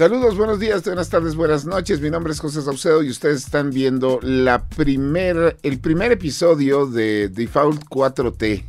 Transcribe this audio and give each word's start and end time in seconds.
Saludos, 0.00 0.34
buenos 0.34 0.58
días, 0.58 0.82
buenas 0.82 1.10
tardes, 1.10 1.34
buenas 1.34 1.66
noches. 1.66 2.00
Mi 2.00 2.08
nombre 2.08 2.32
es 2.32 2.40
José 2.40 2.62
Saucedo 2.62 3.02
y 3.02 3.10
ustedes 3.10 3.44
están 3.44 3.68
viendo 3.68 4.18
la 4.22 4.66
primer, 4.66 5.58
el 5.62 5.78
primer 5.78 6.10
episodio 6.10 6.86
de 6.86 7.28
Default 7.28 7.84
4T, 7.84 8.64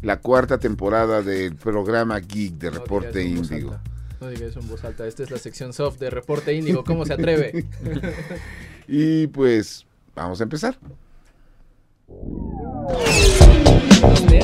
la 0.00 0.20
cuarta 0.20 0.56
temporada 0.56 1.20
del 1.20 1.54
programa 1.56 2.18
Geek 2.18 2.54
de 2.54 2.70
No 2.70 2.78
Reporte 2.78 3.28
voz 3.36 3.50
Índigo. 3.50 3.76
No 4.22 4.28
digas 4.30 4.52
eso 4.52 4.60
en 4.60 4.68
voz 4.68 4.82
alta. 4.84 5.06
Esta 5.06 5.22
es 5.24 5.30
la 5.30 5.36
sección 5.36 5.74
soft 5.74 5.98
de 5.98 6.08
Reporte 6.08 6.54
Índigo. 6.54 6.82
¿Cómo 6.82 7.04
se 7.04 7.12
atreve? 7.12 7.66
Y 8.88 9.26
pues, 9.26 9.84
vamos 10.14 10.40
a 10.40 10.44
empezar. 10.44 10.78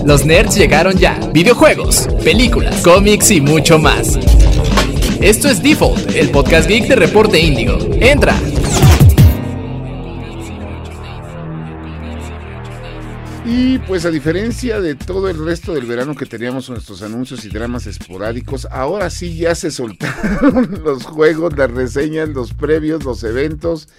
Los 0.05 0.27
nerds 0.27 0.55
llegaron 0.55 0.99
ya. 0.99 1.19
Videojuegos, 1.33 2.09
películas, 2.23 2.83
cómics 2.83 3.31
y 3.31 3.41
mucho 3.41 3.79
más. 3.79 4.19
Esto 5.23 5.49
es 5.49 5.63
Default, 5.63 6.17
el 6.17 6.31
podcast 6.31 6.67
geek 6.67 6.89
de 6.89 6.97
Reporte 6.97 7.39
Índigo. 7.39 7.77
Entra. 8.01 8.35
Y 13.45 13.79
pues 13.81 14.07
a 14.07 14.11
diferencia 14.11 14.81
de 14.81 14.95
todo 14.95 15.29
el 15.29 15.45
resto 15.45 15.75
del 15.75 15.85
verano 15.85 16.15
que 16.15 16.25
teníamos 16.25 16.71
nuestros 16.71 17.03
anuncios 17.03 17.45
y 17.45 17.51
dramas 17.51 17.87
esporádicos, 17.87 18.67
ahora 18.71 19.11
sí 19.11 19.37
ya 19.37 19.55
se 19.55 19.71
soltaron 19.71 20.81
los 20.85 21.05
juegos, 21.05 21.55
las 21.55 21.71
reseñas, 21.71 22.31
los 22.31 22.55
previos, 22.55 23.05
los 23.05 23.23
eventos 23.23 23.91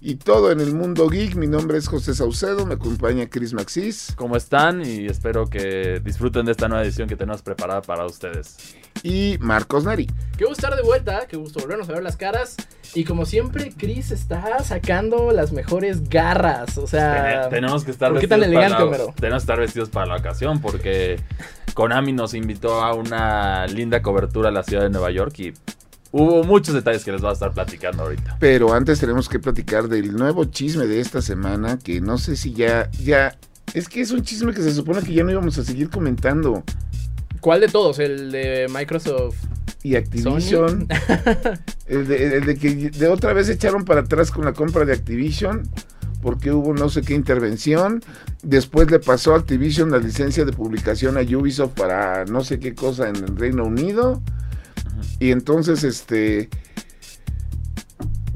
y 0.00 0.14
todo 0.14 0.52
en 0.52 0.60
el 0.60 0.74
mundo 0.74 1.08
geek. 1.08 1.34
Mi 1.34 1.48
nombre 1.48 1.76
es 1.76 1.88
José 1.88 2.14
Saucedo, 2.14 2.66
me 2.66 2.74
acompaña 2.74 3.28
Chris 3.28 3.52
Maxis 3.52 4.12
¿Cómo 4.14 4.36
están? 4.36 4.86
Y 4.86 5.06
espero 5.06 5.50
que 5.50 6.00
disfruten 6.04 6.46
de 6.46 6.52
esta 6.52 6.68
nueva 6.68 6.84
edición 6.84 7.08
que 7.08 7.16
tenemos 7.16 7.42
preparada 7.42 7.82
para 7.82 8.06
ustedes. 8.06 8.76
Y 9.02 9.36
Marcos 9.40 9.84
Neri. 9.84 10.06
Qué 10.36 10.44
gusto 10.44 10.66
estar 10.66 10.76
de 10.76 10.82
vuelta. 10.82 11.26
Qué 11.28 11.36
gusto 11.36 11.60
volvernos 11.60 11.88
a 11.88 11.92
ver 11.92 12.02
las 12.02 12.16
caras. 12.16 12.56
Y 12.94 13.04
como 13.04 13.26
siempre, 13.26 13.72
Chris 13.76 14.10
está 14.10 14.62
sacando 14.64 15.30
las 15.32 15.52
mejores 15.52 16.08
garras. 16.08 16.78
O 16.78 16.86
sea, 16.86 17.42
Ten- 17.42 17.50
tenemos 17.50 17.84
que 17.84 17.90
estar 17.90 18.10
¿por 18.12 18.20
qué 18.20 18.28
tan 18.28 18.40
vestidos 18.40 18.72
para 18.72 18.88
la-? 18.88 19.12
Tenemos 19.14 19.14
que 19.42 19.44
estar 19.44 19.58
vestidos 19.58 19.88
para 19.90 20.06
la 20.06 20.16
ocasión 20.16 20.60
porque 20.60 21.20
Konami 21.74 22.12
nos 22.12 22.34
invitó 22.34 22.82
a 22.82 22.94
una 22.94 23.66
linda 23.66 24.00
cobertura 24.02 24.48
a 24.48 24.52
la 24.52 24.62
ciudad 24.62 24.82
de 24.84 24.90
Nueva 24.90 25.10
York 25.10 25.38
y 25.40 25.52
hubo 26.12 26.42
muchos 26.44 26.74
detalles 26.74 27.04
que 27.04 27.12
les 27.12 27.20
voy 27.20 27.30
a 27.30 27.34
estar 27.34 27.52
platicando 27.52 28.04
ahorita. 28.04 28.36
Pero 28.40 28.72
antes 28.72 28.98
tenemos 28.98 29.28
que 29.28 29.38
platicar 29.38 29.88
del 29.88 30.16
nuevo 30.16 30.46
chisme 30.46 30.86
de 30.86 31.00
esta 31.00 31.20
semana, 31.20 31.78
que 31.78 32.00
no 32.00 32.16
sé 32.16 32.36
si 32.36 32.54
ya, 32.54 32.90
ya, 33.04 33.36
es 33.74 33.88
que 33.88 34.00
es 34.00 34.10
un 34.12 34.22
chisme 34.22 34.54
que 34.54 34.62
se 34.62 34.72
supone 34.72 35.02
que 35.02 35.12
ya 35.12 35.24
no 35.24 35.30
íbamos 35.30 35.58
a 35.58 35.64
seguir 35.64 35.90
comentando. 35.90 36.64
¿Cuál 37.40 37.60
de 37.60 37.68
todos? 37.68 37.98
¿El 37.98 38.30
de 38.30 38.66
Microsoft? 38.72 39.36
Y 39.82 39.94
Activision, 39.94 40.88
el 41.86 42.08
de, 42.08 42.36
el 42.36 42.46
de 42.46 42.56
que 42.56 42.90
de 42.90 43.08
otra 43.08 43.32
vez 43.32 43.48
echaron 43.48 43.84
para 43.84 44.00
atrás 44.00 44.30
con 44.32 44.44
la 44.44 44.52
compra 44.52 44.84
de 44.84 44.92
Activision, 44.92 45.68
porque 46.20 46.50
hubo 46.50 46.74
no 46.74 46.88
sé 46.88 47.02
qué 47.02 47.14
intervención. 47.14 48.02
Después 48.42 48.90
le 48.90 48.98
pasó 48.98 49.34
a 49.34 49.38
Activision 49.38 49.90
la 49.90 49.98
licencia 49.98 50.44
de 50.44 50.52
publicación 50.52 51.16
a 51.16 51.20
Ubisoft 51.20 51.74
para 51.74 52.24
no 52.24 52.42
sé 52.42 52.58
qué 52.58 52.74
cosa 52.74 53.08
en 53.08 53.16
el 53.16 53.36
Reino 53.36 53.64
Unido. 53.64 54.20
Y 55.20 55.30
entonces, 55.30 55.84
este. 55.84 56.48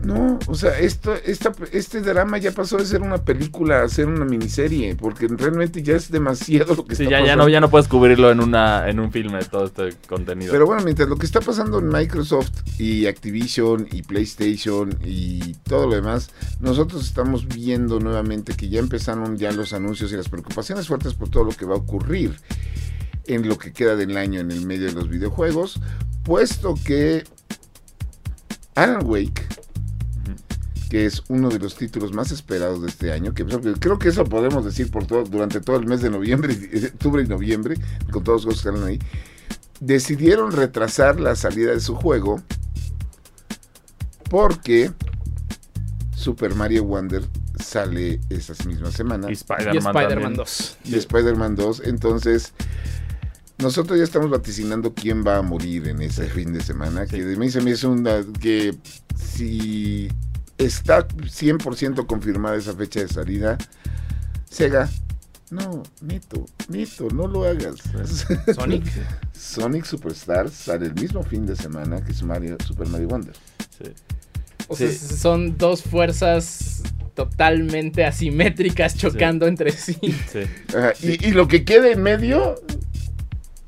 No, 0.04 0.38
o 0.48 0.54
sea, 0.54 0.78
esto, 0.80 1.14
esta, 1.24 1.52
este 1.70 2.00
drama 2.00 2.38
ya 2.38 2.50
pasó 2.50 2.76
de 2.76 2.84
ser 2.86 3.02
una 3.02 3.18
película 3.18 3.82
a 3.82 3.88
ser 3.88 4.06
una 4.06 4.24
miniserie, 4.24 4.96
porque 4.96 5.28
realmente 5.28 5.82
ya 5.82 5.94
es 5.94 6.10
demasiado 6.10 6.74
lo 6.74 6.84
que 6.84 6.96
Sí, 6.96 7.04
está 7.04 7.10
ya, 7.12 7.18
ya, 7.20 7.24
pasando. 7.24 7.44
no, 7.44 7.48
ya 7.48 7.60
no 7.60 7.70
puedes 7.70 7.86
cubrirlo 7.86 8.30
en, 8.32 8.40
una, 8.40 8.88
en 8.88 8.98
un 8.98 9.12
filme 9.12 9.38
todo 9.44 9.66
este 9.66 9.90
contenido. 10.08 10.50
Pero 10.52 10.66
bueno, 10.66 10.82
mientras 10.82 11.08
lo 11.08 11.16
que 11.16 11.26
está 11.26 11.40
pasando 11.40 11.78
en 11.78 11.88
Microsoft 11.88 12.50
y 12.78 13.06
Activision 13.06 13.86
y 13.92 14.02
PlayStation 14.02 14.98
y 15.04 15.54
todo 15.68 15.86
lo 15.86 15.94
demás, 15.94 16.30
nosotros 16.60 17.04
estamos 17.06 17.46
viendo 17.46 18.00
nuevamente 18.00 18.54
que 18.54 18.68
ya 18.68 18.80
empezaron 18.80 19.36
ya 19.36 19.52
los 19.52 19.72
anuncios 19.72 20.12
y 20.12 20.16
las 20.16 20.28
preocupaciones 20.28 20.88
fuertes 20.88 21.14
por 21.14 21.28
todo 21.28 21.44
lo 21.44 21.52
que 21.52 21.64
va 21.64 21.74
a 21.74 21.78
ocurrir 21.78 22.34
en 23.26 23.48
lo 23.48 23.56
que 23.56 23.72
queda 23.72 23.94
del 23.94 24.16
año 24.16 24.40
en 24.40 24.50
el 24.50 24.66
medio 24.66 24.86
de 24.88 24.94
los 24.94 25.08
videojuegos, 25.08 25.80
puesto 26.24 26.74
que 26.84 27.22
Alan 28.74 29.04
Wake, 29.04 29.46
que 30.92 31.06
es 31.06 31.22
uno 31.28 31.48
de 31.48 31.58
los 31.58 31.74
títulos 31.74 32.12
más 32.12 32.32
esperados 32.32 32.82
de 32.82 32.88
este 32.88 33.12
año, 33.12 33.32
que 33.32 33.46
creo 33.46 33.98
que 33.98 34.10
eso 34.10 34.24
podemos 34.24 34.62
decir 34.62 34.90
por 34.90 35.06
todo, 35.06 35.24
durante 35.24 35.62
todo 35.62 35.76
el 35.76 35.86
mes 35.86 36.02
de 36.02 36.10
noviembre, 36.10 36.54
octubre 36.92 37.22
y 37.22 37.26
noviembre, 37.26 37.76
con 38.10 38.22
todos 38.22 38.44
los 38.44 38.56
juegos 38.56 38.62
que 38.62 38.68
están 38.68 38.86
ahí, 38.86 38.98
decidieron 39.80 40.52
retrasar 40.52 41.18
la 41.18 41.34
salida 41.34 41.70
de 41.70 41.80
su 41.80 41.94
juego 41.94 42.42
porque 44.28 44.92
Super 46.14 46.54
Mario 46.56 46.84
Wonder 46.84 47.24
sale 47.58 48.20
esas 48.28 48.66
mismas 48.66 48.92
semanas 48.92 49.30
y 49.30 49.32
Spider-Man 49.32 49.96
Spider-Man 49.96 50.08
también. 50.08 50.34
2. 50.34 50.76
y 50.84 50.94
Spider-Man 50.96 51.56
2. 51.56 51.82
Entonces, 51.86 52.52
nosotros 53.56 53.96
ya 53.96 54.04
estamos 54.04 54.28
vaticinando 54.28 54.92
quién 54.92 55.24
va 55.26 55.38
a 55.38 55.42
morir 55.42 55.88
en 55.88 56.02
ese 56.02 56.26
fin 56.28 56.52
de 56.52 56.60
semana. 56.60 57.06
Sí. 57.06 57.16
Que 57.16 57.36
mí 57.36 57.50
se 57.50 57.62
me 57.62 57.74
una. 57.86 58.22
que 58.38 58.76
si 59.16 60.10
está 60.64 61.06
100% 61.08 62.06
confirmada 62.06 62.56
esa 62.56 62.74
fecha 62.74 63.00
de 63.00 63.08
salida, 63.08 63.58
Sega. 64.50 64.88
No, 65.50 65.82
Neto, 66.00 66.46
Neto, 66.68 67.08
no 67.14 67.26
lo 67.26 67.44
hagas. 67.44 67.76
Sonic. 68.54 68.84
Sonic 69.32 69.84
Superstars 69.84 70.52
sale 70.54 70.86
el 70.86 70.94
mismo 70.94 71.22
fin 71.22 71.44
de 71.44 71.54
semana 71.56 72.02
que 72.02 72.12
es 72.12 72.22
Mario, 72.22 72.56
Super 72.66 72.88
Mario 72.88 73.08
Wonder. 73.08 73.34
Sí. 73.78 73.92
O 74.68 74.76
sea, 74.76 74.88
Sí. 74.88 75.16
son 75.16 75.58
dos 75.58 75.82
fuerzas 75.82 76.82
totalmente 77.14 78.06
asimétricas 78.06 78.96
chocando 78.96 79.46
entre 79.46 79.72
sí. 79.72 79.98
Sí. 80.32 80.40
Ajá, 80.74 80.94
y, 81.02 81.28
y 81.28 81.32
lo 81.32 81.46
que 81.48 81.64
quede 81.66 81.92
en 81.92 82.02
medio 82.02 82.54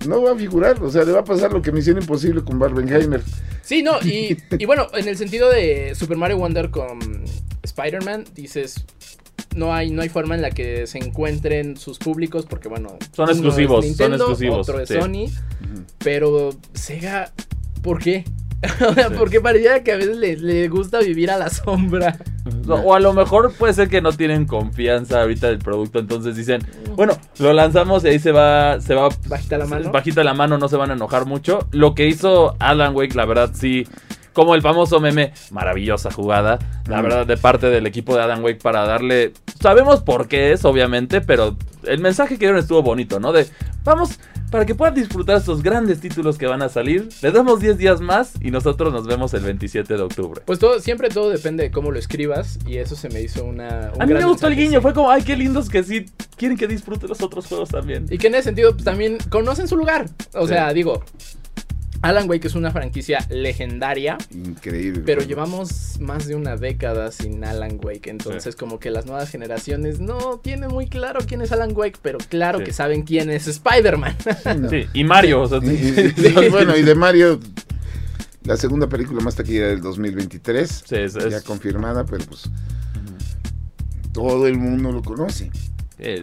no 0.07 0.23
va 0.23 0.33
a 0.33 0.37
figurar. 0.37 0.83
O 0.83 0.91
sea, 0.91 1.05
le 1.05 1.13
va 1.13 1.21
a 1.21 1.25
pasar 1.25 1.53
lo 1.53 1.63
que 1.63 1.73
Misión 1.73 1.97
Imposible 1.99 2.43
con 2.43 2.59
Barbenheimer. 2.59 3.23
Sí, 3.63 3.83
no, 3.83 3.99
y, 4.03 4.37
y 4.59 4.65
bueno, 4.67 4.87
en 4.95 5.09
el 5.09 5.17
sentido 5.17 5.51
de 5.51 5.95
Super 5.95 6.17
Mario 6.17 6.39
Wonder 6.39 6.71
con 6.71 6.99
Spider-Man, 7.63 8.25
dices, 8.35 8.85
no 9.55 9.73
hay, 9.75 9.91
no 9.91 10.03
hay 10.03 10.09
forma 10.09 10.35
en 10.35 10.43
la 10.43 10.51
que 10.51 10.87
se 10.87 10.99
encuentren 10.99 11.77
sus 11.77 11.99
públicos, 11.99 12.47
porque 12.49 12.69
bueno, 12.69 12.97
Son 13.13 13.29
exclusivos, 13.31 13.85
son 13.85 13.89
Nintendo, 13.89 14.17
exclusivos, 14.17 14.69
Otro 14.69 14.81
es 14.81 14.89
sí. 14.89 14.95
Sony, 15.01 15.31
pero 15.99 16.51
Sega, 16.75 17.33
¿por 17.83 17.99
qué? 18.01 18.25
o 18.89 18.95
sea, 18.95 19.09
Sí. 19.09 19.15
porque 19.19 19.41
parecía 19.41 19.83
que 19.83 19.93
a 19.93 19.97
veces 19.97 20.17
le, 20.17 20.37
le 20.37 20.69
gusta 20.69 21.01
vivir 21.01 21.31
a 21.31 21.37
la 21.39 21.51
sombra. 21.51 22.19
O 22.69 22.95
a 22.95 23.01
lo 23.01 23.13
mejor 23.13 23.53
puede 23.53 23.75
ser 23.75 23.89
que 23.89 24.01
no 24.01 24.13
tienen 24.13 24.47
confianza 24.47 25.21
ahorita 25.23 25.49
del 25.49 25.59
producto, 25.59 25.99
entonces 25.99 26.35
dicen, 26.37 26.63
bueno, 26.97 27.13
lo 27.39 27.53
lanzamos 27.53 28.05
y 28.05 28.09
ahí 28.09 28.19
se 28.19 28.33
va, 28.33 28.81
se 28.81 28.95
va 28.95 29.09
Bajita 29.29 29.59
la 29.59 29.67
mano. 29.67 29.91
bajita 29.93 30.25
la 30.25 30.35
mano, 30.35 30.57
no 30.59 30.69
se 30.69 30.77
van 30.77 30.91
a 30.91 30.95
enojar 30.95 31.27
mucho. 31.27 31.67
Lo 31.73 31.95
que 31.95 32.07
hizo 32.07 32.57
Alan 32.59 32.95
Wake, 32.97 33.15
la 33.15 33.27
verdad, 33.27 33.51
sí, 33.55 33.87
como 34.33 34.55
el 34.55 34.63
famoso 34.63 34.99
meme, 34.99 35.33
maravillosa 35.51 36.11
jugada, 36.11 36.59
la 36.89 37.01
Mm. 37.01 37.03
verdad, 37.03 37.27
de 37.27 37.37
parte 37.37 37.69
del 37.71 37.87
equipo 37.87 38.17
de 38.17 38.23
Alan 38.23 38.43
Wake 38.43 38.61
para 38.63 38.85
darle, 38.87 39.33
sabemos 39.61 40.01
por 40.01 40.27
qué 40.27 40.53
es, 40.53 40.65
obviamente, 40.65 41.21
pero 41.21 41.57
el 41.87 42.01
mensaje 42.01 42.35
que 42.35 42.41
dieron 42.47 42.59
estuvo 42.59 42.83
bonito, 42.83 43.21
¿no? 43.21 43.33
De, 43.33 43.47
vamos, 43.85 44.19
para 44.51 44.67
que 44.67 44.75
puedan 44.75 44.95
disfrutar 44.95 45.37
estos 45.39 45.63
grandes 45.63 46.01
títulos 46.01 46.39
que 46.39 46.47
van 46.47 46.63
a 46.63 46.69
salir, 46.69 47.09
les 47.23 47.33
damos 47.33 47.61
10 47.61 47.77
días 47.79 48.01
más 48.01 48.33
y 48.41 48.51
nosotros 48.51 48.93
nos 48.93 49.07
vemos 49.07 49.35
el 49.35 49.41
27 49.43 49.95
de 49.97 50.03
octubre. 50.03 50.43
Pues 50.47 50.59
todo, 50.59 50.79
siempre 50.81 51.09
todo 51.09 51.31
depende 51.31 51.65
de 51.65 51.71
cómo 51.71 51.91
lo 51.91 51.99
escribas, 51.99 52.59
y 52.67 52.77
eso 52.77 52.95
se 52.97 53.09
me 53.09 53.21
hizo 53.21 53.45
una... 53.45 53.91
un 53.95 54.03
A 54.03 54.07
mí 54.07 54.15
me 54.15 54.25
gustó 54.25 54.47
el 54.47 54.57
guiño, 54.57 54.79
sí. 54.79 54.83
fue 54.83 54.95
como, 54.95 55.11
ay, 55.11 55.23
qué 55.23 55.37
lindos 55.37 55.69
que 55.69 55.83
sí 55.83 56.07
quieren 56.37 56.57
que 56.57 56.67
disfrute 56.67 57.09
los 57.09 57.21
otros 57.23 57.47
juegos 57.47 57.69
también. 57.69 58.07
Y 58.11 58.19
que 58.19 58.27
en 58.29 58.35
ese 58.35 58.45
sentido 58.45 58.73
pues, 58.73 58.85
también 58.85 59.19
conocen 59.29 59.67
su 59.69 59.77
lugar. 59.77 60.07
O 60.35 60.43
Sí. 60.43 60.49
sea, 60.55 60.73
digo, 60.73 61.03
Alan 62.05 62.29
Wake 62.29 62.47
es 62.47 62.55
una 62.55 62.71
franquicia 62.71 63.27
legendaria, 63.31 64.19
Increíble. 64.31 65.03
pero 65.07 65.21
Bueno, 65.23 65.29
llevamos 65.29 65.99
más 66.01 66.27
de 66.27 66.35
una 66.35 66.57
década 66.57 67.11
sin 67.11 67.45
Alan 67.45 67.79
Wake. 67.83 68.11
Entonces, 68.11 68.55
como 68.57 68.79
que 68.79 68.91
las 68.91 69.07
nuevas 69.07 69.31
generaciones 69.31 70.01
no 70.01 70.39
tienen 70.43 70.69
muy 70.71 70.87
claro 70.87 71.21
quién 71.27 71.41
es 71.41 71.51
Alan 71.53 71.73
Wake, 71.75 71.99
pero 72.03 72.19
claro 72.19 72.59
Sí. 72.59 72.65
que 72.65 72.73
saben 72.73 73.03
quién 73.05 73.31
es 73.31 73.47
Spider-Man. 73.49 74.17
sí, 74.21 74.49
no. 74.59 74.69
Sí, 74.71 74.87
y 74.93 75.05
Mario, 75.05 75.43
o 75.43 75.49
sea, 75.49 75.59
Y- 75.63 75.69
y- 76.47 76.49
bueno, 76.51 76.77
y 76.77 76.83
de 76.83 76.95
Mario, 76.95 77.41
la 78.45 78.57
segunda 78.59 78.87
película 78.89 79.23
más 79.23 79.35
taquilla 79.37 79.69
del 79.69 79.81
2023. 79.81 80.85
Sí, 80.87 80.97
es- 80.97 81.17
es- 81.17 81.31
Ya 81.31 81.41
confirmada, 81.41 82.05
pero 82.05 82.25
pues 82.27 82.51
todo 84.13 84.47
el 84.47 84.59
mundo 84.59 84.93
lo 84.93 85.03
conoce. 85.03 85.51
eh, 85.99 86.23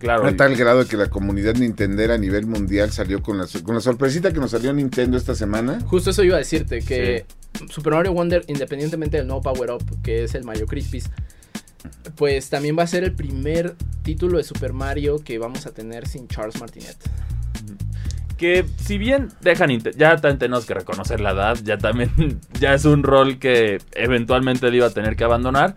claro. 0.00 0.26
A 0.26 0.34
tal 0.34 0.56
grado 0.56 0.86
que 0.88 0.96
la 0.96 1.08
comunidad 1.08 1.54
nintendera 1.54 2.14
a 2.14 2.18
nivel 2.18 2.46
mundial 2.46 2.90
salió 2.90 3.22
con 3.22 3.38
la, 3.38 3.46
con 3.62 3.76
la 3.76 3.80
sorpresita 3.80 4.32
que 4.32 4.40
nos 4.40 4.50
salió 4.50 4.72
Nintendo 4.72 5.16
esta 5.16 5.36
semana. 5.36 5.80
Justo 5.86 6.10
eso 6.10 6.24
iba 6.24 6.34
a 6.34 6.38
decirte, 6.38 6.80
que 6.80 7.26
Super 7.68 7.92
Mario 7.92 8.12
Wonder, 8.12 8.44
independientemente 8.48 9.18
del 9.18 9.26
nuevo 9.26 9.42
Power 9.42 9.72
Up, 9.72 10.02
que 10.02 10.24
es 10.24 10.34
el 10.34 10.44
Mario 10.44 10.66
Crispis, 10.66 11.10
pues 12.16 12.50
también 12.50 12.76
va 12.78 12.82
a 12.82 12.86
ser 12.86 13.04
el 13.04 13.12
primer 13.12 13.74
título 14.02 14.38
de 14.38 14.44
Super 14.44 14.72
Mario 14.72 15.18
que 15.18 15.38
vamos 15.38 15.66
a 15.66 15.72
tener 15.72 16.08
sin 16.08 16.28
Charles 16.28 16.58
Martinet. 16.60 16.96
que 18.36 18.64
si 18.76 18.96
bien 18.96 19.28
deja 19.42 19.66
Nintendo, 19.66 19.96
ya 19.98 20.16
también 20.16 20.38
tenemos 20.38 20.64
que 20.64 20.74
reconocer 20.74 21.20
la 21.20 21.32
edad, 21.32 21.58
ya 21.62 21.78
también 21.78 22.40
ya 22.60 22.74
es 22.74 22.84
un 22.84 23.02
rol 23.02 23.38
que 23.38 23.78
eventualmente 23.92 24.66
él 24.66 24.76
iba 24.76 24.86
a 24.86 24.90
tener 24.90 25.16
que 25.16 25.24
abandonar. 25.24 25.76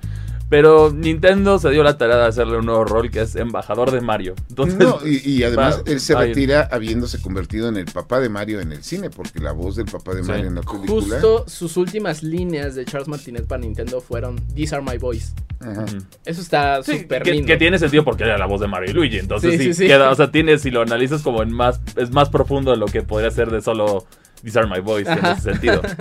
Pero 0.53 0.91
Nintendo 0.93 1.57
se 1.57 1.71
dio 1.71 1.81
la 1.81 1.97
tarea 1.97 2.17
de 2.17 2.25
hacerle 2.27 2.57
un 2.57 2.67
nuevo 2.67 2.85
rol 2.85 3.09
que 3.09 3.21
es 3.21 3.35
embajador 3.35 3.89
de 3.89 4.01
Mario. 4.01 4.35
Entonces, 4.49 4.77
No, 4.77 4.99
y, 5.03 5.27
y 5.27 5.43
además 5.43 5.79
va- 5.79 5.91
él 5.91 5.99
se 5.99 6.13
retira 6.15 6.69
habiéndose 6.71 7.19
convertido 7.19 7.69
en 7.69 7.77
el 7.77 7.85
papá 7.85 8.19
de 8.19 8.29
Mario 8.29 8.59
en 8.59 8.71
el 8.71 8.83
cine, 8.83 9.09
porque 9.09 9.39
la 9.39 9.51
voz 9.51 9.77
del 9.77 9.87
papá 9.87 10.13
de 10.13 10.21
Sí. 10.21 10.29
Mario 10.29 10.45
en 10.49 10.53
la 10.55 10.61
película. 10.61 10.85
Justo 11.19 11.45
sus 11.47 11.75
últimas 11.75 12.21
líneas 12.21 12.75
de 12.75 12.85
Charles 12.85 13.07
Martinet 13.07 13.47
para 13.47 13.61
Nintendo 13.61 13.99
fueron 13.99 14.35
These 14.53 14.75
are 14.75 14.85
my 14.87 14.99
boys. 14.99 15.33
Ajá. 15.59 15.85
Eso 16.23 16.41
está 16.41 16.83
Sí, 16.83 16.99
súper 16.99 17.23
que, 17.23 17.31
lindo. 17.31 17.47
que 17.47 17.57
tiene 17.57 17.79
sentido 17.79 18.03
porque 18.03 18.21
era 18.23 18.37
la 18.37 18.45
voz 18.45 18.61
de 18.61 18.67
Mario 18.67 18.91
y 18.91 18.93
Luigi. 18.93 19.17
Entonces 19.17 19.53
Sí, 19.53 19.57
sí, 19.57 19.63
sí, 19.63 19.73
sí. 19.73 19.87
queda, 19.87 20.11
o 20.11 20.15
sea, 20.15 20.29
tiene, 20.29 20.59
si 20.59 20.69
lo 20.69 20.83
analizas 20.83 21.23
como 21.23 21.41
en 21.41 21.51
más, 21.51 21.81
es 21.95 22.11
más 22.11 22.29
profundo 22.29 22.69
de 22.69 22.77
lo 22.77 22.85
que 22.85 23.01
podría 23.01 23.31
ser 23.31 23.49
de 23.49 23.59
solo 23.63 24.05
These 24.43 24.59
are 24.59 24.67
my 24.69 24.81
boys 24.81 25.07
en 25.07 25.13
Ajá. 25.17 25.31
ese 25.31 25.51
sentido. 25.53 25.81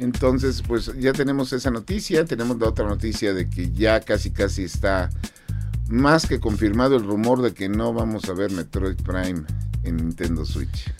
Entonces, 0.00 0.62
pues 0.66 0.90
ya 0.98 1.12
tenemos 1.12 1.52
esa 1.52 1.70
noticia, 1.70 2.24
tenemos 2.24 2.58
la 2.58 2.68
otra 2.68 2.86
noticia 2.86 3.32
de 3.34 3.48
que 3.48 3.70
ya 3.70 4.00
casi 4.00 4.30
casi 4.30 4.64
está 4.64 5.10
más 5.88 6.26
que 6.26 6.40
confirmado 6.40 6.96
el 6.96 7.04
rumor 7.04 7.42
de 7.42 7.52
que 7.52 7.68
no 7.68 7.92
vamos 7.92 8.28
a 8.28 8.32
ver 8.32 8.50
Metroid 8.50 8.96
Prime 8.96 9.42
en 9.84 9.96
Nintendo 9.96 10.44
Switch. 10.44 10.90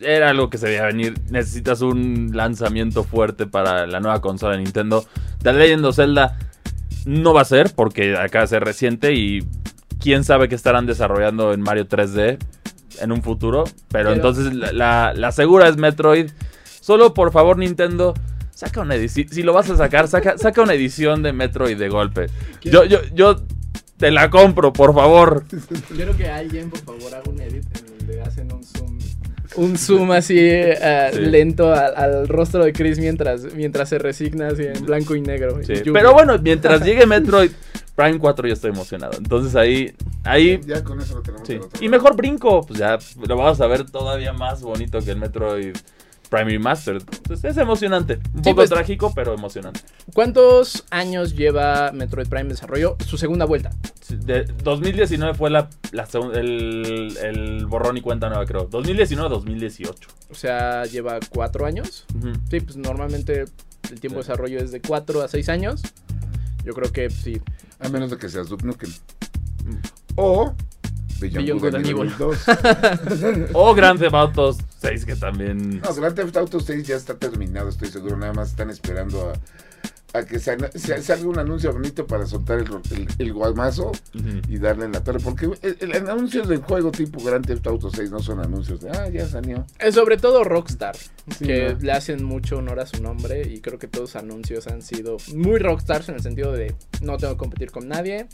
Era 0.00 0.30
algo 0.30 0.50
que 0.50 0.58
se 0.58 0.66
veía 0.66 0.84
venir. 0.86 1.14
Necesitas 1.30 1.82
un 1.82 2.30
lanzamiento 2.34 3.04
fuerte 3.04 3.46
para 3.46 3.86
la 3.86 4.00
nueva 4.00 4.20
consola 4.20 4.56
de 4.56 4.62
Nintendo. 4.64 5.04
The 5.42 5.52
Legend 5.52 5.84
of 5.84 5.94
Zelda 5.96 6.36
no 7.06 7.32
va 7.32 7.42
a 7.42 7.44
ser 7.44 7.72
porque 7.74 8.16
acaba 8.16 8.42
de 8.42 8.48
ser 8.48 8.64
reciente 8.64 9.12
y 9.14 9.46
quién 10.00 10.24
sabe 10.24 10.48
qué 10.48 10.56
estarán 10.56 10.86
desarrollando 10.86 11.52
en 11.52 11.60
Mario 11.60 11.86
3D 11.86 12.38
en 13.00 13.12
un 13.12 13.22
futuro. 13.22 13.62
Pero, 13.64 14.08
Pero- 14.08 14.12
entonces 14.14 14.52
la, 14.52 14.72
la- 14.72 15.14
la 15.14 15.30
segura 15.30 15.68
es 15.68 15.76
Metroid. 15.76 16.30
Solo 16.80 17.14
por 17.14 17.30
favor 17.30 17.56
Nintendo, 17.58 18.14
saca 18.54 18.80
una 18.80 18.94
edición. 18.94 19.28
Si 19.28 19.42
lo 19.42 19.52
vas 19.52 19.68
a 19.70 19.76
sacar, 19.76 20.08
saca, 20.08 20.38
saca 20.38 20.62
una 20.62 20.74
edición 20.74 21.22
de 21.22 21.32
Metroid 21.32 21.76
de 21.78 21.88
golpe. 21.88 22.26
Yo, 22.62 22.84
yo, 22.84 22.98
yo 23.14 23.42
te 23.96 24.10
la 24.10 24.30
compro, 24.30 24.72
por 24.72 24.94
favor. 24.94 25.44
Quiero 25.94 26.16
que 26.16 26.28
alguien, 26.28 26.70
por 26.70 26.80
favor, 26.80 27.14
haga 27.14 27.30
un 27.30 27.40
edit 27.40 27.64
en 27.76 27.98
donde 27.98 28.20
hacen 28.22 28.52
un 28.52 28.62
zoom. 28.64 28.98
Un 29.54 29.76
zoom 29.76 30.10
así 30.12 30.38
eh, 30.38 31.10
Sí. 31.12 31.20
lento 31.20 31.74
al, 31.74 31.94
al 31.94 32.28
rostro 32.28 32.64
de 32.64 32.72
Chris 32.72 32.98
mientras, 32.98 33.52
mientras 33.54 33.90
se 33.90 33.98
resigna 33.98 34.48
así 34.48 34.62
en 34.64 34.84
blanco 34.86 35.14
y 35.14 35.20
negro. 35.20 35.58
Sí, 35.62 35.72
Y 35.74 35.76
lluvia. 35.82 35.92
Pero 36.00 36.12
bueno, 36.14 36.38
mientras 36.38 36.82
llegue 36.82 37.04
Metroid 37.06 37.50
Prime 37.94 38.18
4 38.18 38.48
yo 38.48 38.54
estoy 38.54 38.70
emocionado. 38.70 39.12
Entonces 39.18 39.54
ahí, 39.54 39.92
ahí 40.24 40.58
Ya 40.66 40.82
con 40.82 40.98
eso 41.02 41.16
lo 41.16 41.22
tenemos. 41.22 41.46
sí. 41.46 41.58
Y 41.82 41.90
mejor 41.90 42.16
brinco, 42.16 42.62
pues 42.66 42.78
ya 42.78 42.98
lo 43.28 43.36
vamos 43.36 43.60
a 43.60 43.66
ver 43.66 43.84
todavía 43.90 44.32
más 44.32 44.62
bonito 44.62 45.00
que 45.00 45.10
el 45.10 45.18
Metroid 45.18 45.76
Prime 46.32 46.50
Remastered. 46.50 47.02
Entonces 47.02 47.44
es 47.50 47.56
emocionante. 47.58 48.14
Un 48.34 48.42
Sí, 48.42 48.50
poco 48.50 48.54
pues- 48.56 48.70
trágico, 48.70 49.12
pero 49.14 49.34
emocionante. 49.34 49.80
¿Cuántos 50.14 50.84
años 50.90 51.36
lleva 51.36 51.92
Metroid 51.92 52.26
Prime 52.26 52.40
en 52.42 52.48
desarrollo? 52.48 52.96
Su 53.06 53.18
segunda 53.18 53.44
vuelta. 53.44 53.68
De 54.08 54.44
2019 54.64 55.34
fue 55.34 55.50
la, 55.50 55.68
la 55.92 56.08
el, 56.34 57.16
el 57.22 57.66
borrón 57.66 57.98
y 57.98 58.00
cuenta 58.00 58.28
nueva, 58.30 58.46
creo. 58.46 58.68
2019-2018. 58.70 59.94
O 60.30 60.34
sea, 60.34 60.84
lleva 60.86 61.18
cuatro 61.28 61.66
años. 61.66 62.06
Sí, 62.50 62.60
pues 62.60 62.76
normalmente 62.78 63.44
el 63.90 64.00
tiempo 64.00 64.18
de 64.20 64.22
desarrollo 64.24 64.58
es 64.58 64.72
de 64.72 64.80
cuatro 64.80 65.20
a 65.22 65.28
seis 65.28 65.48
años. 65.50 65.82
Yo 66.64 66.72
creo 66.72 66.90
que 66.92 67.10
sí. 67.10 67.40
A 67.78 67.88
menos 67.90 68.10
de 68.10 68.16
que 68.16 68.28
seas 68.30 68.48
Duke 68.48 68.64
Nukem. 68.64 68.90
O 70.16 70.54
Beyond, 71.28 71.60
Good 71.60 71.74
and 71.74 71.86
Evil 71.86 72.12
2. 72.18 73.50
O 73.54 73.74
Grand 73.74 73.98
Theft 73.98 74.14
Auto 74.14 74.56
6, 74.80 75.04
que 75.04 75.16
también... 75.16 75.80
No, 75.80 75.94
Grand 75.94 76.14
Theft 76.14 76.36
Auto 76.36 76.60
6 76.60 76.86
ya 76.86 76.96
está 76.96 77.14
terminado, 77.16 77.68
estoy 77.68 77.88
seguro. 77.88 78.16
Nada 78.16 78.32
más 78.32 78.50
están 78.50 78.70
esperando 78.70 79.30
a, 79.32 80.18
a 80.18 80.24
que 80.24 80.38
sal- 80.38 80.70
sa- 80.74 81.00
salga 81.00 81.26
un 81.26 81.38
anuncio 81.38 81.72
bonito 81.72 82.06
para 82.06 82.26
soltar 82.26 82.58
el, 82.58 82.66
el, 82.90 83.08
el 83.18 83.32
guamazo 83.32 83.92
y 84.48 84.58
darle 84.58 84.84
en 84.86 84.92
la 84.92 85.02
torre. 85.02 85.20
Porque 85.20 85.46
el, 85.62 85.76
el 85.80 86.08
anuncio 86.08 86.42
del 86.44 86.58
juego 86.62 86.90
tipo 86.90 87.22
Grand 87.24 87.46
Theft 87.46 87.66
Auto 87.66 87.90
6 87.90 88.10
no 88.10 88.20
son 88.20 88.40
anuncios 88.40 88.80
de, 88.80 88.90
ah, 88.90 89.08
ya 89.08 89.26
salió. 89.26 89.64
Eh, 89.78 89.92
Sobre 89.92 90.16
todo 90.18 90.44
Rockstar, 90.44 90.96
Sí, 90.96 91.46
que 91.46 91.72
¿no? 91.74 91.78
le 91.80 91.92
hacen 91.92 92.24
mucho 92.24 92.58
honor 92.58 92.80
a 92.80 92.86
su 92.86 93.02
nombre 93.02 93.42
y 93.48 93.60
creo 93.60 93.78
que 93.78 93.88
todos 93.88 94.10
sus 94.10 94.16
anuncios 94.22 94.66
han 94.66 94.82
sido 94.82 95.16
muy 95.34 95.58
Rockstars 95.58 96.08
en 96.08 96.16
el 96.16 96.22
sentido 96.22 96.52
de 96.52 96.74
no 97.00 97.16
tengo 97.16 97.34
que 97.34 97.38
competir 97.38 97.70
con 97.70 97.88
nadie. 97.88 98.26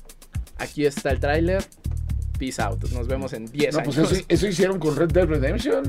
Aquí 0.59 0.85
está 0.87 1.11
el 1.11 1.21
tráiler. 1.21 1.65
Peace 2.39 2.63
out. 2.63 2.83
Nos 2.93 3.07
vemos 3.09 3.33
en 3.33 3.47
10 3.47 3.75
No, 3.75 3.81
años. 3.81 3.95
pues 3.97 4.13
eso, 4.13 4.25
eso 4.29 4.47
hicieron 4.47 4.79
con 4.79 4.97
Red 4.97 5.11
Dead 5.11 5.27
Redemption. 5.27 5.83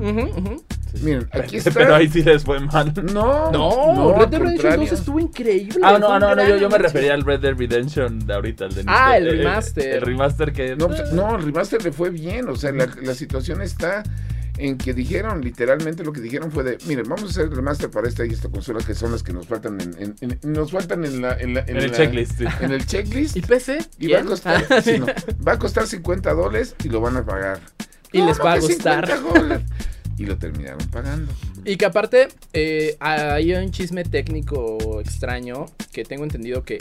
Miren, 1.02 1.30
aquí 1.32 1.58
está. 1.58 1.72
Pero 1.72 1.96
ahí 1.96 2.10
sí 2.10 2.24
les 2.24 2.44
fue 2.44 2.60
mal. 2.60 2.94
No, 3.14 3.52
No, 3.52 4.10
al 4.16 4.22
Red 4.22 4.28
Dead 4.30 4.40
Redemption 4.40 4.56
contrario. 4.56 4.90
2 4.90 5.00
estuvo 5.00 5.20
increíble. 5.20 5.80
Ah, 5.84 5.98
no, 6.00 6.20
no, 6.20 6.36
no, 6.36 6.48
yo, 6.48 6.58
yo 6.58 6.70
me 6.70 6.78
refería 6.80 7.14
al 7.14 7.24
Red 7.24 7.42
Dead 7.42 7.56
Redemption 7.56 8.26
de 8.26 8.34
ahorita, 8.34 8.66
el 8.66 8.76
de 8.76 8.84
Ah, 8.88 9.18
el 9.18 9.28
eh, 9.28 9.32
remaster. 9.32 9.96
El, 9.98 10.02
remaster 10.02 10.52
que. 10.54 10.76
No, 10.76 10.88
pues, 10.88 11.12
no, 11.14 11.36
el 11.36 11.44
remaster 11.44 11.84
le 11.84 11.92
fue 11.92 12.10
bien. 12.10 12.50
O 12.50 12.56
sea, 12.56 12.72
la, 12.72 12.88
la 13.02 13.14
situación 13.14 13.62
está 13.62 14.04
en 14.60 14.78
que 14.78 14.94
dijeron, 14.94 15.42
literalmente 15.42 16.04
lo 16.04 16.12
que 16.14 16.22
dijeron 16.22 16.52
fue 16.52 16.64
de, 16.64 16.78
miren, 16.88 17.06
vamos 17.08 17.24
a 17.24 17.28
hacer 17.28 17.46
el 17.46 17.56
remaster 17.56 17.90
para 17.90 18.08
esta 18.08 18.26
y 18.26 18.30
esta 18.30 18.50
consola 18.50 18.80
que 18.86 18.94
son 18.94 19.12
las 19.12 19.24
que 19.24 19.34
nos 19.34 19.48
faltan 19.48 19.80
en, 19.82 19.94
en- 20.00 20.16
en- 20.42 20.54
nos 20.54 20.72
faltan 20.72 21.06
en 21.06 21.22
la 21.22 21.34
en, 21.40 21.54
la- 21.54 21.62
En 21.62 21.78
el 21.78 21.92
la- 21.92 21.98
checklist. 21.98 22.38
sí. 22.38 22.46
En 22.62 22.72
el 22.72 22.86
checklist. 22.86 23.38
¿Y 23.38 23.42
PC? 23.42 23.80
Y 24.00 24.08
va 24.12 24.20
a 24.20 24.24
costar, 24.26 24.66
Ah, 24.70 24.82
sí, 24.82 25.00
no, 25.00 25.06
va 25.48 25.54
a 25.54 25.60
costar 25.60 25.88
50 25.88 26.34
dólares 26.34 26.76
y 26.84 26.90
lo 26.90 27.02
van 27.02 27.18
a 27.18 27.26
pagar. 27.26 27.60
Y 28.12 28.22
les 28.22 28.40
va 28.40 28.54
a 28.54 28.60
gustar. 28.60 29.08
50 29.08 29.40
dólares. 29.40 29.66
Y 30.18 30.26
lo 30.26 30.38
terminaron 30.38 30.86
pagando. 30.90 31.32
Y 31.64 31.78
que 31.78 31.86
aparte, 31.86 32.28
eh, 32.52 32.98
hay 33.00 33.54
un 33.54 33.72
chisme 33.72 34.04
técnico 34.04 35.00
extraño 35.00 35.68
que 35.94 36.04
tengo 36.04 36.24
entendido 36.26 36.64
que 36.66 36.78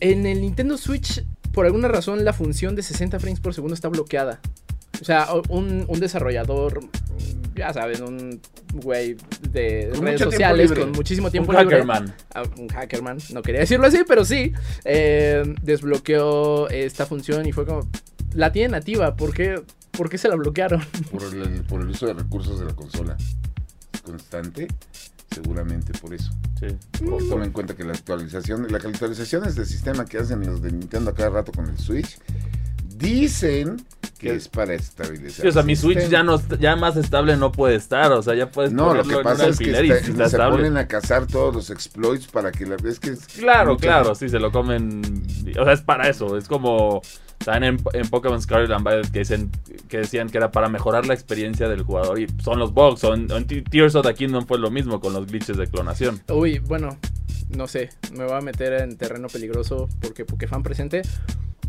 en 0.00 0.24
el 0.26 0.40
Nintendo 0.40 0.78
Switch, 0.78 1.22
por 1.52 1.66
alguna 1.66 1.88
razón, 1.88 2.24
la 2.24 2.32
función 2.32 2.74
de 2.76 2.82
60 2.82 3.20
frames 3.20 3.40
por 3.40 3.52
segundo 3.54 3.74
está 3.74 3.88
bloqueada. 3.88 4.40
O 5.00 5.04
sea, 5.04 5.28
un, 5.48 5.84
un 5.88 6.00
desarrollador, 6.00 6.80
ya 7.54 7.72
saben, 7.72 8.02
un 8.02 8.40
güey 8.72 9.16
de 9.50 9.90
Con 9.94 10.04
redes 10.06 10.20
sociales 10.20 10.72
con 10.72 10.92
muchísimo 10.92 11.26
Un 11.26 11.32
tiempo 11.32 11.52
libre. 11.52 11.66
hackerman. 11.76 12.14
Ah, 12.34 12.42
un 12.58 12.68
hackerman, 12.68 13.18
no 13.32 13.42
quería 13.42 13.60
decirlo 13.60 13.86
así, 13.86 13.98
pero 14.06 14.24
sí, 14.24 14.52
eh, 14.84 15.42
desbloqueó 15.62 16.68
esta 16.70 17.06
función 17.06 17.46
y 17.46 17.52
fue 17.52 17.66
como, 17.66 17.88
la 18.34 18.52
tiene 18.52 18.70
nativa, 18.70 19.14
¿por 19.16 19.34
qué, 19.34 19.62
¿por 19.92 20.08
qué 20.08 20.18
se 20.18 20.28
la 20.28 20.36
bloquearon? 20.36 20.82
Por 21.10 21.22
el, 21.22 21.62
por 21.64 21.80
el 21.82 21.88
uso 21.88 22.06
de 22.06 22.14
recursos 22.14 22.58
de 22.58 22.66
la 22.66 22.74
consola 22.74 23.16
constante, 24.04 24.68
seguramente 25.30 25.92
por 25.98 26.14
eso. 26.14 26.32
Sí. 26.60 26.66
Mm. 27.04 27.28
Toma 27.28 27.44
en 27.44 27.52
cuenta 27.52 27.74
que 27.74 27.84
la 27.84 27.92
actualización, 27.92 28.66
las 28.70 28.84
actualizaciones 28.84 29.54
del 29.56 29.66
sistema 29.66 30.04
que 30.04 30.18
hacen 30.18 30.44
los 30.46 30.62
de 30.62 30.72
Nintendo 30.72 31.10
a 31.10 31.14
cada 31.14 31.30
rato 31.30 31.52
con 31.52 31.68
el 31.68 31.78
Switch, 31.78 32.18
dicen 33.04 33.76
que 34.18 34.34
es 34.34 34.48
para 34.48 34.74
estabilizar. 34.74 35.42
Sí, 35.42 35.48
o 35.48 35.52
sea, 35.52 35.62
mi 35.62 35.76
Switch 35.76 36.08
ya 36.08 36.22
no 36.22 36.40
ya 36.58 36.76
más 36.76 36.96
estable 36.96 37.36
no 37.36 37.52
puede 37.52 37.74
estar, 37.76 38.10
o 38.12 38.22
sea, 38.22 38.34
ya 38.34 38.50
puedes 38.50 38.72
No, 38.72 38.94
lo 38.94 39.02
que 39.04 39.16
pasa 39.18 39.48
es 39.48 39.58
que 39.58 39.70
está- 39.70 39.82
está 39.96 40.14
se 40.16 40.22
estable. 40.36 40.56
ponen 40.56 40.76
a 40.78 40.88
cazar 40.88 41.26
todos 41.26 41.54
los 41.54 41.70
exploits 41.70 42.26
para 42.28 42.50
que 42.50 42.64
la 42.66 42.76
es 42.76 42.98
que 43.00 43.10
es- 43.10 43.26
Claro, 43.26 43.72
mucha- 43.72 43.86
claro, 43.86 44.14
sí, 44.14 44.28
se 44.28 44.38
lo 44.38 44.50
comen. 44.50 45.02
O 45.58 45.64
sea, 45.64 45.72
es 45.72 45.82
para 45.82 46.08
eso. 46.08 46.36
Es 46.36 46.48
como. 46.48 47.02
También 47.44 47.74
en, 47.92 48.00
en 48.00 48.08
Pokémon 48.08 48.40
Scarlet 48.40 48.70
and 48.70 48.86
Violet 48.88 49.10
que, 49.10 49.18
dicen, 49.18 49.50
que 49.88 49.98
decían 49.98 50.30
que 50.30 50.38
era 50.38 50.50
para 50.50 50.70
mejorar 50.70 51.04
la 51.04 51.12
experiencia 51.12 51.68
del 51.68 51.82
jugador. 51.82 52.18
Y 52.18 52.26
son 52.42 52.58
los 52.58 52.72
bugs. 52.72 53.00
Son, 53.00 53.30
en 53.30 53.46
Te- 53.46 53.60
Tears 53.60 53.94
of 53.96 54.06
the 54.06 54.14
Kingdom 54.14 54.46
fue 54.46 54.58
lo 54.58 54.70
mismo 54.70 54.98
con 55.00 55.12
los 55.12 55.26
glitches 55.26 55.58
de 55.58 55.66
clonación. 55.66 56.22
Uy, 56.30 56.60
bueno, 56.60 56.96
no 57.50 57.66
sé, 57.66 57.90
me 58.16 58.24
voy 58.24 58.32
a 58.34 58.40
meter 58.40 58.72
en 58.80 58.96
terreno 58.96 59.28
peligroso 59.28 59.88
porque 60.00 60.24
Pokéfan 60.24 60.62
presente. 60.62 61.02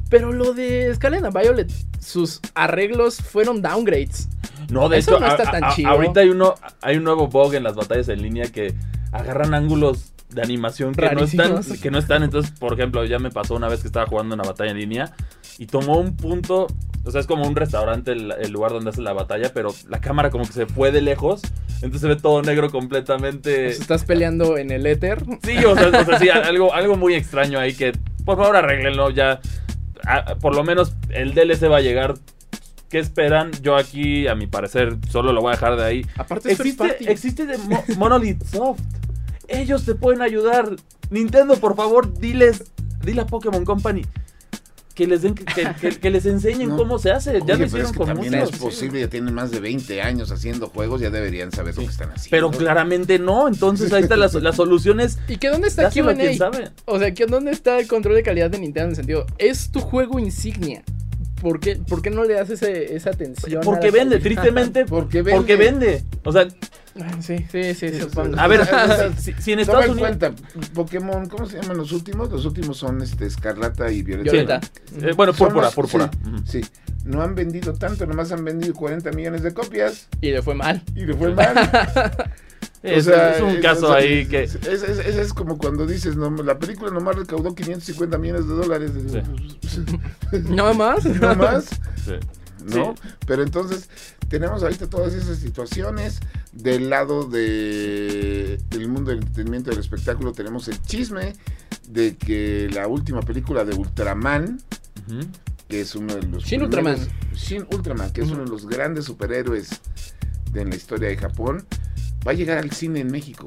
Pero 0.09 0.31
lo 0.33 0.53
de 0.53 0.93
Scarlet 0.95 1.23
and 1.23 1.37
Violet, 1.37 1.71
sus 1.99 2.39
arreglos 2.53 3.17
fueron 3.17 3.61
downgrades. 3.61 4.29
No, 4.69 4.89
de 4.89 4.97
Eso 4.99 5.11
hecho, 5.11 5.19
no 5.19 5.27
está 5.27 5.49
a- 5.49 5.51
tan 5.51 5.63
a- 5.65 5.75
chido. 5.75 5.89
ahorita 5.89 6.19
hay 6.21 6.29
uno, 6.29 6.55
hay 6.81 6.97
un 6.97 7.03
nuevo 7.03 7.27
bug 7.27 7.53
en 7.55 7.63
las 7.63 7.75
batallas 7.75 8.07
en 8.09 8.21
línea 8.21 8.45
que 8.51 8.73
agarran 9.11 9.53
ángulos 9.53 10.11
de 10.29 10.41
animación 10.41 10.93
que 10.93 11.09
no 11.11 11.23
están, 11.23 11.61
que 11.81 11.91
no 11.91 11.97
están. 11.99 12.23
Entonces, 12.23 12.51
por 12.59 12.73
ejemplo, 12.73 13.05
ya 13.05 13.19
me 13.19 13.29
pasó 13.31 13.55
una 13.55 13.67
vez 13.67 13.81
que 13.81 13.87
estaba 13.87 14.05
jugando 14.07 14.35
una 14.35 14.43
batalla 14.43 14.71
en 14.71 14.77
línea 14.77 15.13
y 15.57 15.67
tomó 15.67 15.99
un 15.99 16.15
punto, 16.17 16.67
o 17.03 17.11
sea, 17.11 17.21
es 17.21 17.27
como 17.27 17.47
un 17.47 17.55
restaurante 17.55 18.11
el, 18.11 18.31
el 18.39 18.51
lugar 18.51 18.71
donde 18.71 18.89
hace 18.89 19.01
la 19.01 19.13
batalla, 19.13 19.51
pero 19.53 19.73
la 19.87 20.01
cámara 20.01 20.29
como 20.31 20.45
que 20.45 20.51
se 20.53 20.65
fue 20.65 20.91
de 20.91 21.01
lejos, 21.01 21.41
entonces 21.75 22.01
se 22.01 22.07
ve 22.07 22.15
todo 22.15 22.41
negro 22.41 22.69
completamente. 22.71 23.65
Pues 23.65 23.79
estás 23.79 24.03
peleando 24.03 24.57
en 24.57 24.71
el 24.71 24.85
éter. 24.87 25.23
Sí, 25.43 25.57
o 25.63 25.75
sea, 25.75 25.87
o 25.87 26.05
sea, 26.05 26.19
sí, 26.19 26.29
algo, 26.29 26.73
algo 26.73 26.97
muy 26.97 27.13
extraño 27.13 27.59
ahí 27.59 27.73
que, 27.73 27.93
por 28.25 28.37
favor, 28.37 28.55
arréglenlo 28.57 29.09
ya. 29.11 29.39
Ah, 30.05 30.35
por 30.39 30.55
lo 30.55 30.63
menos 30.63 30.93
el 31.09 31.33
DLC 31.33 31.69
va 31.69 31.77
a 31.77 31.81
llegar. 31.81 32.15
¿Qué 32.89 32.99
esperan? 32.99 33.51
Yo 33.61 33.75
aquí, 33.75 34.27
a 34.27 34.35
mi 34.35 34.47
parecer, 34.47 34.95
solo 35.09 35.33
lo 35.33 35.41
voy 35.41 35.49
a 35.49 35.51
dejar 35.53 35.75
de 35.75 35.83
ahí. 35.83 36.05
Aparte 36.17 36.51
Existe, 36.51 37.45
de 37.45 37.57
Mo- 37.57 37.83
Monolith 37.97 38.43
Soft. 38.43 38.79
Ellos 39.47 39.85
te 39.85 39.95
pueden 39.95 40.21
ayudar. 40.21 40.69
Nintendo, 41.09 41.55
por 41.57 41.75
favor, 41.75 42.17
diles, 42.17 42.71
dile 43.03 43.21
a 43.21 43.25
Pokémon 43.25 43.65
Company. 43.65 44.03
Que 44.95 45.05
les 45.07 45.21
den, 45.21 45.35
que, 45.35 45.45
que- 45.79 45.99
que 45.99 46.09
les 46.09 46.25
enseñen 46.25 46.69
No. 46.75 46.77
cómo 46.77 46.97
se 46.97 47.11
hace. 47.11 47.33
Ya 47.45 47.53
Oye, 47.53 47.57
lo 47.57 47.65
hicieron 47.65 47.85
es 47.87 47.91
que 47.91 47.97
con 47.97 48.07
también 48.07 48.33
muchos. 48.33 48.53
es 48.53 48.59
posible, 48.59 48.99
ya 49.01 49.09
tienen 49.09 49.33
más 49.33 49.51
de 49.51 49.59
20 49.59 50.01
años 50.01 50.31
haciendo 50.31 50.67
juegos, 50.69 51.01
ya 51.01 51.09
deberían 51.09 51.51
saber 51.51 51.75
lo 51.75 51.83
que 51.83 51.89
están 51.89 52.09
haciendo. 52.11 52.29
Pero 52.31 52.49
claramente 52.51 53.19
no, 53.19 53.47
entonces 53.47 53.91
ahí 53.93 54.03
está 54.03 54.15
la, 54.15 54.27
la 54.41 54.53
solución 54.53 54.99
es 55.01 55.19
¿Y 55.27 55.37
que 55.37 55.49
dónde 55.49 55.67
está 55.67 55.91
Q&A? 55.91 56.33
sabe. 56.37 56.71
O 56.85 56.97
sea, 56.97 57.13
¿que 57.13 57.25
¿dónde 57.25 57.51
está 57.51 57.77
el 57.77 57.87
control 57.87 58.15
de 58.15 58.23
calidad 58.23 58.49
de 58.49 58.57
Nintendo 58.57 58.85
en 58.85 58.89
el 58.91 58.95
sentido? 58.95 59.25
Es 59.37 59.69
tu 59.71 59.81
juego 59.81 60.17
insignia. 60.17 60.81
¿Por 61.41 61.59
qué, 61.59 61.75
por 61.75 62.01
qué 62.01 62.09
no 62.09 62.23
le 62.23 62.33
das 62.33 62.49
ese, 62.49 62.95
esa 62.95 63.09
atención? 63.09 63.61
Porque 63.63 63.91
vende, 63.91 64.19
tristemente, 64.19 64.85
Porque 64.87 65.21
vende. 65.21 65.37
porque 65.37 65.55
vende. 65.57 66.03
O 66.23 66.31
sea, 66.31 66.47
Sí, 67.19 67.45
sí, 67.51 67.73
sí, 67.73 67.89
Sí, 67.89 67.99
supongo. 67.99 68.39
a 68.39 68.47
ver, 68.47 68.61
si, 69.17 69.33
si 69.33 69.51
en 69.51 69.59
Toma 69.65 69.81
Estados 69.81 69.85
en 69.85 69.91
Unidos... 69.91 70.17
cuenta, 70.17 70.33
Pokémon, 70.73 71.27
¿cómo 71.27 71.45
se 71.45 71.59
llaman 71.61 71.77
los 71.77 71.91
últimos? 71.91 72.31
Los 72.31 72.45
últimos 72.45 72.77
son 72.77 73.01
este 73.01 73.25
Escarlata 73.25 73.91
y 73.91 74.01
Violeta. 74.01 74.31
Violeta. 74.31 74.61
Eh, 75.01 75.11
bueno, 75.13 75.33
púrpura, 75.33 75.65
los- 75.65 75.75
púrpura. 75.75 76.09
Sí, 76.45 76.61
sí. 76.63 76.69
no 77.03 77.21
han 77.21 77.35
vendido 77.35 77.73
tanto, 77.73 78.05
nomás 78.05 78.31
han 78.31 78.45
vendido 78.45 78.73
40 78.73 79.11
millones 79.11 79.43
de 79.43 79.53
copias 79.53 80.07
Y 80.21 80.31
le 80.31 80.41
fue 80.41 80.55
mal. 80.55 80.81
y 80.95 81.05
le 81.05 81.13
fue 81.13 81.33
mal. 81.33 81.53
Es, 82.83 83.07
O 83.07 83.09
sea, 83.09 83.35
es 83.37 83.41
un 83.41 83.55
caso 83.61 83.85
o 83.87 83.89
sea, 83.89 83.97
ahí 83.97 84.27
que... 84.27 84.43
Es, 84.43 84.53
es- 84.63 84.83
es- 84.83 84.99
es 85.15 85.33
como 85.33 85.57
cuando 85.57 85.87
dices, 85.87 86.15
no, 86.15 86.29
la 86.29 86.59
película 86.59 86.91
nomás 86.91 87.15
recaudó 87.15 87.55
550 87.55 88.17
millones 88.19 88.47
de 88.47 88.53
dólares. 88.53 88.91
¿No 90.43 90.71
más? 90.75 91.03
no 91.05 91.35
más. 91.35 91.65
sí. 92.05 92.13
¿No? 92.65 92.95
Sí. 93.01 93.09
Pero 93.27 93.43
entonces 93.43 93.89
tenemos 94.27 94.63
ahorita 94.63 94.87
todas 94.89 95.13
esas 95.13 95.37
situaciones. 95.39 96.19
Del 96.51 96.89
lado 96.89 97.25
de, 97.25 98.59
del 98.69 98.87
mundo 98.87 99.11
del 99.11 99.19
entretenimiento 99.19 99.69
del 99.71 99.79
espectáculo 99.79 100.31
tenemos 100.31 100.67
el 100.67 100.81
chisme 100.81 101.33
de 101.89 102.15
que 102.15 102.69
la 102.73 102.87
última 102.87 103.21
película 103.21 103.65
de 103.65 103.75
Ultraman, 103.75 104.59
que 105.67 105.81
es 105.81 105.95
uno 105.95 106.15
de 106.15 106.23
los... 106.23 106.43
Primeros- 106.45 106.63
Ultraman. 106.67 106.97
Ultraman, 107.71 108.13
que 108.13 108.21
es 108.21 108.29
uno 108.29 108.43
de 108.45 108.49
los 108.49 108.65
grandes 108.67 109.05
superhéroes 109.05 109.69
de 110.51 110.61
en 110.61 110.69
la 110.69 110.75
historia 110.75 111.09
de 111.09 111.17
Japón, 111.17 111.65
va 112.25 112.31
a 112.31 112.35
llegar 112.35 112.57
al 112.57 112.71
cine 112.71 113.01
en 113.01 113.11
México. 113.11 113.45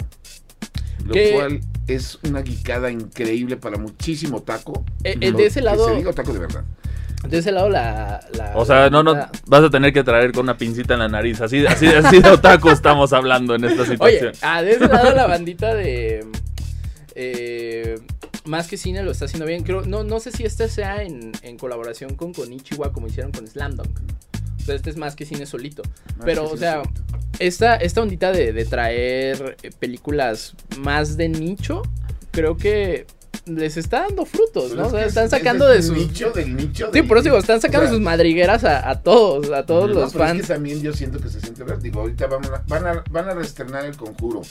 Lo 1.07 1.15
¿Qué? 1.15 1.33
cual 1.35 1.61
es 1.87 2.19
una 2.25 2.43
guicada 2.43 2.91
increíble 2.91 3.57
para 3.57 3.79
muchísimo 3.79 4.43
taco. 4.43 4.85
Eh, 5.05 5.17
eh, 5.21 5.33
de 5.33 5.47
ese 5.47 5.63
lado, 5.63 5.87
Que 5.87 5.93
se 5.93 5.99
diga 5.99 6.13
taco 6.13 6.33
de 6.35 6.41
verdad. 6.41 6.65
De 7.27 7.39
ese 7.39 7.51
lado 7.53 7.69
la, 7.69 8.21
la- 8.37 8.53
O 8.57 8.65
sea, 8.65 8.91
no, 8.91 9.03
no, 9.03 9.15
la- 9.15 9.31
vas 9.47 9.65
a 9.65 9.71
tener 9.71 9.93
que 9.93 10.05
traer 10.05 10.33
con 10.33 10.43
una 10.45 10.57
pincita 10.57 10.95
en 10.95 11.01
la 11.01 11.09
nariz. 11.09 11.41
Así, 11.41 11.67
así, 11.67 11.87
así 11.87 12.21
de 12.21 12.31
otaku 12.31 12.71
estamos 12.71 13.13
hablando 13.13 13.55
en 13.55 13.65
esta 13.65 13.85
situación. 13.87 14.29
Oye, 14.31 14.39
ah, 14.43 14.63
de 14.63 14.73
ese 14.73 14.87
lado 14.87 15.13
la 15.15 15.27
bandita 15.27 15.75
de 15.75 16.25
eh, 17.15 17.99
más 18.45 18.69
que 18.69 18.77
cine 18.77 19.03
lo 19.03 19.11
está 19.11 19.25
haciendo 19.27 19.47
bien. 19.47 19.63
Creo, 19.65 19.83
no, 19.83 20.05
no 20.05 20.21
sé 20.21 20.31
si 20.33 20.45
este 20.45 20.69
sea 20.69 21.03
en, 21.03 21.33
en 21.43 21.59
colaboración 21.59 22.15
con 22.15 22.33
Konichiwa 22.33 22.93
como 22.93 23.09
hicieron 23.09 23.33
con 23.33 23.47
Slam 23.47 23.77
Dunk. 23.77 23.99
O 24.61 24.65
sea, 24.65 24.75
este 24.75 24.91
es 24.91 24.97
más 24.97 25.17
que 25.17 25.25
cine 25.25 25.47
solito. 25.47 25.83
Más 26.17 26.25
Pero, 26.25 26.49
o 26.49 26.57
sea, 26.57 26.83
esta, 27.39 27.77
esta 27.77 28.03
ondita 28.03 28.33
de, 28.33 28.53
de 28.53 28.65
traer 28.65 29.57
eh, 29.63 29.71
películas 29.79 30.55
más 30.79 31.17
de 31.17 31.29
nicho, 31.29 31.83
creo 32.31 32.57
que 32.57 33.07
les 33.49 33.77
está 33.77 34.01
dando 34.03 34.25
frutos, 34.25 34.71
Pero 34.71 34.83
¿no? 34.83 34.89
O 34.89 34.91
sea, 34.91 35.05
están 35.07 35.25
es- 35.25 35.31
sacando 35.31 35.65
es 35.67 35.71
de 35.71 35.75
del 35.75 35.83
sus... 35.85 35.97
nicho 36.09 36.31
del 36.31 36.57
nicho. 36.57 36.91
Sí, 36.93 37.03
por 37.03 37.19
eso 37.19 37.25
digo, 37.25 37.39
están 37.39 37.61
sacando 37.61 37.87
O 37.87 37.89
sea, 37.89 37.95
sus 37.97 38.01
madrigueras 38.05 38.65
a, 38.65 38.89
a 38.89 39.03
todos, 39.03 39.51
a 39.51 39.65
todos 39.67 39.89
no, 39.89 39.95
los 40.01 40.13
pero 40.13 40.25
fans. 40.25 40.41
Es 40.41 40.47
que 40.47 40.55
también 40.55 40.83
yo 40.83 40.93
siento 40.93 41.19
que 41.21 41.29
se 41.29 41.41
siente 41.41 41.65
vértigo. 41.65 42.01
Ahorita 42.01 42.27
van 42.27 42.45
a, 42.47 42.63
van 42.69 42.87
a, 42.87 43.05
van 43.11 43.29
a 43.29 43.35
reestrenar 43.35 43.85
el 43.85 43.97
conjuro. 43.97 44.43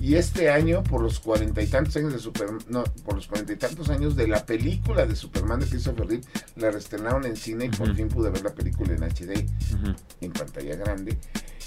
Y 0.00 0.16
este 0.16 0.50
año, 0.50 0.82
por 0.82 1.00
los 1.00 1.20
cuarenta 1.20 1.62
y 1.62 1.66
tantos 1.66 1.96
años 1.96 2.12
de 2.12 2.18
Superman, 2.18 2.58
no, 2.68 2.84
por 3.04 3.14
los 3.14 3.26
cuarenta 3.26 3.52
y 3.52 3.56
tantos 3.56 3.88
años 3.88 4.14
de 4.16 4.28
la 4.28 4.44
película 4.44 5.06
de 5.06 5.16
Superman 5.16 5.60
de 5.60 5.66
Christopher 5.66 6.06
Reeve, 6.06 6.24
la 6.56 6.70
reestrenaron 6.70 7.24
en 7.24 7.36
cine 7.36 7.66
y 7.66 7.68
por 7.70 7.94
fin 7.94 8.08
pude 8.08 8.30
ver 8.30 8.42
la 8.42 8.50
película 8.54 8.92
en 8.94 9.02
HD, 9.02 9.46
Ujú. 9.74 9.94
en 10.20 10.32
pantalla 10.32 10.76
grande. 10.76 11.16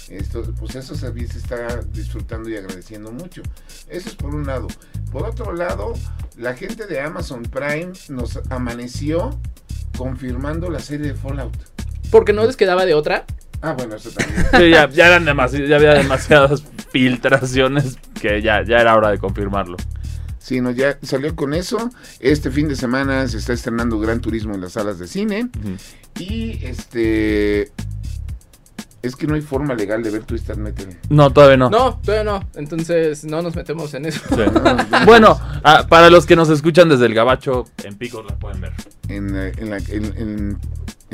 Esto, 0.08 0.42
pues 0.58 0.74
eso 0.74 0.94
se, 0.94 1.08
está 1.18 1.80
disfrutando 1.92 2.48
y 2.50 2.56
agradeciendo 2.56 3.10
mucho. 3.10 3.42
Eso 3.88 4.08
es 4.08 4.14
por 4.14 4.34
un 4.34 4.46
lado. 4.46 4.68
Por 5.10 5.24
otro 5.24 5.52
lado, 5.52 5.94
la 6.36 6.54
gente 6.54 6.86
de 6.86 7.00
Amazon 7.00 7.42
Prime 7.42 7.92
nos 8.08 8.38
amaneció 8.50 9.38
confirmando 9.96 10.70
la 10.70 10.80
serie 10.80 11.08
de 11.08 11.14
Fallout. 11.14 11.56
Porque 12.10 12.32
no 12.32 12.44
les 12.44 12.56
quedaba 12.56 12.84
de 12.84 12.94
otra. 12.94 13.24
Ah, 13.62 13.72
bueno, 13.72 13.96
eso 13.96 14.10
también. 14.10 14.46
Sí, 14.56 14.70
ya, 14.70 14.88
ya 14.90 15.06
eran 15.06 15.24
ya 15.24 15.76
había 15.76 15.94
demasiadas 15.94 16.62
filtraciones 16.90 17.96
que 18.20 18.42
ya, 18.42 18.62
ya 18.62 18.78
era 18.78 18.94
hora 18.94 19.10
de 19.10 19.18
confirmarlo. 19.18 19.76
Sí, 20.38 20.60
no, 20.60 20.70
ya 20.70 20.98
salió 21.02 21.34
con 21.34 21.54
eso. 21.54 21.90
Este 22.20 22.50
fin 22.50 22.68
de 22.68 22.76
semana 22.76 23.26
se 23.28 23.38
está 23.38 23.54
estrenando 23.54 23.98
Gran 23.98 24.20
Turismo 24.20 24.54
en 24.54 24.60
las 24.60 24.72
salas 24.72 24.98
de 24.98 25.08
cine. 25.08 25.48
Y 26.18 26.62
este. 26.62 27.72
Es 29.04 29.16
que 29.16 29.26
no 29.26 29.34
hay 29.34 29.42
forma 29.42 29.74
legal 29.74 30.02
de 30.02 30.10
ver 30.10 30.24
Twisted 30.24 30.56
Metal. 30.56 30.86
No, 31.10 31.30
todavía 31.30 31.56
no. 31.58 31.68
No, 31.70 32.00
todavía 32.02 32.24
no. 32.24 32.42
Entonces 32.54 33.24
no 33.24 33.42
nos 33.42 33.54
metemos 33.54 33.92
en 33.94 34.06
eso. 34.06 34.20
Sí. 34.30 34.42
Bueno, 35.06 35.38
ah, 35.62 35.84
para 35.88 36.08
los 36.10 36.24
que 36.26 36.36
nos 36.36 36.48
escuchan 36.48 36.88
desde 36.88 37.06
el 37.06 37.14
Gabacho, 37.14 37.64
en 37.82 37.96
Picos 37.96 38.24
la 38.28 38.36
pueden 38.36 38.60
ver. 38.62 38.72
En, 39.08 39.36
eh, 39.36 39.52
en 39.58 39.70
la, 39.70 39.76
en, 39.76 40.04
en- 40.16 40.58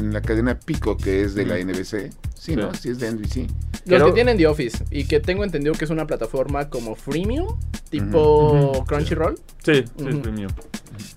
en 0.01 0.13
la 0.13 0.21
cadena 0.21 0.59
Pico, 0.59 0.97
que 0.97 1.23
es 1.23 1.35
de 1.35 1.47
la 1.47 1.57
NBC. 1.59 2.11
Sí, 2.35 2.57
¿no? 2.57 2.75
Sí. 2.75 2.89
Es 2.91 2.99
de 2.99 3.09
NBC. 3.13 3.37
Los 3.47 3.83
Pero- 3.87 4.07
que 4.07 4.13
tienen 4.13 4.37
The 4.37 4.47
Office 4.47 4.85
y 4.91 5.05
que 5.05 5.21
tengo 5.21 5.45
entendido 5.45 5.75
que 5.75 5.85
es 5.85 5.91
una 5.91 6.07
plataforma 6.07 6.69
como 6.69 6.95
freemium, 6.97 7.57
tipo. 7.91 8.85
Crunchyroll. 8.87 9.37
Sí, 9.65 9.85
sí, 9.97 10.07
es 10.09 10.17
premium. 10.17 10.51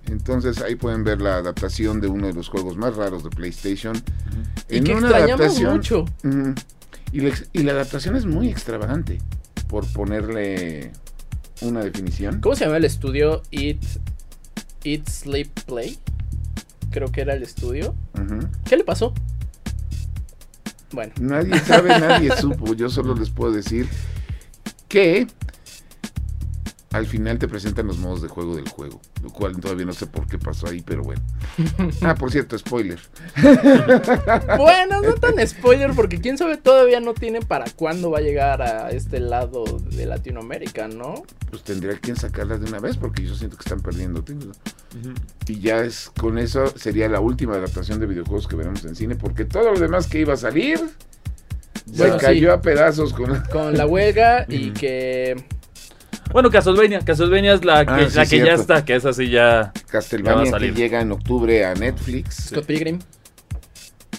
Entonces 0.07 0.61
ahí 0.61 0.75
pueden 0.75 1.03
ver 1.03 1.21
la 1.21 1.37
adaptación 1.37 1.99
de 2.01 2.07
uno 2.07 2.27
de 2.27 2.33
los 2.33 2.47
juegos 2.49 2.77
más 2.77 2.95
raros 2.95 3.23
de 3.23 3.29
PlayStation. 3.29 3.95
Y 4.69 4.77
En 4.77 4.83
que 4.83 4.93
una 4.95 5.07
extrañamos 5.09 5.41
adaptación. 5.59 5.73
mucho. 5.75 6.05
Y, 7.11 7.19
la, 7.21 7.33
y 7.53 7.67
adaptación 7.69 8.15
es 8.15 8.25
muy 8.25 8.49
extravagante, 8.49 9.19
por 9.67 9.85
ponerle 9.93 10.91
una 11.61 11.81
definición. 11.83 12.39
¿Cómo 12.41 12.55
se 12.55 12.65
llama 12.65 12.77
el 12.77 12.85
estudio? 12.85 13.43
Eat, 13.51 13.77
Eat, 14.83 15.07
Sleep, 15.07 15.49
Play. 15.65 15.97
Creo 16.93 17.11
que 17.11 17.21
era 17.21 17.33
el 17.33 17.41
estudio. 17.41 17.95
¿Qué 18.65 18.77
le 18.77 18.83
pasó? 18.83 19.13
Bueno, 20.91 21.11
Nadie 21.19 21.57
sabe, 21.59 21.89
nadie 21.99 22.29
supo. 22.39 22.75
Yo 22.75 22.87
solo 22.87 23.15
les 23.15 23.31
puedo 23.31 23.51
decir 23.51 23.89
que 24.87 25.25
al 26.93 27.07
final 27.07 27.39
te 27.39 27.47
presentan 27.47 27.87
los 27.87 27.97
modos 27.97 28.21
de 28.21 28.27
juego 28.27 28.55
del 28.55 28.69
juego, 28.69 29.01
lo 29.23 29.31
cual 29.31 29.59
todavía 29.59 29.85
no 29.85 29.93
sé 29.93 30.05
por 30.05 30.27
qué 30.27 30.37
pasó 30.37 30.67
ahí, 30.67 30.81
pero 30.81 31.03
bueno. 31.03 31.21
Ah, 32.01 32.15
por 32.15 32.31
cierto, 32.31 32.57
spoiler. 32.57 32.99
bueno, 34.57 35.01
no 35.01 35.13
tan 35.15 35.45
spoiler 35.47 35.91
porque 35.95 36.19
quién 36.19 36.37
sabe 36.37 36.57
todavía 36.57 36.99
no 36.99 37.13
tiene 37.13 37.41
para 37.41 37.65
cuándo 37.75 38.11
va 38.11 38.19
a 38.19 38.21
llegar 38.21 38.61
a 38.61 38.89
este 38.91 39.19
lado 39.19 39.63
de 39.91 40.05
Latinoamérica, 40.05 40.87
¿no? 40.87 41.23
Pues 41.49 41.63
tendría 41.63 41.97
que 41.97 42.15
sacarlas 42.15 42.61
de 42.61 42.67
una 42.67 42.79
vez 42.79 42.97
porque 42.97 43.23
yo 43.25 43.35
siento 43.35 43.57
que 43.57 43.63
están 43.63 43.81
perdiendo 43.81 44.23
tiempo. 44.23 44.47
Y 45.47 45.59
ya 45.59 45.79
es 45.79 46.11
con 46.19 46.37
eso 46.37 46.67
sería 46.77 47.09
la 47.09 47.19
última 47.19 47.55
adaptación 47.55 47.99
de 47.99 48.05
videojuegos 48.05 48.47
que 48.47 48.55
veremos 48.55 48.85
en 48.85 48.95
cine, 48.95 49.15
porque 49.15 49.45
todo 49.45 49.71
lo 49.71 49.79
demás 49.79 50.07
que 50.07 50.19
iba 50.19 50.33
a 50.33 50.37
salir 50.37 50.79
Bueno, 51.87 52.19
se 52.19 52.25
cayó 52.25 52.49
sí. 52.49 52.53
a 52.53 52.61
pedazos 52.61 53.13
con 53.13 53.41
Con 53.51 53.75
la 53.77 53.87
huelga 53.87 54.45
y 54.47 54.71
que 54.71 55.43
Bueno, 56.31 56.49
Castlevania. 56.49 56.99
Castlevania 57.01 57.53
es 57.53 57.63
la 57.65 57.85
que, 57.85 57.91
Ah, 57.91 58.09
sí, 58.09 58.17
la 58.17 58.25
que 58.25 58.37
ya 58.39 58.53
está, 58.53 58.85
que 58.85 58.95
es 58.95 59.05
así 59.05 59.29
ya. 59.29 59.31
Ya 59.31 59.61
va 59.61 59.67
a 59.69 59.73
Castlevania 59.91 60.57
que 60.57 60.71
llega 60.71 61.01
en 61.01 61.11
octubre 61.11 61.65
a 61.65 61.73
Netflix, 61.75 62.47
Scott 62.49 62.65
Pilgrim. 62.65 62.99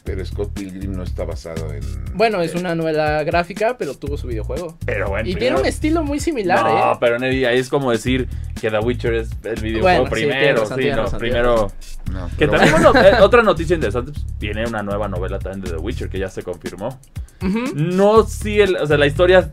pero 0.05 0.25
Scott 0.25 0.53
Pilgrim 0.53 0.93
no 0.93 1.03
está 1.03 1.25
basado 1.25 1.73
en... 1.73 1.81
Bueno, 2.15 2.43
es 2.43 2.55
una 2.55 2.75
novela 2.75 3.25
gráfica, 3.25 3.77
pero 3.79 3.95
tuvo 3.95 4.17
su 4.19 4.27
videojuego. 4.27 4.77
Pero 4.85 5.09
bueno. 5.09 5.23
Y 5.29 5.33
tiene 5.33 5.39
primero- 5.47 5.61
un 5.63 5.67
estilo 5.67 6.05
muy 6.05 6.21
similar, 6.21 6.63
no, 6.63 6.93
¿eh? 6.93 6.97
pero 7.01 7.19
Neddy, 7.19 7.47
ahí 7.47 7.59
es 7.59 7.69
como 7.71 7.91
decir 7.91 8.29
que 8.61 8.71
The 8.71 8.79
Witcher 8.81 9.15
es 9.15 9.31
el 9.45 9.61
videojuego 9.63 9.83
Bueno, 10.03 10.05
sí, 10.05 10.11
primero. 10.11 10.63
tiene 10.63 10.69
sí, 10.69 10.75
tiene 10.77 10.97
no, 10.97 11.05
tiene 11.07 11.19
primero. 11.19 11.73
No, 12.13 12.27
Que 12.29 12.33
pero 12.37 12.51
también, 12.53 12.73
bueno. 12.73 12.93
bueno, 12.93 13.09
eh, 13.09 13.23
otra 13.23 13.43
noticia 13.43 13.75
interesante, 13.75 14.13
pues, 14.13 14.27
viene 14.39 14.67
una 14.67 14.83
nueva 14.83 15.09
novela 15.09 15.39
también 15.39 15.63
de 15.65 15.71
The 15.71 15.77
Witcher 15.79 16.09
que 16.11 16.19
ya 16.19 16.29
se 16.29 16.43
confirmó. 16.43 17.01
No 17.75 18.25
sigue, 18.27 18.65
el- 18.65 18.77
o 18.77 18.87
sea, 18.87 18.97
la 18.99 19.07
historia 19.07 19.51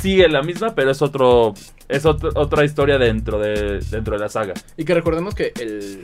sigue 0.00 0.28
la 0.28 0.42
misma, 0.42 0.74
pero 0.74 0.90
es 0.90 1.00
otro, 1.02 1.54
es 1.88 2.06
otro- 2.06 2.30
otra 2.34 2.64
historia 2.64 2.98
dentro 2.98 3.38
de, 3.38 3.80
dentro 3.90 4.14
de 4.16 4.20
la 4.20 4.28
saga. 4.28 4.54
Y 4.76 4.84
que 4.84 4.94
recordemos 4.94 5.34
que 5.34 5.52
el, 5.60 6.02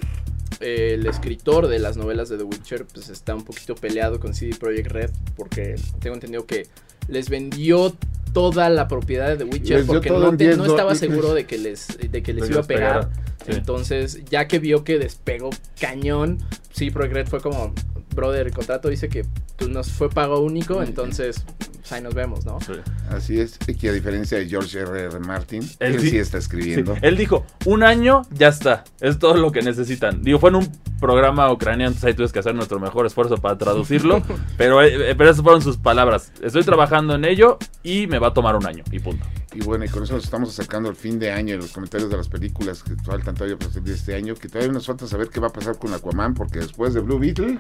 el 0.61 1.07
escritor 1.07 1.69
de 1.69 1.79
las 1.79 1.97
novelas 1.97 2.29
de 2.29 2.37
The 2.39 2.45
Witcher 2.45 2.85
pues 2.93 3.09
está 3.09 3.35
un 3.35 3.45
poquito 3.45 3.75
peleado 3.75 4.21
con 4.21 4.35
CD 4.35 4.55
Projekt 4.59 4.89
Red 4.91 5.11
porque 5.37 5.77
tengo 6.01 6.15
entendido 6.15 6.47
que 6.47 6.67
les 7.09 7.29
vendió 7.31 7.95
toda 8.33 8.69
la 8.69 8.87
propiedad 8.87 9.29
de 9.29 9.39
The 9.39 9.45
Witcher 9.45 9.87
porque 9.87 10.11
no, 10.11 10.29
en 10.29 10.37
te- 10.37 10.45
10 10.45 10.59
no 10.59 10.67
estaba 10.67 10.95
seguro 10.97 11.35
de 11.35 11.47
que 11.47 11.59
les, 11.59 11.89
de 12.11 12.23
que 12.23 12.33
les 12.35 12.51
iba 12.51 12.61
a 12.61 12.65
pegar. 12.65 13.11
sí. 13.47 13.53
Entonces, 13.53 14.23
ya 14.27 14.47
que 14.47 14.59
vio 14.59 14.85
que 14.85 14.99
despegó 14.99 15.51
cañón, 15.81 16.39
CD 16.73 16.93
Projekt 16.93 17.15
Red 17.15 17.27
fue 17.27 17.41
como, 17.41 17.73
brother, 18.15 18.47
el 18.47 18.53
contrato 18.53 18.89
dice 18.89 19.09
que 19.09 19.25
pues, 19.57 19.71
nos 19.71 19.89
fue 19.91 20.09
pago 20.11 20.41
único, 20.41 20.83
entonces 20.83 21.45
pues, 21.81 21.93
ahí 21.93 22.03
nos 22.03 22.15
vemos, 22.15 22.45
¿no? 22.45 22.61
Sí. 22.61 22.73
Así 23.11 23.41
es, 23.41 23.59
y 23.67 23.75
que 23.75 23.89
a 23.89 23.93
diferencia 23.93 24.39
de 24.39 24.49
George 24.49 24.79
R. 24.79 25.05
R. 25.05 25.21
Martin, 25.21 25.63
Él 25.81 25.95
él, 25.95 26.01
sí- 26.01 26.11
sí 26.11 26.19
está 26.19 26.39
Sí, 26.39 26.45
escribiendo. 26.45 26.97
Él 27.03 27.17
dijo, 27.17 27.45
un 27.67 27.83
año, 27.83 28.23
ya 28.33 28.49
está, 28.49 28.85
es 29.01 29.19
todo 29.19 29.35
lo 29.35 29.51
que 29.53 29.63
necesitan. 29.63 30.23
Digo, 30.23 30.39
fue 30.39 30.51
en 30.51 30.57
un 30.57 30.73
programa 31.01 31.51
ucraniano, 31.51 31.89
entonces 31.89 32.05
ahí 32.09 32.15
tuvimos 32.15 32.33
que 32.33 32.39
hacer 32.41 32.55
nuestro 32.55 32.79
mejor 32.79 33.07
esfuerzo 33.07 33.37
para 33.39 33.57
traducirlo. 33.57 34.23
pero, 34.59 34.83
eh, 34.83 35.15
pero 35.17 35.31
esas 35.31 35.43
fueron 35.43 35.63
sus 35.63 35.79
palabras. 35.79 36.33
Estoy 36.43 36.63
trabajando 36.63 37.15
en 37.15 37.25
ello 37.25 37.59
y 37.83 38.07
me 38.07 38.19
va 38.19 38.29
a 38.29 38.35
tomar 38.35 38.55
un 38.57 38.67
año. 38.67 38.85
Y 38.93 38.99
punto. 38.99 39.25
Y 39.53 39.63
bueno, 39.63 39.85
y 39.85 39.89
con 39.89 40.05
eso 40.05 40.15
nos 40.15 40.25
estamos 40.25 40.49
acercando 40.51 40.89
al 40.89 40.97
fin 40.97 41.19
de 41.19 41.33
año 41.33 41.55
en 41.55 41.61
los 41.61 41.73
comentarios 41.73 42.09
de 42.09 42.17
las 42.17 42.29
películas 42.29 42.83
que 42.83 42.95
faltan 42.97 43.35
todavía 43.35 43.59
para 43.59 43.73
salir 43.73 43.93
este 43.95 44.15
año, 44.15 44.35
que 44.35 44.49
todavía 44.49 44.73
nos 44.73 44.87
falta 44.87 45.07
saber 45.09 45.29
qué 45.29 45.41
va 45.41 45.49
a 45.49 45.53
pasar 45.53 45.77
con 45.79 45.93
Aquaman, 45.93 46.35
porque 46.35 46.61
después 46.61 46.95
de 46.95 47.01
Blue 47.01 47.19
Beetle, 47.19 47.59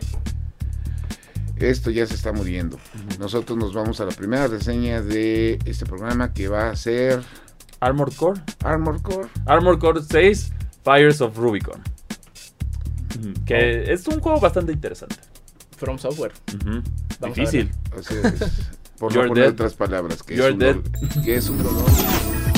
esto 1.56 1.90
ya 1.90 2.06
se 2.06 2.14
está 2.14 2.32
muriendo. 2.32 2.78
Nosotros 3.18 3.58
nos 3.58 3.74
vamos 3.74 4.00
a 4.00 4.04
la 4.04 4.12
primera 4.12 4.46
reseña 4.46 5.02
de 5.02 5.58
este 5.64 5.84
programa 5.84 6.32
que 6.32 6.48
va 6.48 6.70
a 6.70 6.76
ser 6.76 7.22
Armored 7.80 8.14
Core. 8.14 8.40
Armor 8.62 9.02
Core. 9.02 9.28
Armored 9.46 9.78
Core 9.78 10.00
6, 10.02 10.52
Fires 10.84 11.20
of 11.20 11.36
Rubicon. 11.36 11.82
Que 13.44 13.92
es 13.92 14.06
un 14.06 14.20
juego 14.20 14.40
bastante 14.40 14.72
interesante. 14.72 15.16
From 15.76 15.98
Software. 15.98 16.32
Vamos 17.18 17.38
a 17.38 17.40
Difícil. 17.40 17.70
Así 17.96 18.14
es. 18.14 18.70
Por 19.00 19.12
no 19.14 19.26
poner 19.26 19.48
otras 19.48 19.74
palabras, 19.74 20.22
que 20.22 20.34
es, 20.34 20.40
dolor- 20.40 20.82
que 21.24 21.34
es 21.34 21.48
un 21.48 21.58
dolor. 21.62 21.84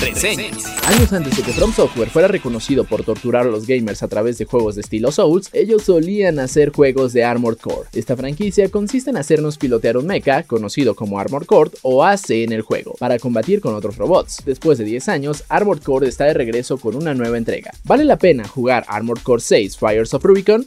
Reseñas. 0.01 0.65
Años 0.89 1.13
antes 1.13 1.37
de 1.37 1.43
que 1.45 1.53
From 1.53 1.73
Software 1.73 2.11
fuera 2.11 2.27
reconocido 2.27 2.83
por 2.85 3.05
torturar 3.05 3.47
a 3.47 3.51
los 3.51 3.67
gamers 3.69 4.03
a 4.03 4.09
través 4.09 4.37
de 4.37 4.45
juegos 4.45 4.75
de 4.75 4.81
estilo 4.81 5.13
Souls, 5.13 5.49
ellos 5.53 5.85
solían 5.85 6.41
hacer 6.41 6.73
juegos 6.73 7.13
de 7.13 7.23
Armored 7.23 7.59
Core. 7.59 7.89
Esta 7.93 8.17
franquicia 8.17 8.69
consiste 8.69 9.11
en 9.11 9.17
hacernos 9.19 9.59
pilotear 9.59 9.97
un 9.97 10.07
mecha, 10.09 10.43
conocido 10.43 10.97
como 10.97 11.21
Armored 11.21 11.47
Core 11.47 11.71
o 11.83 12.05
AC 12.05 12.31
en 12.31 12.51
el 12.51 12.63
juego, 12.63 12.95
para 12.99 13.21
combatir 13.21 13.61
con 13.61 13.77
otros 13.77 13.97
robots. 13.97 14.39
Después 14.45 14.79
de 14.79 14.85
10 14.85 15.09
años, 15.09 15.45
Armored 15.49 15.83
Core 15.85 16.09
está 16.09 16.25
de 16.25 16.35
regreso 16.35 16.77
con 16.79 16.97
una 16.97 17.15
nueva 17.15 17.39
entrega. 17.39 17.71
¿Vale 17.85 18.05
la 18.05 18.19
pena 18.19 18.47
jugar 18.49 18.85
Armored 18.89 19.23
Core 19.23 19.41
6 19.41 19.77
Fires 19.79 20.13
of 20.15 20.25
Rubicon? 20.25 20.67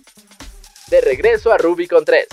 De 0.89 1.01
regreso 1.01 1.51
a 1.51 1.57
Rubicon 1.57 2.05
3. 2.05 2.25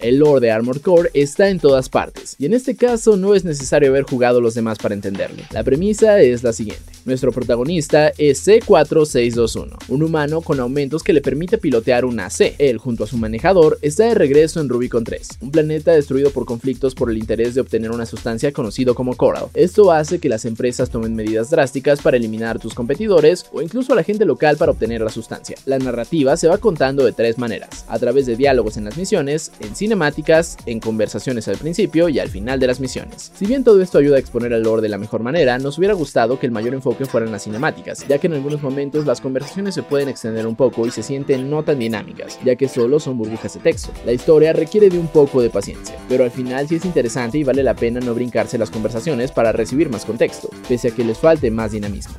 El 0.00 0.18
lore 0.18 0.40
de 0.40 0.50
Armored 0.50 0.80
Core 0.80 1.10
está 1.14 1.50
en 1.50 1.60
todas 1.60 1.88
partes, 1.88 2.36
y 2.38 2.46
en 2.46 2.54
este 2.54 2.74
caso 2.74 3.16
no 3.16 3.34
es 3.34 3.44
necesario 3.44 3.90
haber 3.90 4.04
jugado 4.04 4.40
los 4.40 4.54
demás 4.54 4.78
para 4.78 4.94
entenderlo. 4.94 5.42
La 5.52 5.62
premisa 5.62 6.20
es 6.20 6.42
la 6.42 6.52
siguiente. 6.52 6.89
Nuestro 7.06 7.32
protagonista 7.32 8.12
es 8.18 8.46
C4621, 8.46 9.74
un 9.88 10.02
humano 10.02 10.42
con 10.42 10.60
aumentos 10.60 11.02
que 11.02 11.14
le 11.14 11.22
permite 11.22 11.56
pilotear 11.56 12.04
un 12.04 12.20
AC. 12.20 12.56
Él, 12.58 12.76
junto 12.76 13.04
a 13.04 13.06
su 13.06 13.16
manejador, 13.16 13.78
está 13.80 14.04
de 14.04 14.14
regreso 14.14 14.60
en 14.60 14.68
Rubicon 14.68 15.02
3, 15.02 15.38
un 15.40 15.50
planeta 15.50 15.92
destruido 15.92 16.30
por 16.30 16.44
conflictos 16.44 16.94
por 16.94 17.10
el 17.10 17.16
interés 17.16 17.54
de 17.54 17.62
obtener 17.62 17.90
una 17.90 18.04
sustancia 18.04 18.52
conocido 18.52 18.94
como 18.94 19.16
Coral. 19.16 19.46
Esto 19.54 19.90
hace 19.92 20.18
que 20.18 20.28
las 20.28 20.44
empresas 20.44 20.90
tomen 20.90 21.16
medidas 21.16 21.48
drásticas 21.48 22.02
para 22.02 22.18
eliminar 22.18 22.56
a 22.56 22.60
tus 22.60 22.74
competidores 22.74 23.46
o 23.50 23.62
incluso 23.62 23.94
a 23.94 23.96
la 23.96 24.04
gente 24.04 24.26
local 24.26 24.58
para 24.58 24.72
obtener 24.72 25.00
la 25.00 25.10
sustancia. 25.10 25.56
La 25.64 25.78
narrativa 25.78 26.36
se 26.36 26.48
va 26.48 26.58
contando 26.58 27.06
de 27.06 27.12
tres 27.12 27.38
maneras, 27.38 27.86
a 27.88 27.98
través 27.98 28.26
de 28.26 28.36
diálogos 28.36 28.76
en 28.76 28.84
las 28.84 28.98
misiones, 28.98 29.52
en 29.60 29.74
cinemáticas, 29.74 30.58
en 30.66 30.80
conversaciones 30.80 31.48
al 31.48 31.56
principio 31.56 32.10
y 32.10 32.18
al 32.18 32.28
final 32.28 32.60
de 32.60 32.66
las 32.66 32.78
misiones. 32.78 33.32
Si 33.34 33.46
bien 33.46 33.64
todo 33.64 33.80
esto 33.80 33.96
ayuda 33.96 34.16
a 34.16 34.20
exponer 34.20 34.52
el 34.52 34.64
lore 34.64 34.82
de 34.82 34.90
la 34.90 34.98
mejor 34.98 35.22
manera, 35.22 35.58
nos 35.58 35.78
hubiera 35.78 35.94
gustado 35.94 36.38
que 36.38 36.44
el 36.44 36.52
mayor 36.52 36.74
enfoque 36.74 36.89
fueran 36.94 37.32
las 37.32 37.44
cinemáticas, 37.44 38.06
ya 38.06 38.18
que 38.18 38.26
en 38.26 38.34
algunos 38.34 38.62
momentos 38.62 39.06
las 39.06 39.20
conversaciones 39.20 39.74
se 39.74 39.82
pueden 39.82 40.08
extender 40.08 40.46
un 40.46 40.56
poco 40.56 40.86
y 40.86 40.90
se 40.90 41.02
sienten 41.02 41.50
no 41.50 41.62
tan 41.62 41.78
dinámicas, 41.78 42.38
ya 42.44 42.56
que 42.56 42.68
solo 42.68 43.00
son 43.00 43.18
burbujas 43.18 43.54
de 43.54 43.60
texto. 43.60 43.92
La 44.04 44.12
historia 44.12 44.52
requiere 44.52 44.88
de 44.88 44.98
un 44.98 45.08
poco 45.08 45.42
de 45.42 45.50
paciencia, 45.50 45.96
pero 46.08 46.24
al 46.24 46.30
final 46.30 46.68
sí 46.68 46.76
es 46.76 46.84
interesante 46.84 47.38
y 47.38 47.44
vale 47.44 47.62
la 47.62 47.74
pena 47.74 48.00
no 48.00 48.14
brincarse 48.14 48.58
las 48.58 48.70
conversaciones 48.70 49.32
para 49.32 49.52
recibir 49.52 49.90
más 49.90 50.04
contexto, 50.04 50.50
pese 50.68 50.88
a 50.88 50.94
que 50.94 51.04
les 51.04 51.18
falte 51.18 51.50
más 51.50 51.72
dinamismo. 51.72 52.14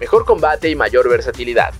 Mejor 0.00 0.24
combate 0.24 0.70
y 0.70 0.76
mayor 0.76 1.08
versatilidad. 1.08 1.74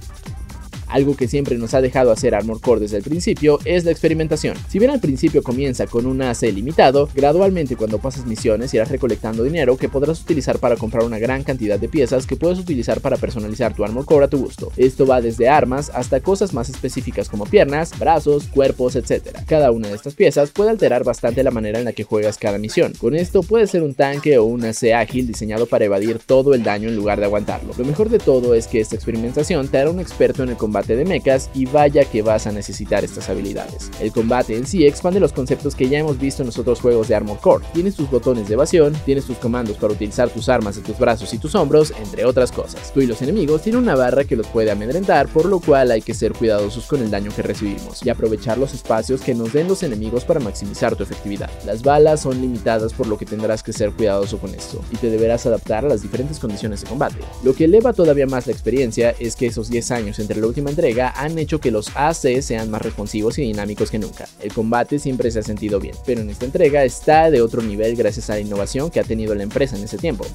Algo 0.89 1.17
que 1.17 1.29
siempre 1.29 1.59
nos 1.59 1.75
ha 1.75 1.81
dejado 1.81 2.11
hacer 2.11 2.35
Armor 2.35 2.61
Core 2.61 2.81
desde 2.81 2.97
el 2.97 3.03
principio 3.03 3.59
es 3.65 3.85
la 3.85 3.91
experimentación. 3.91 4.57
Si 4.69 4.79
bien 4.79 4.91
al 4.91 5.01
principio 5.01 5.43
comienza 5.43 5.87
con 5.87 6.07
un 6.07 6.23
AC 6.23 6.43
limitado, 6.53 7.09
gradualmente 7.15 7.77
cuando 7.77 7.99
pasas 7.99 8.27
misiones 8.27 8.73
irás 8.73 8.91
recolectando 8.91 9.45
dinero 9.45 9.77
que 9.77 9.89
podrás 9.89 10.21
utilizar 10.21 10.59
para 10.59 10.77
comprar 10.77 11.05
una 11.05 11.19
gran 11.19 11.43
cantidad 11.43 11.79
de 11.79 11.89
piezas 11.89 12.27
que 12.27 12.37
puedes 12.37 12.59
utilizar 12.59 13.01
para 13.01 13.19
personalizar 13.19 13.75
tu 13.75 13.85
Armor 13.85 14.07
Core 14.07 14.25
a 14.25 14.29
tu 14.29 14.39
gusto. 14.39 14.73
Esto 14.77 15.07
va 15.07 15.21
desde 15.21 15.49
armas 15.49 15.91
hasta 15.95 16.21
cosas 16.21 16.55
más 16.55 16.71
específicas 16.71 17.29
como 17.29 17.45
piernas, 17.45 17.99
brazos, 17.99 18.47
cuerpos, 18.47 18.97
etc. 18.97 19.41
Cada 19.47 19.71
una 19.71 19.89
de 19.89 19.95
estas 19.95 20.15
piezas 20.15 20.51
puede 20.51 20.71
alterar 20.71 21.05
bastante 21.05 21.43
la 21.43 21.51
manera 21.51 21.79
en 21.79 21.85
la 21.85 21.93
que 21.93 22.05
juegas 22.05 22.39
cada 22.39 22.59
misión. 22.59 22.95
Con 22.99 23.15
esto 23.15 23.43
puede 23.43 23.67
ser 23.67 23.83
un 23.83 23.95
tanque 23.95 24.39
o 24.39 24.45
un 24.45 24.65
AC 24.65 24.93
ágil 24.95 25.27
diseñado 25.27 25.67
para 25.67 25.85
evadir 25.85 26.19
todo 26.19 26.55
el 26.55 26.63
daño 26.63 26.89
en 26.89 26.97
lugar 26.97 27.19
de 27.19 27.27
aguantarlo. 27.27 27.75
Lo 27.77 27.85
mejor 27.85 28.09
de 28.09 28.19
todo 28.19 28.55
es 28.55 28.67
que 28.67 28.81
esta 28.81 28.97
experimentación 28.97 29.69
te 29.69 29.79
hará 29.79 29.91
un 29.91 30.01
experto 30.01 30.43
en 30.43 30.49
el 30.49 30.57
combate 30.57 30.78
de 30.87 31.05
mechas 31.05 31.51
y 31.55 31.67
vaya 31.67 32.05
que 32.05 32.23
vas 32.23 32.47
a 32.47 32.53
necesitar 32.53 33.05
estas 33.05 33.29
habilidades. 33.29 33.91
El 34.01 34.13
combate 34.13 34.57
en 34.57 34.67
sí 34.67 34.87
expande 34.87 35.21
los 35.21 35.33
conceptos 35.33 35.75
que 35.75 35.89
ya 35.89 35.99
hemos 35.99 36.19
visto 36.19 36.43
en 36.43 36.47
los 36.47 36.59
otros 36.59 36.81
juegos 36.81 37.09
de 37.09 37.15
Armor 37.15 37.41
Core. 37.41 37.65
Tienes 37.73 37.97
tus 37.97 38.11
botones 38.11 38.49
de 38.49 38.55
evasión, 38.55 38.95
tienes 39.05 39.25
tus 39.25 39.39
comandos 39.39 39.77
para 39.77 39.93
utilizar 39.93 40.31
tus 40.31 40.49
armas 40.49 40.77
de 40.77 40.83
tus 40.83 40.99
brazos 40.99 41.33
y 41.35 41.39
tus 41.39 41.55
hombros, 41.55 41.93
entre 42.03 42.25
otras 42.25 42.53
cosas. 42.53 42.93
Tú 42.93 43.01
y 43.01 43.07
los 43.07 43.23
enemigos 43.23 43.63
tienen 43.63 43.83
una 43.83 43.95
barra 43.95 44.25
que 44.25 44.37
los 44.37 44.47
puede 44.47 44.71
amedrentar, 44.71 45.29
por 45.29 45.47
lo 45.47 45.61
cual 45.61 45.91
hay 45.91 46.03
que 46.03 46.15
ser 46.15 46.33
cuidadosos 46.33 46.87
con 46.87 47.03
el 47.03 47.11
daño 47.11 47.31
que 47.35 47.43
recibimos 47.43 48.05
y 48.05 48.11
aprovechar 48.11 48.59
los 48.59 48.75
espacios 48.75 49.21
que 49.21 49.35
nos 49.35 49.53
den 49.53 49.69
los 49.69 49.83
enemigos 49.83 50.25
para 50.25 50.41
maximizar 50.41 50.97
tu 50.97 51.03
efectividad. 51.03 51.51
Las 51.65 51.83
balas 51.83 52.23
son 52.23 52.41
limitadas 52.41 52.93
por 52.93 53.07
lo 53.07 53.19
que 53.19 53.27
tendrás 53.27 53.63
que 53.63 53.73
ser 53.73 53.93
cuidadoso 53.93 54.39
con 54.39 54.55
esto 54.55 54.83
y 54.91 54.97
te 54.97 55.11
deberás 55.11 55.47
adaptar 55.47 55.85
a 55.85 55.89
las 55.89 56.03
diferentes 56.03 56.39
condiciones 56.39 56.83
de 56.83 56.89
combate. 56.89 57.19
Lo 57.43 57.55
que 57.55 57.65
eleva 57.65 57.93
todavía 57.93 58.27
más 58.27 58.47
la 58.47 58.53
experiencia 58.53 59.15
es 59.19 59.37
que 59.37 59.47
esos 59.47 59.71
10 59.71 59.91
años 59.91 60.19
entre 60.19 60.41
la 60.41 60.47
última 60.47 60.68
entrega 60.71 61.13
han 61.17 61.39
hecho 61.39 61.61
que 61.61 61.71
los 61.71 61.91
AC 61.95 62.43
sean 62.43 62.71
más 62.71 62.83
responsivos 62.83 63.39
y 63.39 63.43
dinámicos 63.43 63.91
que 63.91 63.99
nunca. 63.99 64.29
El 64.41 64.53
combate 64.53 64.99
siempre 64.99 65.31
se 65.31 65.41
ha 65.41 65.43
sentido 65.43 65.81
bien, 65.81 65.95
pero 66.07 66.21
en 66.21 66.31
esta 66.31 66.45
entrega 66.45 66.85
está 66.85 67.31
de 67.31 67.43
otro 67.43 67.63
nivel 67.63 67.97
gracias 67.97 68.31
a 68.31 68.35
la 68.35 68.41
innovación 68.41 68.91
que 68.91 69.01
ha 69.01 69.05
tenido 69.05 69.35
la 69.35 69.43
empresa 69.43 69.77
en 69.77 69.85
ese 69.85 69.99
tiempo. 69.99 70.27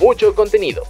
Mucho 0.00 0.34
contenido. 0.34 0.84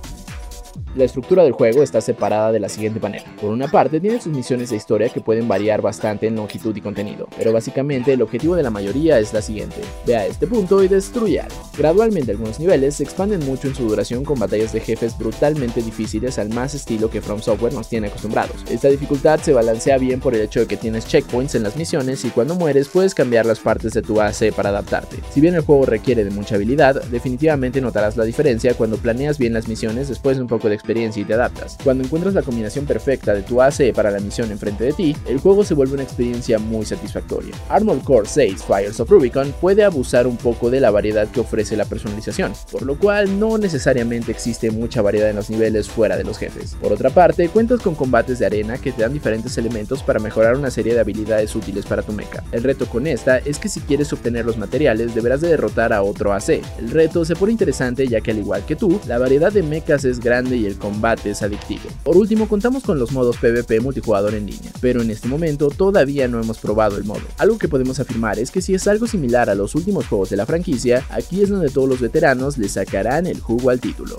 La 0.94 1.04
estructura 1.04 1.44
del 1.44 1.52
juego 1.52 1.82
está 1.82 2.00
separada 2.00 2.50
de 2.50 2.60
la 2.60 2.68
siguiente 2.68 2.98
manera. 2.98 3.24
Por 3.40 3.50
una 3.50 3.68
parte, 3.68 4.00
tiene 4.00 4.20
sus 4.20 4.32
misiones 4.32 4.70
de 4.70 4.76
historia 4.76 5.10
que 5.10 5.20
pueden 5.20 5.46
variar 5.46 5.82
bastante 5.82 6.26
en 6.26 6.36
longitud 6.36 6.74
y 6.74 6.80
contenido, 6.80 7.28
pero 7.36 7.52
básicamente 7.52 8.14
el 8.14 8.22
objetivo 8.22 8.56
de 8.56 8.62
la 8.62 8.70
mayoría 8.70 9.18
es 9.18 9.32
la 9.32 9.42
siguiente. 9.42 9.76
Ve 10.06 10.16
a 10.16 10.26
este 10.26 10.46
punto 10.46 10.82
y 10.82 10.88
destruye 10.88 11.40
algo. 11.40 11.56
Gradualmente 11.76 12.32
algunos 12.32 12.58
niveles 12.58 12.96
se 12.96 13.04
expanden 13.04 13.44
mucho 13.44 13.68
en 13.68 13.74
su 13.74 13.86
duración 13.86 14.24
con 14.24 14.38
batallas 14.38 14.72
de 14.72 14.80
jefes 14.80 15.16
brutalmente 15.16 15.82
difíciles 15.82 16.38
al 16.38 16.48
más 16.48 16.74
estilo 16.74 17.10
que 17.10 17.20
From 17.20 17.40
Software 17.40 17.74
nos 17.74 17.88
tiene 17.88 18.08
acostumbrados. 18.08 18.64
Esta 18.70 18.88
dificultad 18.88 19.40
se 19.40 19.52
balancea 19.52 19.98
bien 19.98 20.20
por 20.20 20.34
el 20.34 20.40
hecho 20.40 20.60
de 20.60 20.66
que 20.66 20.76
tienes 20.76 21.06
checkpoints 21.06 21.54
en 21.54 21.62
las 21.64 21.76
misiones 21.76 22.24
y 22.24 22.30
cuando 22.30 22.54
mueres 22.54 22.88
puedes 22.88 23.14
cambiar 23.14 23.46
las 23.46 23.60
partes 23.60 23.92
de 23.92 24.02
tu 24.02 24.20
AC 24.20 24.52
para 24.54 24.70
adaptarte. 24.70 25.18
Si 25.32 25.40
bien 25.40 25.54
el 25.54 25.60
juego 25.60 25.84
requiere 25.84 26.24
de 26.24 26.30
mucha 26.30 26.54
habilidad, 26.54 27.02
definitivamente 27.04 27.80
notarás 27.80 28.16
la 28.16 28.24
diferencia 28.24 28.74
cuando 28.74 28.96
planeas 28.96 29.38
bien 29.38 29.52
las 29.52 29.68
misiones 29.68 30.08
después 30.08 30.36
de 30.36 30.42
un 30.42 30.48
poco 30.48 30.68
de 30.68 30.77
experiencia 30.78 31.20
y 31.20 31.24
te 31.24 31.34
adaptas. 31.34 31.76
Cuando 31.84 32.04
encuentras 32.04 32.34
la 32.34 32.42
combinación 32.42 32.86
perfecta 32.86 33.34
de 33.34 33.42
tu 33.42 33.60
AC 33.60 33.92
para 33.94 34.10
la 34.10 34.20
misión 34.20 34.50
enfrente 34.50 34.84
de 34.84 34.92
ti, 34.92 35.16
el 35.26 35.38
juego 35.38 35.64
se 35.64 35.74
vuelve 35.74 35.94
una 35.94 36.02
experiencia 36.02 36.58
muy 36.58 36.86
satisfactoria. 36.86 37.54
Armored 37.68 38.02
Core 38.02 38.28
6 38.28 38.64
Fires 38.64 39.00
of 39.00 39.10
Rubicon 39.10 39.52
puede 39.60 39.84
abusar 39.84 40.26
un 40.26 40.36
poco 40.36 40.70
de 40.70 40.80
la 40.80 40.90
variedad 40.90 41.28
que 41.28 41.40
ofrece 41.40 41.76
la 41.76 41.84
personalización, 41.84 42.52
por 42.70 42.82
lo 42.82 42.98
cual 42.98 43.38
no 43.38 43.58
necesariamente 43.58 44.32
existe 44.32 44.70
mucha 44.70 45.02
variedad 45.02 45.30
en 45.30 45.36
los 45.36 45.50
niveles 45.50 45.88
fuera 45.88 46.16
de 46.16 46.24
los 46.24 46.38
jefes. 46.38 46.76
Por 46.80 46.92
otra 46.92 47.10
parte, 47.10 47.48
cuentas 47.48 47.80
con 47.80 47.94
combates 47.94 48.38
de 48.38 48.46
arena 48.46 48.78
que 48.78 48.92
te 48.92 49.02
dan 49.02 49.12
diferentes 49.12 49.58
elementos 49.58 50.02
para 50.02 50.20
mejorar 50.20 50.56
una 50.56 50.70
serie 50.70 50.94
de 50.94 51.00
habilidades 51.00 51.54
útiles 51.54 51.84
para 51.86 52.02
tu 52.02 52.12
mecha. 52.12 52.42
El 52.52 52.62
reto 52.62 52.86
con 52.86 53.06
esta 53.06 53.38
es 53.38 53.58
que 53.58 53.68
si 53.68 53.80
quieres 53.80 54.12
obtener 54.12 54.44
los 54.44 54.56
materiales 54.56 55.14
deberás 55.14 55.40
de 55.40 55.48
derrotar 55.48 55.92
a 55.92 56.02
otro 56.02 56.32
AC. 56.32 56.60
El 56.78 56.90
reto 56.90 57.24
se 57.24 57.36
pone 57.36 57.52
interesante 57.52 58.06
ya 58.06 58.20
que 58.20 58.30
al 58.30 58.38
igual 58.38 58.64
que 58.64 58.76
tú, 58.76 59.00
la 59.06 59.18
variedad 59.18 59.52
de 59.52 59.62
mechas 59.62 60.04
es 60.04 60.20
grande 60.20 60.56
y 60.56 60.66
el 60.68 60.78
combate 60.78 61.30
es 61.30 61.42
adictivo. 61.42 61.88
Por 62.04 62.16
último, 62.16 62.48
contamos 62.48 62.84
con 62.84 62.98
los 62.98 63.12
modos 63.12 63.36
PvP 63.38 63.80
multijugador 63.80 64.34
en 64.34 64.46
línea, 64.46 64.70
pero 64.80 65.02
en 65.02 65.10
este 65.10 65.28
momento 65.28 65.70
todavía 65.70 66.28
no 66.28 66.40
hemos 66.40 66.58
probado 66.58 66.96
el 66.96 67.04
modo. 67.04 67.22
Algo 67.38 67.58
que 67.58 67.68
podemos 67.68 67.98
afirmar 67.98 68.38
es 68.38 68.50
que 68.50 68.62
si 68.62 68.74
es 68.74 68.86
algo 68.86 69.06
similar 69.06 69.50
a 69.50 69.54
los 69.54 69.74
últimos 69.74 70.06
juegos 70.06 70.30
de 70.30 70.36
la 70.36 70.46
franquicia, 70.46 71.04
aquí 71.10 71.42
es 71.42 71.48
donde 71.48 71.70
todos 71.70 71.88
los 71.88 72.00
veteranos 72.00 72.58
le 72.58 72.68
sacarán 72.68 73.26
el 73.26 73.40
jugo 73.40 73.70
al 73.70 73.80
título. 73.80 74.18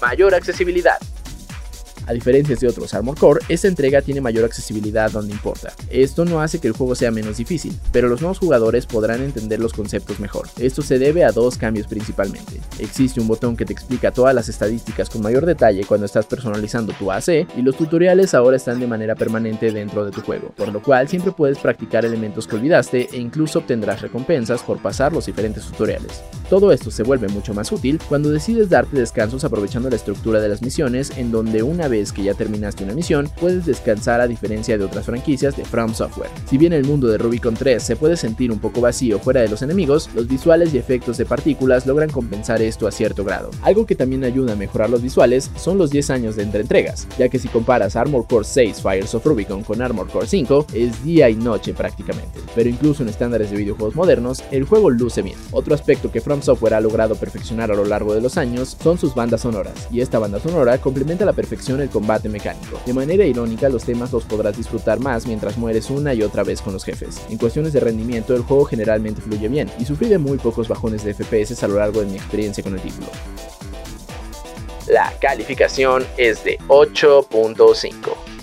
Mayor 0.00 0.34
accesibilidad. 0.34 0.98
A 2.08 2.14
diferencia 2.14 2.56
de 2.56 2.66
otros 2.66 2.94
Armor 2.94 3.18
Core, 3.18 3.44
esta 3.50 3.68
entrega 3.68 4.00
tiene 4.00 4.22
mayor 4.22 4.46
accesibilidad 4.46 5.10
donde 5.10 5.34
importa. 5.34 5.74
Esto 5.90 6.24
no 6.24 6.40
hace 6.40 6.58
que 6.58 6.66
el 6.66 6.72
juego 6.72 6.94
sea 6.94 7.10
menos 7.10 7.36
difícil, 7.36 7.78
pero 7.92 8.08
los 8.08 8.22
nuevos 8.22 8.38
jugadores 8.38 8.86
podrán 8.86 9.22
entender 9.22 9.60
los 9.60 9.74
conceptos 9.74 10.18
mejor. 10.18 10.48
Esto 10.58 10.80
se 10.80 10.98
debe 10.98 11.26
a 11.26 11.32
dos 11.32 11.58
cambios 11.58 11.86
principalmente. 11.86 12.62
Existe 12.78 13.20
un 13.20 13.28
botón 13.28 13.58
que 13.58 13.66
te 13.66 13.74
explica 13.74 14.10
todas 14.10 14.34
las 14.34 14.48
estadísticas 14.48 15.10
con 15.10 15.20
mayor 15.20 15.44
detalle 15.44 15.84
cuando 15.84 16.06
estás 16.06 16.24
personalizando 16.24 16.94
tu 16.94 17.12
AC, 17.12 17.46
y 17.54 17.60
los 17.60 17.76
tutoriales 17.76 18.32
ahora 18.32 18.56
están 18.56 18.80
de 18.80 18.86
manera 18.86 19.14
permanente 19.14 19.70
dentro 19.70 20.06
de 20.06 20.10
tu 20.10 20.22
juego, 20.22 20.54
por 20.56 20.72
lo 20.72 20.82
cual 20.82 21.08
siempre 21.08 21.32
puedes 21.32 21.58
practicar 21.58 22.06
elementos 22.06 22.46
que 22.46 22.56
olvidaste 22.56 23.10
e 23.12 23.18
incluso 23.18 23.58
obtendrás 23.58 24.00
recompensas 24.00 24.62
por 24.62 24.80
pasar 24.80 25.12
los 25.12 25.26
diferentes 25.26 25.66
tutoriales. 25.66 26.22
Todo 26.48 26.72
esto 26.72 26.90
se 26.90 27.02
vuelve 27.02 27.28
mucho 27.28 27.52
más 27.52 27.70
útil 27.70 28.00
cuando 28.08 28.30
decides 28.30 28.70
darte 28.70 28.96
descansos 28.96 29.44
aprovechando 29.44 29.90
la 29.90 29.96
estructura 29.96 30.40
de 30.40 30.48
las 30.48 30.62
misiones 30.62 31.12
en 31.18 31.30
donde 31.30 31.62
una 31.62 31.86
vez 31.86 31.97
que 32.12 32.22
ya 32.22 32.34
terminaste 32.34 32.84
una 32.84 32.94
misión 32.94 33.28
puedes 33.40 33.66
descansar 33.66 34.20
a 34.20 34.28
diferencia 34.28 34.78
de 34.78 34.84
otras 34.84 35.04
franquicias 35.04 35.56
de 35.56 35.64
From 35.64 35.94
Software. 35.94 36.30
Si 36.48 36.56
bien 36.56 36.72
el 36.72 36.84
mundo 36.84 37.08
de 37.08 37.18
Rubicon 37.18 37.54
3 37.54 37.82
se 37.82 37.96
puede 37.96 38.16
sentir 38.16 38.52
un 38.52 38.60
poco 38.60 38.80
vacío 38.80 39.18
fuera 39.18 39.40
de 39.40 39.48
los 39.48 39.62
enemigos, 39.62 40.08
los 40.14 40.28
visuales 40.28 40.72
y 40.72 40.78
efectos 40.78 41.18
de 41.18 41.26
partículas 41.26 41.86
logran 41.86 42.10
compensar 42.10 42.62
esto 42.62 42.86
a 42.86 42.92
cierto 42.92 43.24
grado. 43.24 43.50
Algo 43.62 43.84
que 43.84 43.96
también 43.96 44.24
ayuda 44.24 44.52
a 44.52 44.56
mejorar 44.56 44.90
los 44.90 45.02
visuales 45.02 45.50
son 45.56 45.76
los 45.76 45.90
10 45.90 46.10
años 46.10 46.36
de 46.36 46.44
entre 46.44 46.60
entregas, 46.60 47.08
ya 47.18 47.28
que 47.28 47.38
si 47.38 47.48
comparas 47.48 47.96
Armor 47.96 48.26
Core 48.26 48.44
6 48.44 48.80
Fires 48.80 49.14
of 49.14 49.26
Rubicon 49.26 49.64
con 49.64 49.82
Armor 49.82 50.08
Core 50.08 50.26
5, 50.26 50.66
es 50.72 51.02
día 51.04 51.28
y 51.28 51.34
noche 51.34 51.74
prácticamente. 51.74 52.38
Pero 52.54 52.70
incluso 52.70 53.02
en 53.02 53.08
estándares 53.08 53.50
de 53.50 53.56
videojuegos 53.56 53.96
modernos, 53.96 54.44
el 54.50 54.64
juego 54.64 54.90
luce 54.90 55.22
bien. 55.22 55.36
Otro 55.50 55.74
aspecto 55.74 56.12
que 56.12 56.20
From 56.20 56.42
Software 56.42 56.74
ha 56.74 56.80
logrado 56.80 57.14
perfeccionar 57.16 57.70
a 57.70 57.74
lo 57.74 57.84
largo 57.84 58.14
de 58.14 58.20
los 58.20 58.36
años 58.36 58.76
son 58.82 58.98
sus 58.98 59.14
bandas 59.14 59.40
sonoras, 59.40 59.88
y 59.90 60.00
esta 60.00 60.18
banda 60.18 60.40
sonora 60.40 60.78
complementa 60.78 61.24
a 61.24 61.26
la 61.26 61.32
perfección 61.32 61.80
combate 61.88 62.28
mecánico. 62.28 62.80
De 62.86 62.92
manera 62.92 63.24
irónica, 63.24 63.68
los 63.68 63.84
temas 63.84 64.12
los 64.12 64.24
podrás 64.24 64.56
disfrutar 64.56 65.00
más 65.00 65.26
mientras 65.26 65.56
mueres 65.58 65.90
una 65.90 66.14
y 66.14 66.22
otra 66.22 66.44
vez 66.44 66.62
con 66.62 66.72
los 66.72 66.84
jefes. 66.84 67.20
En 67.28 67.38
cuestiones 67.38 67.72
de 67.72 67.80
rendimiento, 67.80 68.34
el 68.34 68.42
juego 68.42 68.64
generalmente 68.64 69.20
fluye 69.20 69.48
bien, 69.48 69.70
y 69.78 69.84
sufrí 69.84 70.08
de 70.08 70.18
muy 70.18 70.38
pocos 70.38 70.68
bajones 70.68 71.04
de 71.04 71.14
FPS 71.14 71.62
a 71.62 71.68
lo 71.68 71.76
largo 71.76 72.00
de 72.00 72.06
mi 72.06 72.16
experiencia 72.16 72.62
con 72.62 72.74
el 72.74 72.80
título. 72.80 73.08
La 74.86 75.12
calificación 75.20 76.06
es 76.16 76.44
de 76.44 76.58
8.5. 76.68 78.37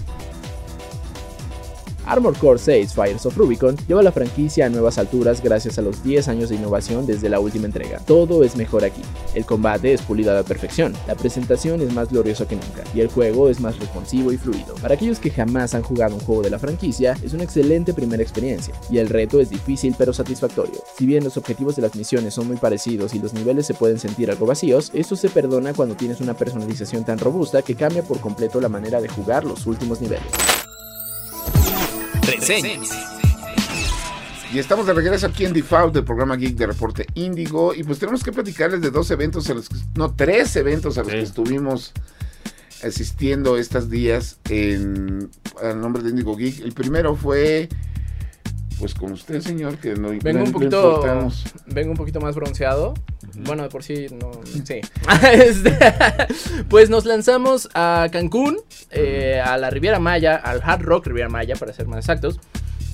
Armor 2.05 2.37
Core 2.37 2.59
6 2.59 2.93
Fires 2.93 3.25
of 3.25 3.35
Rubicon 3.37 3.75
lleva 3.87 4.03
la 4.03 4.11
franquicia 4.11 4.65
a 4.65 4.69
nuevas 4.69 4.97
alturas 4.97 5.41
gracias 5.41 5.77
a 5.77 5.81
los 5.81 6.03
10 6.03 6.27
años 6.27 6.49
de 6.49 6.55
innovación 6.55 7.05
desde 7.05 7.29
la 7.29 7.39
última 7.39 7.65
entrega. 7.65 7.99
Todo 7.99 8.43
es 8.43 8.55
mejor 8.55 8.83
aquí. 8.83 9.01
El 9.33 9.45
combate 9.45 9.93
es 9.93 10.01
pulido 10.01 10.31
a 10.31 10.35
la 10.35 10.43
perfección, 10.43 10.93
la 11.07 11.15
presentación 11.15 11.81
es 11.81 11.93
más 11.93 12.09
gloriosa 12.09 12.47
que 12.47 12.55
nunca 12.55 12.83
y 12.93 13.01
el 13.01 13.07
juego 13.07 13.49
es 13.49 13.59
más 13.59 13.79
responsivo 13.79 14.31
y 14.31 14.37
fluido. 14.37 14.75
Para 14.81 14.95
aquellos 14.95 15.19
que 15.19 15.31
jamás 15.31 15.73
han 15.73 15.83
jugado 15.83 16.15
un 16.15 16.21
juego 16.21 16.43
de 16.43 16.49
la 16.49 16.59
franquicia, 16.59 17.17
es 17.23 17.33
una 17.33 17.43
excelente 17.43 17.93
primera 17.93 18.23
experiencia 18.23 18.73
y 18.89 18.99
el 18.99 19.09
reto 19.09 19.39
es 19.39 19.49
difícil 19.49 19.95
pero 19.97 20.13
satisfactorio. 20.13 20.81
Si 20.97 21.05
bien 21.05 21.23
los 21.23 21.37
objetivos 21.37 21.75
de 21.75 21.81
las 21.81 21.95
misiones 21.95 22.33
son 22.33 22.47
muy 22.47 22.57
parecidos 22.57 23.13
y 23.13 23.19
los 23.19 23.33
niveles 23.33 23.65
se 23.65 23.73
pueden 23.73 23.99
sentir 23.99 24.29
algo 24.29 24.45
vacíos, 24.45 24.91
esto 24.93 25.15
se 25.15 25.29
perdona 25.29 25.73
cuando 25.73 25.95
tienes 25.95 26.21
una 26.21 26.35
personalización 26.35 27.03
tan 27.03 27.19
robusta 27.19 27.61
que 27.61 27.75
cambia 27.75 28.03
por 28.03 28.19
completo 28.19 28.61
la 28.61 28.69
manera 28.69 29.01
de 29.01 29.09
jugar 29.09 29.43
los 29.43 29.65
últimos 29.65 30.01
niveles. 30.01 30.23
Reseñas. 32.25 32.89
Y 34.53 34.59
estamos 34.59 34.85
de 34.85 34.93
regreso 34.93 35.27
aquí 35.27 35.45
en 35.45 35.53
Default 35.53 35.93
del 35.93 36.03
programa 36.05 36.35
Geek 36.37 36.55
de 36.55 36.67
Reporte 36.67 37.05
Índigo. 37.15 37.73
Y 37.73 37.83
pues 37.83 37.99
tenemos 37.99 38.23
que 38.23 38.31
platicarles 38.31 38.81
de 38.81 38.89
dos 38.89 39.11
eventos 39.11 39.49
a 39.49 39.53
los 39.53 39.67
que, 39.67 39.75
no, 39.95 40.13
tres 40.15 40.55
eventos 40.55 40.97
a 40.97 41.01
los 41.01 41.11
Sí. 41.11 41.17
que 41.17 41.23
estuvimos 41.23 41.91
asistiendo 42.83 43.57
estos 43.57 43.89
días 43.89 44.37
en 44.49 45.29
a 45.61 45.73
nombre 45.73 46.03
de 46.03 46.09
Índigo 46.11 46.35
Geek. 46.37 46.61
El 46.61 46.73
primero 46.73 47.15
fue 47.15 47.67
pues 48.79 48.93
con 48.93 49.11
usted, 49.13 49.41
señor, 49.41 49.77
que 49.77 49.95
no 49.95 50.09
Vengo 50.09 50.39
no- 50.39 50.45
un 50.45 50.51
poquito, 50.51 51.29
vengo 51.67 51.91
un 51.91 51.97
poquito 51.97 52.19
más 52.19 52.35
bronceado. 52.35 52.93
Bueno, 53.37 53.63
de 53.63 53.69
por 53.69 53.83
sí, 53.83 54.07
no, 54.11 54.31
sí. 54.45 54.81
Este, 55.33 55.77
pues 56.69 56.89
nos 56.89 57.05
lanzamos 57.05 57.69
a 57.73 58.07
Cancún, 58.11 58.57
eh, 58.91 59.41
a 59.43 59.57
la 59.57 59.69
Riviera 59.69 59.99
Maya, 59.99 60.35
al 60.35 60.61
Hard 60.63 60.81
Rock 60.83 61.07
Riviera 61.07 61.29
Maya, 61.29 61.55
para 61.55 61.73
ser 61.73 61.87
más 61.87 61.99
exactos, 61.99 62.39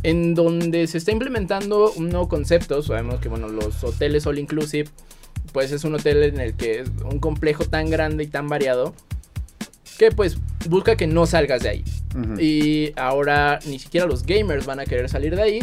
en 0.04 0.34
donde 0.34 0.88
se 0.88 0.98
está 0.98 1.12
implementando 1.12 1.92
un 1.94 2.10
nuevo 2.10 2.28
concepto. 2.28 2.82
Sabemos 2.82 3.20
que, 3.20 3.30
bueno, 3.30 3.48
los 3.50 3.84
hoteles 3.84 4.26
all 4.26 4.40
inclusive, 4.40 4.90
pues 5.54 5.72
es 5.72 5.84
un 5.84 5.96
hotel 5.96 6.24
en 6.24 6.40
el 6.40 6.54
que 6.56 6.80
es 6.82 6.90
un 7.04 7.20
complejo 7.20 7.66
tan 7.66 7.90
grande 7.90 8.24
y 8.24 8.28
tan 8.28 8.48
variado 8.48 8.94
que, 10.02 10.16
pues, 10.16 10.38
busca 10.68 10.96
que 10.96 11.06
no 11.06 11.28
salgas 11.28 11.62
de 11.62 11.70
ahí. 11.70 11.84
Y 12.40 12.92
ahora 12.96 13.60
ni 13.68 13.78
siquiera 13.78 14.08
los 14.08 14.24
gamers 14.26 14.66
van 14.66 14.80
a 14.80 14.86
querer 14.86 15.08
salir 15.10 15.36
de 15.36 15.42
ahí. 15.44 15.60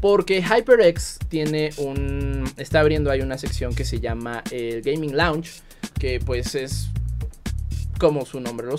Porque 0.00 0.42
HyperX 0.42 1.18
tiene 1.28 1.70
un. 1.78 2.44
Está 2.56 2.80
abriendo 2.80 3.10
ahí 3.12 3.20
una 3.20 3.38
sección 3.38 3.74
que 3.76 3.84
se 3.84 4.00
llama 4.00 4.42
el 4.50 4.82
Gaming 4.82 5.16
Lounge. 5.16 5.62
Que 6.00 6.18
pues 6.18 6.54
es. 6.56 6.88
Como 7.98 8.26
su 8.26 8.40
nombre 8.40 8.66
lo, 8.66 8.76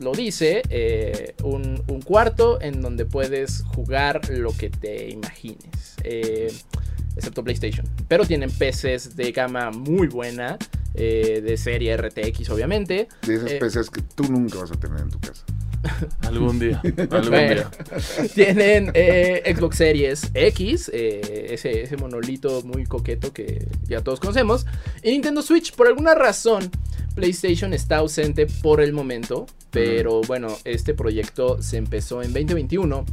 lo 0.00 0.12
dice. 0.12 0.62
eh, 0.70 1.34
un, 1.42 1.82
un 1.88 2.00
cuarto 2.00 2.60
en 2.62 2.80
donde 2.80 3.04
puedes 3.04 3.62
jugar 3.74 4.30
lo 4.30 4.56
que 4.56 4.70
te 4.70 5.10
imagines. 5.10 5.96
eh, 6.04 6.52
excepto 7.16 7.42
PlayStation. 7.44 7.86
Pero 8.08 8.24
tienen 8.24 8.50
PCs 8.50 9.16
de 9.16 9.32
gama 9.32 9.70
muy 9.70 10.08
buena. 10.08 10.58
eh, 10.96 11.42
de 11.44 11.56
serie 11.56 11.96
RTX, 11.96 12.50
obviamente. 12.50 13.08
De 13.26 13.34
esas 13.34 13.50
eh, 13.50 13.58
PCs 13.58 13.90
que 13.90 14.00
tú 14.14 14.22
nunca 14.30 14.60
vas 14.60 14.70
a 14.70 14.74
tener 14.78 15.00
en 15.00 15.08
tu 15.08 15.18
casa. 15.18 15.44
Algún 16.22 16.58
día. 16.60 16.80
Algún 17.10 17.30
Bueno. 17.30 17.54
día. 17.54 17.70
Tienen 18.34 18.92
eh, 18.94 19.42
Xbox 19.56 19.76
Series 19.76 20.30
X, 20.34 20.90
eh, 20.94 21.48
ese, 21.50 21.82
ese 21.82 21.96
monolito 21.96 22.62
muy 22.62 22.84
coqueto 22.84 23.32
que 23.32 23.66
ya 23.88 24.02
todos 24.02 24.20
conocemos. 24.20 24.66
Y 25.02 25.10
Nintendo 25.10 25.42
Switch, 25.42 25.74
por 25.74 25.88
alguna 25.88 26.14
razón, 26.14 26.70
PlayStation 27.16 27.72
está 27.74 27.96
ausente 27.96 28.46
por 28.62 28.80
el 28.80 28.92
momento. 28.92 29.46
Pero 29.72 30.20
bueno, 30.22 30.56
este 30.64 30.94
proyecto 30.94 31.60
se 31.60 31.76
empezó 31.78 32.22
en 32.22 32.32
2021. 32.32 33.04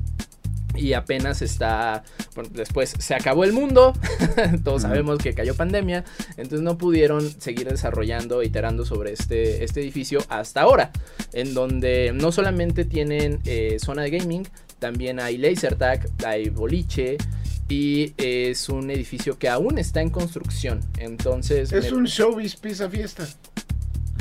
Y 0.75 0.93
apenas 0.93 1.41
está. 1.41 2.03
Bueno, 2.35 2.49
después 2.53 2.93
se 2.97 3.13
acabó 3.13 3.43
el 3.43 3.53
mundo. 3.53 3.93
Todos 4.63 4.83
sabemos 4.83 5.19
que 5.19 5.33
cayó 5.33 5.55
pandemia. 5.55 6.03
Entonces 6.37 6.61
no 6.61 6.77
pudieron 6.77 7.29
seguir 7.41 7.69
desarrollando, 7.69 8.43
iterando 8.43 8.85
sobre 8.85 9.13
este, 9.13 9.63
este 9.63 9.81
edificio 9.81 10.19
hasta 10.29 10.61
ahora. 10.61 10.91
En 11.33 11.53
donde 11.53 12.11
no 12.13 12.31
solamente 12.31 12.85
tienen 12.85 13.39
eh, 13.45 13.77
zona 13.79 14.03
de 14.03 14.11
gaming, 14.11 14.47
también 14.79 15.19
hay 15.19 15.37
laser 15.37 15.75
tag, 15.75 16.07
hay 16.25 16.49
boliche. 16.49 17.17
Y 17.69 18.13
es 18.17 18.67
un 18.67 18.91
edificio 18.91 19.39
que 19.39 19.47
aún 19.47 19.77
está 19.77 20.01
en 20.01 20.09
construcción. 20.09 20.81
Entonces, 20.97 21.71
Es 21.71 21.91
un 21.93 22.03
showbiz 22.03 22.57
pizza 22.57 22.89
fiesta. 22.89 23.25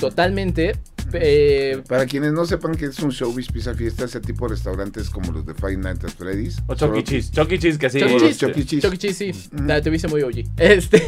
Totalmente. 0.01 0.77
eh, 1.13 1.83
Para 1.89 2.07
quienes 2.07 2.33
no 2.33 2.45
sepan 2.45 2.75
que 2.77 2.87
es 2.87 2.99
un 3.01 3.11
showbiz 3.11 3.49
pizza 3.51 3.75
fiesta, 3.75 4.05
ese 4.05 4.21
tipo 4.21 4.47
de 4.47 4.55
restaurantes 4.55 5.11
como 5.11 5.33
los 5.33 5.45
de 5.45 5.55
Five 5.55 5.77
Nights 5.79 6.05
at 6.05 6.11
Freddy's. 6.11 6.59
O 6.69 6.75
Chucky 6.75 6.79
Solo- 6.79 7.03
Cheese. 7.03 7.31
Chucky 7.33 7.59
Cheese 7.59 7.79
que 7.79 7.91
sí. 7.91 7.99
Chuck 8.01 8.09
E. 8.09 8.13
Los 8.13 8.23
Cheese. 8.23 8.39
Chuck 8.39 8.57
E. 8.95 8.99
Cheese. 8.99 9.29
E. 9.29 9.33
Sí. 9.33 9.49
Ujú. 9.53 9.67
Ah, 9.73 9.81
Te 9.81 9.91
viste 9.91 10.09
muy 10.09 10.23
OG. 10.23 10.45
Este. 10.57 11.03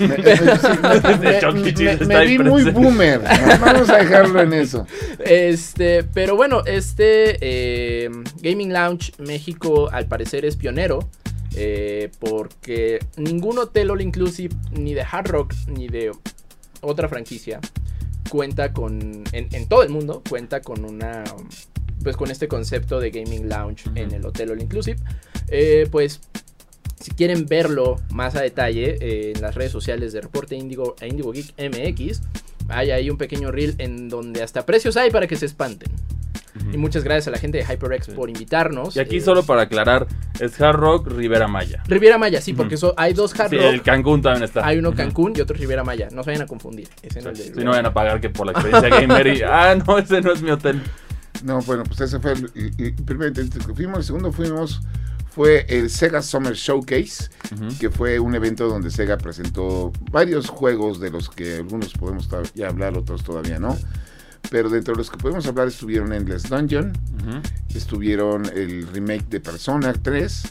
Me, 0.00 0.08
me- 0.08 0.16
me- 0.16 2.08
E. 2.10 2.16
Ahí 2.16 2.38
vi 2.38 2.44
muy 2.44 2.64
boomer. 2.70 3.20
Vamos 3.60 3.88
a 3.90 3.96
dejarlo 3.98 4.40
en 4.40 4.52
eso. 4.54 4.86
Este, 5.18 6.04
pero 6.04 6.36
bueno, 6.36 6.62
este 6.66 7.36
eh, 7.40 8.10
Gaming 8.40 8.72
Lounge 8.72 9.12
México 9.18 9.90
al 9.90 10.06
parecer 10.06 10.44
es 10.44 10.56
pionero. 10.56 11.08
eh, 11.56 12.10
porque 12.20 13.00
ningún 13.16 13.58
hotel 13.58 13.90
all 13.90 14.00
inclusive, 14.00 14.54
ni 14.72 14.94
de 14.94 15.02
Hard 15.02 15.28
Rock, 15.28 15.54
ni 15.66 15.88
de 15.88 16.12
otra 16.82 17.08
franquicia, 17.08 17.58
cuenta 18.28 18.72
con. 18.72 19.24
En, 19.32 19.48
en 19.52 19.68
todo 19.68 19.82
el 19.82 19.88
mundo, 19.88 20.22
cuenta 20.28 20.60
con 20.60 20.84
una. 20.84 21.24
Pues 22.02 22.16
con 22.16 22.30
este 22.30 22.46
concepto 22.46 23.00
de 23.00 23.10
Gaming 23.10 23.48
Lounge 23.48 23.90
en 23.94 24.12
el 24.12 24.24
hotel 24.24 24.50
all 24.50 24.62
inclusive. 24.62 24.98
Eh, 25.48 25.86
pues. 25.90 26.20
Si 27.00 27.12
quieren 27.12 27.46
verlo 27.46 28.00
más 28.10 28.34
a 28.34 28.42
detalle 28.42 28.96
eh, 29.00 29.32
en 29.32 29.40
las 29.40 29.54
redes 29.54 29.70
sociales 29.70 30.12
de 30.12 30.20
Reporte 30.20 30.56
Indigo 30.56 30.96
e 31.00 31.06
Indigo 31.06 31.30
Geek 31.30 31.54
MX, 31.56 32.22
hay 32.68 32.90
ahí 32.90 33.08
un 33.08 33.16
pequeño 33.16 33.52
reel 33.52 33.76
en 33.78 34.08
donde 34.08 34.42
hasta 34.42 34.66
precios 34.66 34.96
hay 34.96 35.10
para 35.10 35.28
que 35.28 35.36
se 35.36 35.46
espanten. 35.46 35.92
Y 36.72 36.76
muchas 36.76 37.04
gracias 37.04 37.28
a 37.28 37.30
la 37.30 37.38
gente 37.38 37.58
de 37.58 37.64
HyperX 37.64 38.06
Sí. 38.06 38.12
por 38.12 38.28
invitarnos. 38.30 38.96
Y 38.96 39.00
aquí 39.00 39.16
Eh, 39.16 39.20
solo 39.20 39.42
para 39.44 39.62
aclarar, 39.62 40.06
es 40.40 40.60
Hard 40.60 40.76
Rock 40.76 41.08
Rivera 41.08 41.48
Maya. 41.48 41.82
Riviera 41.86 42.18
Maya, 42.18 42.40
sí, 42.40 42.52
porque 42.52 42.76
so- 42.76 42.94
hay 42.96 43.12
dos 43.14 43.38
Hard 43.38 43.50
Sí, 43.50 43.56
Rock. 43.56 43.66
el 43.66 43.82
Cancún 43.82 44.22
también 44.22 44.44
está. 44.44 44.66
Hay 44.66 44.78
uno. 44.78 44.94
Cancún 44.94 45.32
y 45.36 45.40
otro 45.40 45.56
Riviera 45.56 45.84
Maya. 45.84 46.08
No 46.12 46.22
se 46.22 46.30
vayan 46.30 46.42
a 46.42 46.46
confundir. 46.46 46.88
Es 47.02 47.16
en 47.16 47.26
el 47.26 47.36
de 47.36 47.42
Si 47.44 47.50
no 47.64 47.70
vayan 47.70 47.86
a 47.86 47.94
pagar 47.94 48.20
que 48.20 48.30
por 48.30 48.46
la 48.46 48.52
experiencia 48.52 48.88
gamer 49.00 49.26
y. 49.26 49.42
Ah, 49.50 49.74
no, 49.86 49.98
ese 49.98 50.20
no 50.20 50.32
es 50.32 50.42
mi 50.42 50.50
hotel. 50.50 50.82
No, 51.44 51.60
bueno, 51.62 51.84
pues 51.84 52.00
ese 52.00 52.18
fue 52.18 52.32
el, 52.32 52.94
primer 53.04 53.28
intento 53.28 53.58
que 53.64 53.72
fuimos. 53.74 53.98
El 53.98 54.04
segundo 54.04 54.32
fuimos 54.32 54.80
fue 55.30 55.64
el 55.68 55.88
Sega 55.88 56.20
Summer 56.20 56.54
Showcase, 56.54 57.30
que 57.78 57.90
fue 57.90 58.18
un 58.18 58.34
evento 58.34 58.68
donde 58.68 58.90
Sega 58.90 59.16
presentó 59.18 59.92
varios 60.10 60.48
juegos 60.48 60.98
de 61.00 61.10
los 61.10 61.28
que 61.28 61.56
algunos 61.56 61.92
podemos 61.92 62.28
ya 62.54 62.68
hablar, 62.68 62.96
otros 62.98 63.22
todavía 63.22 63.58
no. 63.60 63.76
Pero 64.50 64.68
dentro 64.70 64.94
de 64.94 64.98
los 64.98 65.10
que 65.10 65.16
podemos 65.18 65.46
hablar 65.46 65.68
estuvieron 65.68 66.12
Endless 66.12 66.44
Dungeon, 66.48 66.92
estuvieron 67.74 68.46
el 68.46 68.86
remake 68.88 69.26
de 69.28 69.40
Persona 69.40 69.92
3, 69.92 70.42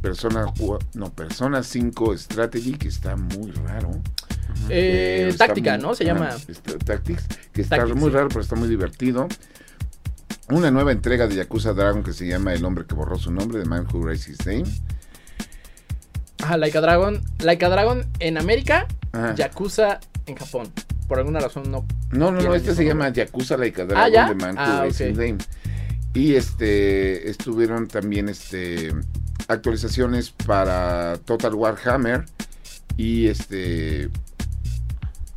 Persona, 0.00 0.46
no, 0.94 1.12
Persona 1.12 1.62
5 1.62 2.16
Strategy, 2.16 2.72
que 2.74 2.88
está 2.88 3.16
muy 3.16 3.50
raro. 3.52 3.90
Eh, 4.68 5.30
Eh, 5.30 5.34
táctica, 5.36 5.72
muy- 5.74 5.82
¿no? 5.82 5.94
Se 5.94 6.04
llama. 6.04 6.30
está- 6.46 6.78
Tactics, 6.78 7.24
que 7.52 7.62
está 7.62 7.76
Tactics, 7.78 7.98
muy 7.98 8.10
sí. 8.10 8.14
raro, 8.16 8.28
pero 8.28 8.40
está 8.40 8.54
muy 8.54 8.68
divertido. 8.68 9.26
Una 10.50 10.70
nueva 10.70 10.92
entrega 10.92 11.26
de 11.26 11.34
Yakuza 11.36 11.72
Dragon 11.72 12.02
que 12.04 12.12
se 12.12 12.28
llama 12.28 12.52
El 12.54 12.64
hombre 12.64 12.84
que 12.86 12.94
borró 12.94 13.18
su 13.18 13.30
nombre, 13.32 13.62
The 13.62 13.68
Man 13.68 13.86
Who 13.92 14.06
Raised 14.06 14.30
His 14.30 14.46
Name. 14.46 14.64
Ajá, 16.42 16.56
Like 16.58 16.76
a 16.76 16.80
Dragon. 16.82 17.20
Like 17.42 17.64
a 17.64 17.68
Dragon 17.70 18.06
en 18.20 18.36
América 18.38 18.86
Ajá. 19.12 19.34
Yakuza 19.34 20.00
en 20.26 20.36
Japón. 20.36 20.72
Por 21.08 21.18
alguna 21.18 21.40
razón 21.40 21.70
no. 21.70 21.86
No, 22.10 22.30
no, 22.32 22.40
no, 22.40 22.54
este 22.54 22.74
se 22.74 22.84
llama 22.84 23.08
Yakuza 23.10 23.56
Like 23.56 23.82
a 23.82 23.84
Ah, 23.84 24.08
Dragon 24.08 24.12
¿ya? 24.12 24.34
de 24.34 24.54
Ah, 24.56 24.82
Racing 24.84 25.12
ok. 25.12 25.16
Game. 25.18 25.38
Y 26.14 26.34
este 26.34 27.28
estuvieron 27.28 27.88
también 27.88 28.28
este 28.28 28.92
actualizaciones 29.48 30.30
para 30.30 31.18
Total 31.24 31.54
Warhammer 31.54 32.24
y 32.96 33.26
este 33.26 34.08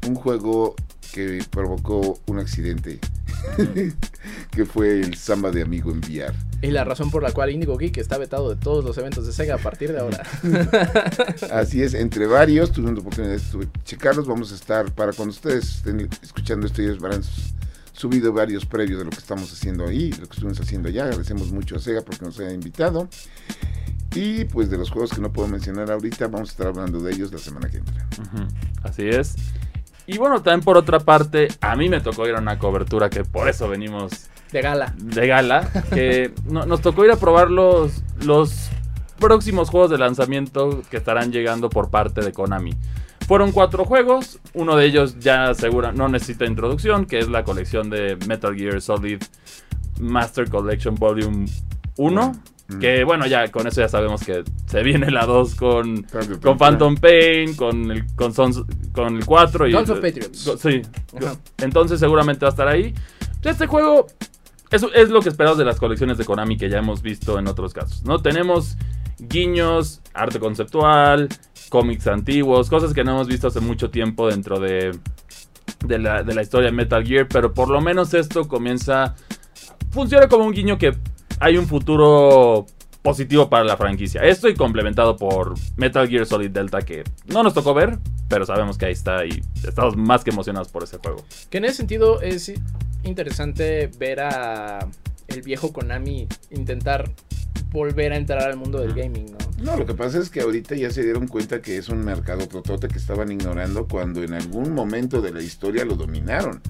un 0.08 0.15
juego 0.15 0.76
que 1.13 1.43
provocó 1.50 2.19
un 2.28 2.39
accidente 2.39 3.00
que 4.52 4.65
fue 4.65 5.00
el 5.00 5.15
Samba 5.15 5.52
de 5.52 5.62
Amigo 5.62 5.91
en 5.91 6.00
VR. 6.00 6.34
Y 6.62 6.71
la 6.71 6.84
razón 6.84 7.12
por 7.12 7.21
la 7.21 7.32
cual 7.32 7.52
Indigo 7.52 7.78
Geek 7.78 7.97
está 7.97 8.17
vetado 8.17 8.50
de 8.50 8.56
todos 8.56 8.84
los 8.84 8.97
eventos 8.97 9.28
de 9.28 9.34
Sega 9.34 9.56
a 9.56 9.58
partir 9.60 9.91
de 9.91 10.00
ahora. 10.00 10.23
Así 11.52 11.84
es, 11.84 11.93
entre 11.93 12.26
varios, 12.26 12.71
tuvimos 12.71 12.95
la 12.95 13.02
oportunidad 13.02 13.36
de 13.36 13.67
checarlos. 13.84 14.28
Vamos 14.28 14.52
a 14.52 14.56
estar, 14.56 14.91
para 14.93 15.13
cuando 15.13 15.34
ustedes 15.34 15.78
estén 15.78 16.10
escuchando 16.23 16.65
esto, 16.65 16.82
ya 16.82 16.91
habrán 16.91 17.21
subido 17.93 18.34
varios 18.34 18.65
previos 18.65 19.00
de 19.00 19.06
lo 19.06 19.12
que 19.12 19.17
estamos 19.17 19.52
haciendo 19.52 19.86
ahí, 19.86 20.12
de 20.12 20.17
lo 20.17 20.28
que 20.28 20.34
estuvimos 20.34 20.60
haciendo 20.60 20.89
allá. 20.89 21.06
Agradecemos 21.06 21.52
mucho 21.52 21.76
a 21.76 21.80
Sega 21.80 22.02
porque 22.02 22.26
nos 22.26 22.39
haya 22.39 22.54
invitado. 22.54 23.08
Y 24.15 24.45
pues 24.45 24.69
de 24.71 24.78
los 24.78 24.89
juegos 24.89 25.12
que 25.12 25.21
no 25.21 25.32
puedo 25.32 25.47
mencionar 25.47 25.91
ahorita, 25.91 26.28
vamos 26.28 26.50
a 26.50 26.52
estar 26.54 26.67
hablando 26.67 27.02
de 27.02 27.13
ellos 27.13 27.32
la 27.32 27.38
semana 27.38 27.69
que 27.69 27.78
entra. 27.78 28.08
Así 28.82 29.08
es. 29.08 29.36
Y 30.08 30.17
bueno, 30.17 30.41
también 30.41 30.62
por 30.63 30.78
otra 30.78 31.00
parte, 31.00 31.50
a 31.62 31.76
mí 31.76 31.89
me 31.89 32.00
tocó 32.02 32.28
ir 32.28 32.36
a 32.36 32.39
una 32.39 32.58
cobertura 32.58 33.10
que 33.10 33.24
por 33.26 33.50
eso 33.50 33.67
venimos 33.67 34.12
De 34.52 34.62
gala. 34.62 34.93
de 34.98 35.28
gala, 35.28 35.70
que 35.93 36.34
no- 36.46 36.65
nos 36.65 36.82
tocó 36.82 37.04
ir 37.06 37.12
a 37.12 37.17
probar 37.17 37.52
los, 37.52 38.04
los 38.24 38.70
próximos 39.20 39.70
juegos 39.70 39.89
de 39.91 39.98
lanzamiento 39.98 40.82
que 40.89 40.98
estarán 40.98 41.32
llegando 41.32 41.70
por 41.70 41.89
parte 41.89 42.22
de 42.22 42.32
Konami. 42.32 42.74
Fueron 43.28 43.52
cuatro 43.52 43.84
juegos, 43.84 44.39
uno 44.54 44.78
de 44.78 44.86
ellos 44.86 45.20
ya 45.20 45.54
segura, 45.54 45.91
no 45.91 46.08
necesita 46.08 46.46
introducción, 46.46 47.06
que 47.06 47.20
es 47.20 47.28
la 47.28 47.43
colección 47.43 47.89
de 47.89 48.17
Metal 48.28 48.56
Gear 48.56 48.80
Solid 48.82 49.22
Master 50.00 50.50
Collection 50.50 50.96
Volume 50.96 51.48
1. 51.98 52.32
Mm. 52.69 52.80
Que 52.80 53.03
bueno, 53.06 53.25
ya 53.27 53.47
con 53.49 53.65
eso 53.65 53.80
ya 53.82 53.88
sabemos 53.88 54.23
que 54.23 54.43
se 54.65 54.84
viene 54.84 55.10
la 55.10 55.25
2 55.25 55.56
con, 55.56 56.03
con. 56.41 56.58
Phantom 56.58 56.95
Pain, 56.97 57.56
con 57.56 57.91
el, 57.91 58.06
con, 58.15 58.34
Sons- 58.34 58.65
con 58.93 59.15
el 59.15 59.25
4 59.25 59.67
y... 59.67 59.71
Sons 59.71 59.89
of 59.89 59.99
Patriots. 59.99 60.45
Go- 60.45 60.58
Sí. 60.58 60.82
Ajá. 61.21 61.36
Entonces 61.60 61.99
seguramente 61.99 62.41
va 62.45 62.49
a 62.49 62.51
estar 62.51 62.67
ahí. 62.67 62.93
Este 63.43 63.67
juego 63.67 64.08
es, 64.69 64.86
es 64.95 65.10
lo 65.10 65.21
que 65.21 65.30
esperamos 65.30 65.58
de 65.58 65.63
las 65.63 65.80
colecciones 65.80 66.17
de 66.17 66.25
Konami 66.25 66.58
que 66.58 66.69
ya 66.69 66.80
hemos 66.80 67.01
visto 67.01 67.39
en 67.39 67.47
otros 67.47 67.73
casos, 67.73 68.03
¿no? 68.03 68.19
Tenemos 68.21 68.75
guiños, 69.19 70.01
arte 70.13 70.39
conceptual, 70.39 71.30
cómics 71.69 72.08
antiguos, 72.08 72.69
cosas 72.69 72.93
que 72.93 73.03
no 73.03 73.12
hemos 73.12 73.27
visto 73.27 73.47
hace 73.47 73.62
mucho 73.62 73.89
tiempo 73.89 74.27
dentro 74.27 74.60
de, 74.60 74.91
de, 75.86 75.99
la, 75.99 76.23
de 76.23 76.36
la 76.36 76.41
historia 76.41 76.69
de 76.69 76.75
Metal 76.75 77.06
Gear, 77.06 77.27
pero 77.30 77.53
por 77.53 77.69
lo 77.69 77.80
menos 77.80 78.13
esto 78.13 78.47
comienza... 78.47 79.15
Funciona 79.91 80.27
como 80.27 80.45
un 80.45 80.51
guiño 80.53 80.77
que 80.77 80.91
hay 81.39 81.58
un 81.58 81.67
futuro 81.67 82.65
positivo 83.02 83.50
para 83.50 83.63
la 83.63 83.78
franquicia. 83.78 84.21
Esto 84.21 84.50
y 84.50 84.56
complementado 84.56 85.15
por 85.15 85.54
Metal 85.76 86.08
Gear 86.08 86.26
Solid 86.26 86.50
Delta 86.50 86.82
que 86.82 87.04
no 87.28 87.43
nos 87.43 87.54
tocó 87.54 87.73
ver, 87.73 88.00
pero 88.28 88.45
sabemos 88.45 88.78
que 88.78 88.88
ahí 88.88 88.91
está 88.91 89.26
y 89.26 89.41
estamos 89.65 89.95
más 89.95 90.23
que 90.23 90.32
emocionados 90.32 90.69
por 90.69 90.84
ese 90.84 90.97
juego. 90.97 91.23
Que 91.50 91.60
en 91.60 91.65
ese 91.65 91.76
sentido 91.76 92.21
es 92.21 92.52
interesante 93.04 93.89
ver 93.97 94.19
a 94.19 94.88
el 95.28 95.41
viejo 95.41 95.71
Konami 95.73 96.28
intentar 96.52 97.10
volver 97.71 98.13
a 98.13 98.17
entrar 98.17 98.43
al 98.43 98.58
mundo 98.58 98.80
del 98.80 98.93
gaming, 98.93 99.25
¿no? 99.32 99.38
No, 99.62 99.75
lo 99.75 99.86
que 99.86 99.93
pasa 99.95 100.19
es 100.19 100.30
que 100.30 100.41
ahorita 100.41 100.75
ya 100.75 100.91
se 100.91 101.03
dieron 101.03 101.27
cuenta 101.27 101.62
que 101.62 101.77
es 101.77 101.89
un 101.89 102.06
mercado 102.06 102.47
totote 102.47 102.88
que 102.88 102.99
estaban 102.99 103.32
ignorando 103.32 103.88
cuando 103.88 104.23
en 104.23 104.34
algún 104.34 104.73
momento 104.73 105.19
de 105.19 105.32
la 105.32 105.41
historia 105.41 105.84
lo 105.84 105.95
dominaron, 105.95 106.62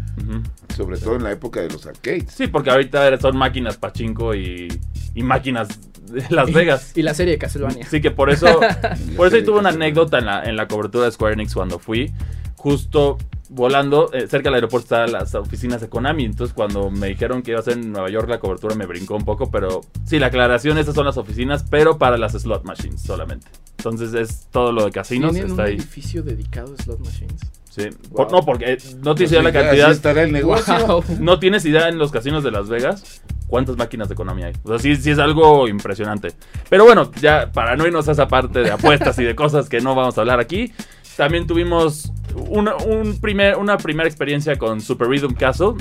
sobre 0.76 0.98
todo 0.98 1.16
en 1.18 1.24
la 1.24 1.32
época 1.32 1.62
de 1.62 1.70
los 1.70 1.86
arcades. 1.86 2.32
Sí, 2.34 2.48
porque 2.48 2.70
ahorita 2.70 3.20
son 3.20 3.38
máquinas 3.38 3.78
pachinko 3.78 4.36
y, 4.36 4.68
y 5.14 5.24
máquinas 5.24 5.68
de 6.12 6.26
Las 6.30 6.52
Vegas. 6.52 6.94
Y 6.96 7.02
la 7.02 7.14
serie 7.14 7.34
de 7.34 7.40
Castlevania. 7.40 7.86
Sí, 7.90 8.02
que 8.02 8.12
por 8.12 8.30
eso, 8.30 8.48
por 9.18 9.28
eso 9.28 9.36
ahí 9.36 9.44
tuve 9.44 9.60
una 9.60 9.70
anécdota 9.70 10.20
en 10.20 10.26
la, 10.26 10.44
en 10.44 10.56
la 10.56 10.68
cobertura 10.68 11.06
de 11.06 11.12
Square 11.12 11.34
Enix 11.34 11.54
cuando 11.54 11.80
fui. 11.80 12.14
Justo 12.58 13.18
volando, 13.50 14.12
eh, 14.12 14.28
cerca 14.28 14.50
del 14.50 14.56
aeropuerto 14.56 14.86
estaban 14.88 15.12
las 15.14 15.34
oficinas 15.36 15.80
de 15.80 15.88
Konami. 15.88 16.26
Entonces, 16.26 16.54
cuando 16.54 16.92
me 16.92 17.08
dijeron 17.08 17.42
que 17.44 17.52
iba 17.52 17.60
a 17.62 17.64
ser 17.64 17.74
en 17.78 17.94
Nueva 17.94 18.10
York 18.10 18.28
la 18.30 18.40
cobertura, 18.40 18.76
me 18.76 18.86
brincó 18.86 19.16
un 19.16 19.24
poco. 19.24 19.50
Pero 19.50 19.82
sí, 20.06 20.20
la 20.20 20.28
aclaración: 20.28 20.78
esas 20.78 20.96
son 20.96 21.06
las 21.06 21.18
oficinas, 21.18 21.64
pero 21.70 21.98
para 21.98 22.18
las 22.18 22.34
slot 22.34 22.64
machines 22.66 23.02
solamente. 23.02 23.48
Entonces, 23.78 24.14
es 24.14 24.48
todo 24.52 24.72
lo 24.74 24.84
de 24.86 24.92
casinos. 24.92 25.32
Tienen 25.32 25.52
un 25.52 25.58
está 25.60 25.70
ahí. 25.70 25.76
edificio 25.76 26.24
dedicado 26.24 26.74
a 26.78 26.84
slot 26.84 27.00
machines. 27.00 27.40
Sí. 27.70 27.84
Wow. 28.10 28.18
Por- 28.28 28.32
no, 28.32 28.42
porque 28.44 28.74
eh, 28.74 28.78
no 29.04 29.14
tienes 29.14 29.16
Pues 29.16 29.32
idea 29.32 29.44
la 29.44 29.52
cantidad. 29.54 29.92
estará 29.92 30.24
el 30.24 30.32
negocio. 30.32 30.76
Wow. 30.88 31.04
No 31.20 31.38
tienes 31.40 31.64
idea 31.64 31.88
en 31.90 32.00
los 32.00 32.12
casinos 32.12 32.44
de 32.44 32.50
Las 32.52 32.68
Vegas 32.70 33.22
cuántas 33.48 33.78
máquinas 33.78 34.10
de 34.10 34.16
Konami 34.16 34.44
hay. 34.44 34.54
O 34.64 34.70
sea, 34.70 34.80
sí, 34.80 34.96
sí 34.98 35.12
es 35.12 35.20
algo 35.20 35.68
impresionante. 35.70 36.34
Pero 36.70 36.84
bueno, 36.86 37.12
ya 37.22 37.52
para 37.54 37.78
no 37.78 37.86
irnos 37.86 38.10
a 38.10 38.12
esa 38.14 38.28
parte 38.28 38.60
de 38.60 38.72
apuestas 38.72 39.18
y 39.20 39.24
de 39.24 39.36
cosas 39.36 39.70
que 39.70 39.80
no 39.80 39.94
vamos 39.96 40.18
a 40.18 40.22
hablar 40.22 40.40
aquí, 40.42 40.74
también 41.18 41.48
tuvimos 41.48 42.14
una, 42.48 42.76
una 42.76 43.78
primera 43.78 44.08
experiencia 44.08 44.56
con 44.56 44.80
Super 44.80 45.08
Rhythm 45.08 45.34
Castle, 45.34 45.74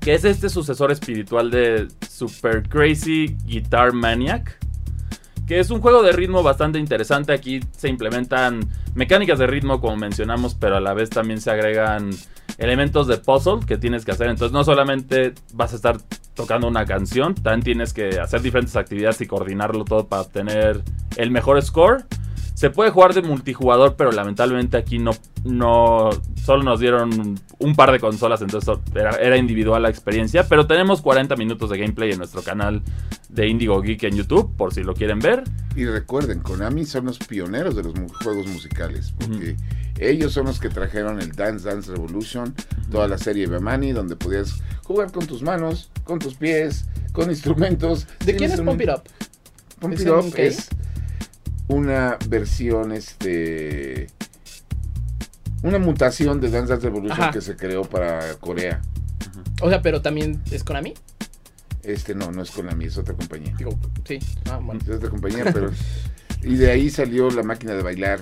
que 0.00 0.14
es 0.14 0.24
este 0.24 0.48
sucesor 0.48 0.90
espiritual 0.90 1.50
de 1.50 1.88
Super 2.08 2.66
Crazy 2.66 3.36
Guitar 3.44 3.92
Maniac. 3.92 4.58
Que 5.46 5.58
es 5.58 5.70
un 5.70 5.80
juego 5.80 6.02
de 6.02 6.12
ritmo 6.12 6.42
bastante 6.42 6.78
interesante. 6.78 7.32
Aquí 7.32 7.60
se 7.76 7.88
implementan 7.88 8.66
mecánicas 8.94 9.38
de 9.38 9.46
ritmo, 9.46 9.80
como 9.80 9.96
mencionamos, 9.96 10.54
pero 10.54 10.76
a 10.76 10.80
la 10.80 10.94
vez 10.94 11.10
también 11.10 11.40
se 11.40 11.50
agregan 11.50 12.10
elementos 12.56 13.08
de 13.08 13.18
puzzle 13.18 13.66
que 13.66 13.76
tienes 13.76 14.04
que 14.04 14.12
hacer. 14.12 14.28
Entonces, 14.28 14.52
no 14.52 14.64
solamente 14.64 15.34
vas 15.52 15.72
a 15.72 15.76
estar 15.76 15.98
tocando 16.34 16.68
una 16.68 16.86
canción, 16.86 17.34
también 17.34 17.62
tienes 17.62 17.92
que 17.92 18.20
hacer 18.20 18.40
diferentes 18.40 18.76
actividades 18.76 19.20
y 19.20 19.26
coordinarlo 19.26 19.84
todo 19.84 20.06
para 20.06 20.22
obtener 20.22 20.82
el 21.16 21.30
mejor 21.30 21.60
score. 21.60 22.04
Se 22.60 22.68
puede 22.68 22.90
jugar 22.90 23.14
de 23.14 23.22
multijugador, 23.22 23.96
pero 23.96 24.12
lamentablemente 24.12 24.76
aquí 24.76 24.98
no, 24.98 25.12
no 25.44 26.10
solo 26.44 26.62
nos 26.62 26.78
dieron 26.78 27.40
un 27.58 27.74
par 27.74 27.90
de 27.90 27.98
consolas, 27.98 28.42
entonces 28.42 28.76
era, 28.94 29.12
era 29.12 29.38
individual 29.38 29.80
la 29.82 29.88
experiencia. 29.88 30.46
Pero 30.46 30.66
tenemos 30.66 31.00
40 31.00 31.36
minutos 31.36 31.70
de 31.70 31.78
gameplay 31.78 32.12
en 32.12 32.18
nuestro 32.18 32.42
canal 32.42 32.82
de 33.30 33.48
Indigo 33.48 33.80
Geek 33.80 34.02
en 34.02 34.14
YouTube, 34.16 34.54
por 34.58 34.74
si 34.74 34.82
lo 34.82 34.92
quieren 34.92 35.20
ver. 35.20 35.42
Y 35.74 35.86
recuerden, 35.86 36.40
Konami 36.40 36.84
son 36.84 37.06
los 37.06 37.18
pioneros 37.18 37.74
de 37.76 37.82
los 37.82 37.94
mu- 37.98 38.12
juegos 38.22 38.46
musicales, 38.48 39.14
porque 39.18 39.56
ellos 39.98 40.34
son 40.34 40.44
los 40.44 40.60
que 40.60 40.68
trajeron 40.68 41.18
el 41.18 41.32
Dance 41.32 41.66
Dance 41.66 41.90
Revolution, 41.90 42.54
toda 42.90 43.08
la 43.08 43.16
serie 43.16 43.46
Bemani, 43.46 43.92
donde 43.92 44.16
podías 44.16 44.60
jugar 44.84 45.10
con 45.12 45.26
tus 45.26 45.40
manos, 45.40 45.90
con 46.04 46.18
tus 46.18 46.34
pies, 46.34 46.84
con 47.12 47.30
instrumentos. 47.30 48.06
¿De 48.26 48.36
quién 48.36 48.52
es 48.52 48.60
Pump 48.60 48.82
It. 48.82 48.90
Up? 48.90 49.02
Pump 49.78 49.94
¿Es 49.94 50.00
It 50.02 50.08
Up 50.10 50.34
es 50.36 50.68
una 51.70 52.18
versión, 52.28 52.90
este, 52.90 54.08
una 55.62 55.78
mutación 55.78 56.40
de 56.40 56.50
Dance 56.50 56.72
Dance 56.72 56.86
Revolution 56.86 57.22
Ajá. 57.22 57.30
que 57.30 57.40
se 57.40 57.56
creó 57.56 57.82
para 57.82 58.34
Corea. 58.34 58.82
O 59.62 59.68
sea, 59.68 59.80
pero 59.80 60.02
también 60.02 60.42
es 60.50 60.64
Konami. 60.64 60.94
Este 61.82 62.14
no, 62.14 62.32
no 62.32 62.42
es 62.42 62.50
Konami, 62.50 62.86
es 62.86 62.98
otra 62.98 63.14
compañía. 63.14 63.54
Digo, 63.56 63.78
sí. 64.04 64.18
Ah, 64.50 64.58
bueno. 64.58 64.80
Es 64.82 64.90
otra 64.90 65.10
compañía, 65.10 65.44
pero. 65.52 65.70
y 66.42 66.56
de 66.56 66.70
ahí 66.70 66.90
salió 66.90 67.30
La 67.30 67.44
máquina 67.44 67.74
de 67.74 67.82
bailar, 67.82 68.20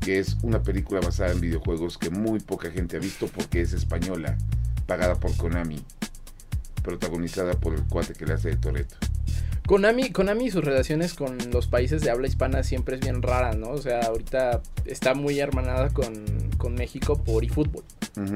que 0.00 0.18
es 0.18 0.36
una 0.42 0.62
película 0.62 1.00
basada 1.00 1.30
en 1.30 1.40
videojuegos 1.40 1.96
que 1.96 2.10
muy 2.10 2.40
poca 2.40 2.72
gente 2.72 2.96
ha 2.96 3.00
visto 3.00 3.28
porque 3.28 3.60
es 3.60 3.72
española, 3.72 4.36
pagada 4.86 5.14
por 5.14 5.36
Konami, 5.36 5.84
protagonizada 6.82 7.54
por 7.54 7.74
el 7.74 7.84
cuate 7.84 8.14
que 8.14 8.26
le 8.26 8.34
hace 8.34 8.50
de 8.50 8.56
Toreto. 8.56 8.96
Konami, 9.66 10.10
Konami 10.10 10.46
y 10.46 10.50
sus 10.50 10.64
relaciones 10.64 11.14
con 11.14 11.38
los 11.52 11.66
países 11.68 12.02
de 12.02 12.10
habla 12.10 12.26
hispana 12.26 12.62
siempre 12.62 12.96
es 12.96 13.00
bien 13.00 13.22
rara, 13.22 13.52
¿no? 13.54 13.70
O 13.70 13.78
sea, 13.78 14.00
ahorita 14.00 14.60
está 14.84 15.14
muy 15.14 15.38
hermanada 15.38 15.90
con, 15.90 16.12
con 16.58 16.74
México 16.74 17.22
por 17.22 17.44
eFootball. 17.44 17.84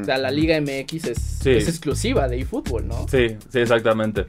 O 0.00 0.04
sea, 0.04 0.18
la 0.18 0.30
Liga 0.30 0.58
MX 0.60 1.04
es, 1.06 1.18
Sí. 1.18 1.50
es 1.50 1.68
exclusiva 1.68 2.28
de 2.28 2.40
eFootball, 2.40 2.86
¿no? 2.86 3.06
Sí, 3.08 3.36
sí, 3.50 3.58
exactamente. 3.58 4.26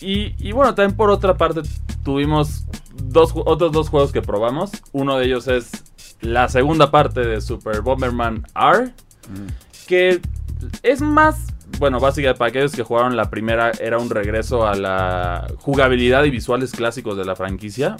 Y, 0.00 0.34
y 0.38 0.52
bueno, 0.52 0.74
también 0.74 0.96
por 0.96 1.10
otra 1.10 1.36
parte 1.36 1.60
tuvimos 2.02 2.64
dos, 2.94 3.32
otros 3.34 3.70
dos 3.72 3.88
juegos 3.88 4.10
que 4.12 4.22
probamos. 4.22 4.72
Uno 4.92 5.18
de 5.18 5.26
ellos 5.26 5.46
es 5.46 5.70
la 6.20 6.48
segunda 6.48 6.90
parte 6.90 7.20
de 7.20 7.40
Super 7.40 7.82
Bomberman 7.82 8.44
R, 8.56 8.92
que 9.86 10.20
es 10.82 11.00
más, 11.00 11.53
bueno, 11.78 12.00
básicamente 12.00 12.38
para 12.38 12.48
aquellos 12.50 12.72
que 12.72 12.82
jugaron 12.82 13.16
la 13.16 13.30
primera 13.30 13.72
era 13.80 13.98
un 13.98 14.10
regreso 14.10 14.66
a 14.66 14.74
la 14.74 15.46
jugabilidad 15.58 16.24
y 16.24 16.30
visuales 16.30 16.72
clásicos 16.72 17.16
de 17.16 17.24
la 17.24 17.36
franquicia. 17.36 17.96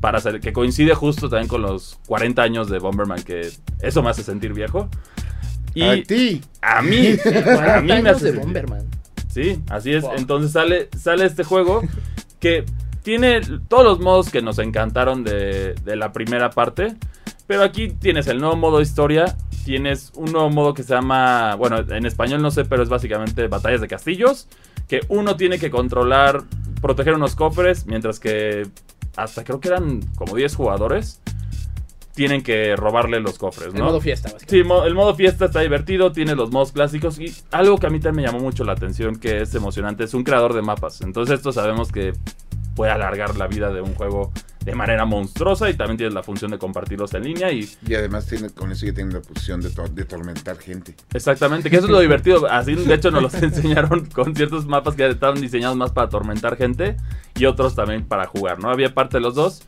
Para 0.00 0.18
hacer, 0.18 0.38
que 0.40 0.52
coincide 0.52 0.94
justo 0.94 1.28
también 1.28 1.48
con 1.48 1.60
los 1.62 1.98
40 2.06 2.40
años 2.40 2.68
de 2.70 2.78
Bomberman, 2.78 3.20
que 3.24 3.50
eso 3.82 4.00
me 4.02 4.10
hace 4.10 4.22
sentir 4.22 4.52
viejo. 4.52 4.88
Y 5.74 5.82
A 5.82 6.02
ti. 6.04 6.40
a 6.62 6.82
mí, 6.82 7.08
a 7.24 7.42
40 7.42 7.80
mí 7.96 8.02
me 8.02 8.10
hace 8.10 8.26
de 8.26 8.30
sentir- 8.32 8.40
Bomberman. 8.44 8.84
Sí, 9.28 9.60
así 9.68 9.92
es. 9.92 10.02
Wow. 10.04 10.12
Entonces 10.16 10.52
sale, 10.52 10.88
sale 10.96 11.24
este 11.24 11.42
juego 11.42 11.82
que 12.38 12.64
tiene 13.02 13.40
todos 13.68 13.84
los 13.84 13.98
modos 14.00 14.30
que 14.30 14.40
nos 14.40 14.58
encantaron 14.60 15.24
de, 15.24 15.74
de 15.74 15.96
la 15.96 16.12
primera 16.12 16.50
parte, 16.50 16.94
Pero 17.48 17.62
aquí 17.64 17.88
tienes 17.88 18.28
el 18.28 18.38
nuevo 18.40 18.54
modo 18.54 18.80
historia, 18.80 19.36
tienes 19.64 20.12
un 20.14 20.30
nuevo 20.30 20.50
modo 20.50 20.74
que 20.74 20.82
se 20.84 20.94
llama, 20.94 21.56
bueno, 21.56 21.78
en 21.78 22.06
español 22.06 22.40
no 22.42 22.50
sé, 22.52 22.64
pero 22.64 22.82
es 22.84 22.88
básicamente 22.88 23.48
batallas 23.48 23.80
de 23.80 23.88
castillos, 23.88 24.46
que 24.86 25.00
uno 25.08 25.34
tiene 25.36 25.58
que 25.58 25.70
controlar, 25.70 26.42
proteger 26.80 27.14
unos 27.14 27.34
cofres, 27.34 27.86
mientras 27.86 28.20
que 28.20 28.66
hasta 29.16 29.42
creo 29.44 29.58
que 29.60 29.68
eran 29.68 30.00
como 30.14 30.36
10 30.36 30.54
jugadores 30.54 31.20
tienen 32.14 32.42
que 32.42 32.74
robarle 32.76 33.20
los 33.20 33.38
cofres, 33.38 33.68
El 33.72 33.78
¿no? 33.78 33.86
modo 33.86 34.00
fiesta, 34.00 34.28
Sí, 34.46 34.62
mo- 34.64 34.84
el 34.84 34.94
modo 34.94 35.14
fiesta 35.14 35.46
está 35.46 35.60
divertido, 35.60 36.12
tiene 36.12 36.34
los 36.34 36.50
modos 36.50 36.72
clásicos 36.72 37.18
y 37.18 37.32
algo 37.52 37.78
que 37.78 37.86
a 37.86 37.90
mí 37.90 38.00
también 38.00 38.26
me 38.26 38.30
llamó 38.32 38.44
mucho 38.44 38.64
la 38.64 38.72
atención, 38.72 39.16
que 39.16 39.40
es 39.42 39.54
emocionante, 39.54 40.04
es 40.04 40.14
un 40.14 40.24
creador 40.24 40.52
de 40.52 40.60
mapas. 40.62 41.00
Entonces 41.00 41.36
esto 41.36 41.52
sabemos 41.52 41.92
que 41.92 42.12
puede 42.78 42.92
alargar 42.92 43.36
la 43.36 43.48
vida 43.48 43.72
de 43.72 43.80
un 43.80 43.92
juego 43.96 44.30
de 44.64 44.72
manera 44.74 45.04
monstruosa 45.04 45.68
y 45.68 45.74
también 45.74 45.96
tienes 45.96 46.14
la 46.14 46.22
función 46.22 46.52
de 46.52 46.58
compartirlos 46.58 47.12
en 47.14 47.24
línea 47.24 47.50
y 47.50 47.68
Y 47.84 47.94
además 47.94 48.26
tiene, 48.26 48.50
con 48.50 48.70
eso 48.70 48.86
ya 48.86 48.94
tiene 48.94 49.12
la 49.14 49.20
posición 49.20 49.60
de, 49.60 49.70
to- 49.70 49.88
de 49.88 50.02
atormentar 50.02 50.56
gente. 50.58 50.94
exactamente, 51.12 51.70
que 51.70 51.76
eso 51.76 51.86
es 51.86 51.90
lo 51.90 51.98
divertido. 51.98 52.46
Así 52.48 52.74
de 52.76 52.94
hecho 52.94 53.10
nos 53.10 53.22
los 53.22 53.34
enseñaron 53.42 54.06
con 54.06 54.36
ciertos 54.36 54.66
mapas 54.66 54.94
que 54.94 55.08
estaban 55.08 55.40
diseñados 55.40 55.76
más 55.76 55.90
para 55.90 56.06
atormentar 56.06 56.56
gente 56.56 56.96
y 57.34 57.46
otros 57.46 57.74
también 57.74 58.04
para 58.04 58.26
jugar, 58.26 58.60
¿no? 58.60 58.70
Había 58.70 58.94
parte 58.94 59.16
de 59.16 59.22
los 59.22 59.34
dos. 59.34 59.62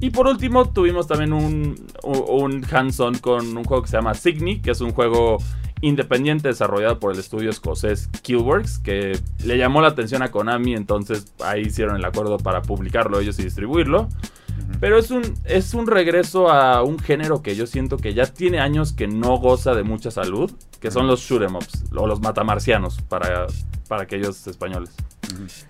Y 0.00 0.08
por 0.10 0.26
último 0.26 0.70
tuvimos 0.70 1.06
también 1.06 1.32
un, 1.34 1.74
un, 2.04 2.24
un 2.28 2.66
hands-on 2.70 3.18
con 3.18 3.54
un 3.56 3.64
juego 3.64 3.82
que 3.82 3.90
se 3.90 3.96
llama 3.98 4.14
Signy, 4.14 4.60
que 4.60 4.70
es 4.70 4.80
un 4.80 4.92
juego 4.92 5.38
independiente 5.80 6.48
desarrollado 6.48 6.98
por 6.98 7.12
el 7.12 7.18
estudio 7.18 7.50
escocés 7.50 8.08
Killworks, 8.22 8.78
que 8.78 9.18
le 9.44 9.58
llamó 9.58 9.80
la 9.82 9.88
atención 9.88 10.22
a 10.22 10.30
Konami, 10.30 10.74
entonces 10.74 11.32
ahí 11.44 11.62
hicieron 11.62 11.96
el 11.96 12.04
acuerdo 12.04 12.38
para 12.38 12.62
publicarlo 12.62 13.20
ellos 13.20 13.38
y 13.38 13.44
distribuirlo. 13.44 14.08
Pero 14.80 14.98
es 14.98 15.10
un, 15.10 15.22
es 15.44 15.74
un 15.74 15.86
regreso 15.86 16.50
a 16.50 16.82
un 16.82 16.98
género 16.98 17.42
que 17.42 17.56
yo 17.56 17.66
siento 17.66 17.98
que 17.98 18.14
ya 18.14 18.26
tiene 18.26 18.58
años 18.58 18.92
que 18.92 19.06
no 19.06 19.38
goza 19.38 19.74
de 19.74 19.82
mucha 19.82 20.10
salud, 20.10 20.50
que 20.80 20.90
son 20.90 21.06
los 21.06 21.20
shoot 21.20 21.42
'em 21.42 21.56
ups, 21.56 21.84
o 21.94 22.06
los 22.06 22.20
matamarcianos 22.20 23.00
para, 23.02 23.46
para 23.88 24.02
aquellos 24.02 24.46
españoles. 24.46 24.90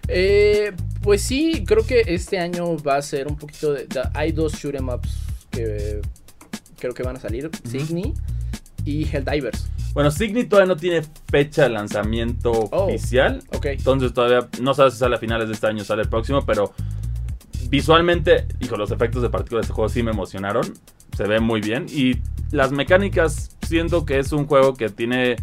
Eh, 0.09 0.73
pues 1.03 1.23
sí, 1.23 1.65
creo 1.67 1.85
que 1.87 2.03
este 2.07 2.39
año 2.39 2.77
va 2.79 2.97
a 2.97 3.03
ser 3.03 3.27
un 3.29 3.37
poquito 3.37 3.73
de... 3.73 3.87
hay 4.15 4.33
dos 4.33 4.55
shoot 4.55 4.75
'em 4.75 4.89
ups 4.89 5.19
que 5.51 6.01
creo 6.79 6.95
que 6.95 7.03
van 7.03 7.17
a 7.17 7.21
salir. 7.21 7.51
Signy 7.69 8.15
y 8.87 9.05
Helldivers. 9.05 9.69
Bueno, 9.93 10.11
Signy 10.11 10.45
todavía 10.45 10.75
no 10.75 10.79
tiene 10.81 11.03
fecha 11.31 11.65
de 11.65 11.71
lanzamiento 11.71 12.51
Oh. 12.53 12.85
oficial, 12.87 13.43
Ok. 13.55 13.67
entonces 13.67 14.15
todavía 14.15 14.49
no 14.61 14.73
sabes 14.75 14.95
si 14.95 15.01
sale 15.01 15.17
a 15.17 15.19
finales 15.19 15.49
de 15.49 15.55
este 15.55 15.67
año 15.67 15.83
o 15.83 15.85
sale 15.85 16.03
el 16.03 16.09
próximo, 16.09 16.45
pero 16.47 16.73
visualmente, 17.69 18.47
hijo, 18.61 18.77
los 18.77 18.91
efectos 18.91 19.23
de 19.23 19.31
partículas 19.31 19.63
de 19.63 19.67
este 19.67 19.75
juego 19.75 19.89
sí 19.89 20.03
me 20.03 20.11
emocionaron, 20.13 20.65
se 21.17 21.25
ve 21.25 21.41
muy 21.41 21.61
bien 21.61 21.87
y 21.91 22.17
las 22.53 22.73
mecánicas 22.73 23.57
siento 23.67 24.05
que 24.07 24.19
es 24.19 24.33
un 24.33 24.47
juego 24.47 24.75
que 24.75 24.89
tiene 24.89 25.37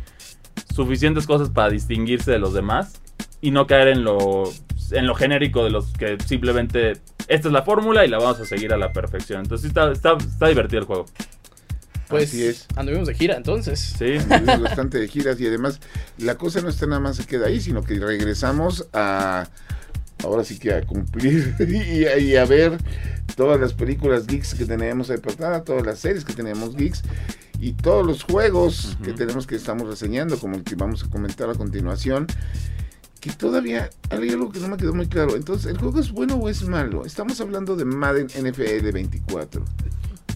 suficientes 0.74 1.28
cosas 1.28 1.50
para 1.50 1.70
distinguirse 1.70 2.32
de 2.32 2.40
los 2.40 2.54
demás 2.54 3.02
y 3.42 3.52
no 3.52 3.68
caer 3.68 3.90
en 3.90 4.04
lo 4.04 4.44
en 4.92 5.08
lo 5.08 5.16
genérico 5.16 5.64
de 5.64 5.72
los 5.72 5.92
que 5.94 6.18
simplemente 6.26 6.92
esta 7.28 7.48
es 7.48 7.52
la 7.52 7.64
fórmula 7.64 8.06
y 8.06 8.10
la 8.10 8.20
vamos 8.20 8.40
a 8.40 8.46
seguir 8.46 8.74
a 8.74 8.78
la 8.78 8.92
perfección. 8.94 9.42
Entonces 9.42 9.62
sí 9.64 9.68
está, 9.70 9.92
está, 9.92 10.16
está 10.18 10.48
divertido 10.48 10.82
el 10.82 10.86
juego. 10.86 11.06
Pues 12.10 12.30
Así 12.30 12.44
es. 12.44 12.68
anduvimos 12.76 13.08
de 13.08 13.16
gira 13.16 13.36
entonces. 13.38 13.80
Sí. 13.98 14.18
Tuvimos 14.28 14.62
bastante 14.62 15.00
de 15.00 15.08
giras 15.08 15.40
y 15.40 15.48
además 15.48 15.80
la 16.18 16.36
cosa 16.36 16.62
no 16.62 16.70
está 16.70 16.86
nada 16.86 17.00
más 17.00 17.16
se 17.18 17.26
queda 17.26 17.48
ahí, 17.48 17.60
sino 17.62 17.84
que 17.84 18.00
regresamos 18.00 18.88
a 18.94 19.48
ahora 20.24 20.44
sí 20.44 20.58
que 20.58 20.74
a 20.74 20.86
cumplir 20.86 21.56
y 21.68 22.06
a, 22.06 22.18
y 22.18 22.36
a 22.36 22.46
ver 22.46 22.78
todas 23.36 23.60
las 23.60 23.74
películas 23.74 24.28
geeks 24.28 24.54
que 24.54 24.66
tenemos 24.66 25.08
de 25.08 25.18
portada, 25.18 25.64
todas 25.64 25.86
las 25.86 26.00
series 26.00 26.24
que 26.24 26.34
tenemos 26.34 26.76
geeks 26.76 27.04
y 27.60 27.74
todos 27.74 28.06
los 28.06 28.24
juegos 28.24 28.98
que 29.04 29.14
tenemos 29.14 29.48
que 29.48 29.56
estamos 29.56 29.88
reseñando, 29.88 30.38
como 30.38 30.56
el 30.58 30.64
que 30.64 30.76
vamos 30.76 31.04
a 31.04 31.10
comentar 31.10 31.50
a 31.50 31.56
continuación. 31.56 32.28
Que 33.22 33.32
todavía 33.32 33.90
hay 34.10 34.30
algo 34.32 34.52
que 34.52 34.60
no 34.60 34.68
me 34.68 34.76
quedó 34.76 34.94
muy 34.94 35.08
claro. 35.08 35.38
Entonces, 35.38 35.72
¿el 35.72 35.78
juego 35.78 36.02
es 36.02 36.12
bueno 36.12 36.36
o 36.36 36.50
es 36.50 36.62
malo? 36.68 37.06
Estamos 37.06 37.40
hablando 37.40 37.78
de 37.78 37.86
Madden 37.86 38.28
NFL 38.28 38.92
24. 38.92 39.64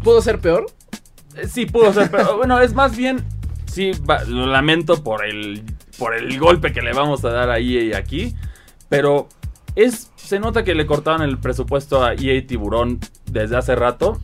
¿Pudo 0.02 0.22
ser 0.22 0.40
peor? 0.40 0.68
Sí, 1.50 1.66
pudo 1.66 1.94
ser, 1.94 2.10
pero 2.12 2.38
bueno, 2.38 2.60
es 2.60 2.74
más 2.74 2.96
bien. 2.96 3.24
Sí, 3.66 3.92
va- 4.10 4.24
lo 4.24 4.48
lamento 4.48 5.04
por 5.04 5.26
el, 5.26 5.62
por 6.00 6.16
el 6.16 6.40
golpe 6.40 6.74
que 6.74 6.82
le 6.82 6.94
vamos 6.94 7.24
a 7.26 7.30
dar 7.30 7.50
a 7.50 7.60
EA 7.60 7.84
y 7.84 7.94
aquí. 7.94 8.36
Pero 8.90 9.28
es. 9.76 10.12
Se 10.16 10.40
nota 10.40 10.64
que 10.64 10.76
le 10.76 10.86
cortaron 10.86 11.22
el 11.22 11.38
presupuesto 11.38 12.04
a 12.04 12.14
EA 12.14 12.46
Tiburón 12.46 13.00
desde 13.32 13.56
hace 13.58 13.76
rato. 13.76 14.20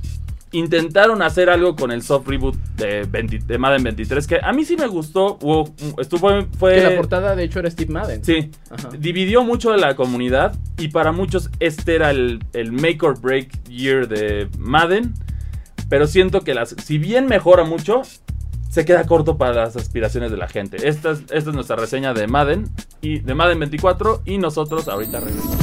Intentaron 0.51 1.23
hacer 1.23 1.49
algo 1.49 1.75
con 1.75 1.91
el 1.91 2.03
soft 2.03 2.27
reboot 2.27 2.55
de, 2.77 3.05
20 3.09 3.39
de 3.39 3.57
Madden 3.57 3.83
23, 3.83 4.27
que 4.27 4.39
a 4.43 4.53
mí 4.53 4.65
sí 4.65 4.75
me 4.77 4.85
gustó. 4.85 5.39
Estuvo, 5.97 6.45
fue. 6.59 6.75
Que 6.75 6.81
la 6.83 6.95
portada 6.95 7.35
de 7.35 7.43
hecho 7.43 7.59
era 7.59 7.71
Steve 7.71 7.91
Madden. 7.91 8.23
Sí, 8.23 8.51
Ajá. 8.69 8.89
dividió 8.99 9.43
mucho 9.43 9.71
de 9.71 9.79
la 9.79 9.95
comunidad 9.95 10.55
y 10.77 10.89
para 10.89 11.11
muchos 11.11 11.49
este 11.59 11.95
era 11.95 12.11
el, 12.11 12.43
el 12.53 12.71
make 12.71 12.99
or 13.01 13.19
break 13.19 13.63
year 13.67 14.07
de 14.07 14.47
Madden. 14.59 15.13
Pero 15.93 16.07
siento 16.07 16.41
que 16.41 16.55
las, 16.55 16.75
si 16.83 16.97
bien 16.97 17.27
mejora 17.27 17.65
mucho, 17.65 18.01
se 18.67 18.83
queda 18.83 19.05
corto 19.05 19.37
para 19.37 19.53
las 19.53 19.75
aspiraciones 19.75 20.31
de 20.31 20.37
la 20.37 20.47
gente. 20.47 20.89
Esta 20.89 21.11
es, 21.11 21.19
esta 21.29 21.51
es 21.51 21.53
nuestra 21.53 21.75
reseña 21.75 22.15
de 22.15 22.25
Madden 22.25 22.67
y 22.99 23.19
de 23.19 23.35
Madden 23.35 23.59
24 23.59 24.23
y 24.25 24.39
nosotros 24.39 24.87
ahorita 24.87 25.19
regresamos. 25.19 25.55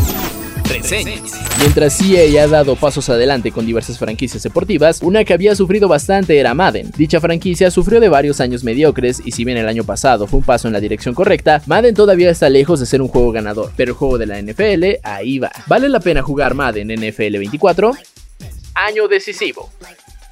Reseñas. 0.69 1.33
Mientras 1.59 2.01
EA 2.01 2.45
ha 2.45 2.47
dado 2.47 2.77
pasos 2.77 3.09
adelante 3.09 3.51
con 3.51 3.67
diversas 3.67 3.99
franquicias 3.99 4.45
deportivas, 4.45 5.03
una 5.03 5.25
que 5.25 5.35
había 5.35 5.57
sufrido 5.57 5.89
bastante 5.89 6.39
era 6.39 6.55
Madden. 6.55 6.93
Dicha 6.97 7.21
franquicia 7.21 7.69
sufrió 7.73 7.99
de 7.99 8.09
varios 8.09 8.41
años 8.41 8.63
mediocres 8.63 9.21
y 9.25 9.33
si 9.33 9.45
bien 9.45 9.59
el 9.59 9.67
año 9.67 9.83
pasado 9.83 10.29
fue 10.29 10.39
un 10.39 10.45
paso 10.45 10.69
en 10.69 10.75
la 10.75 10.81
dirección 10.81 11.13
correcta, 11.13 11.61
Madden 11.67 11.97
todavía 11.97 12.31
está 12.31 12.49
lejos 12.49 12.79
de 12.79 12.87
ser 12.87 13.03
un 13.03 13.09
juego 13.09 13.33
ganador, 13.33 13.73
pero 13.77 13.91
el 13.91 13.99
juego 13.99 14.17
de 14.17 14.27
la 14.27 14.41
NFL 14.41 15.01
ahí 15.03 15.41
va. 15.41 15.51
¿Vale 15.67 15.89
la 15.89 15.99
pena 15.99 16.23
jugar 16.23 16.55
Madden 16.55 16.87
NFL 16.87 17.39
24? 17.39 17.95
Año 18.77 19.09
decisivo. 19.09 19.69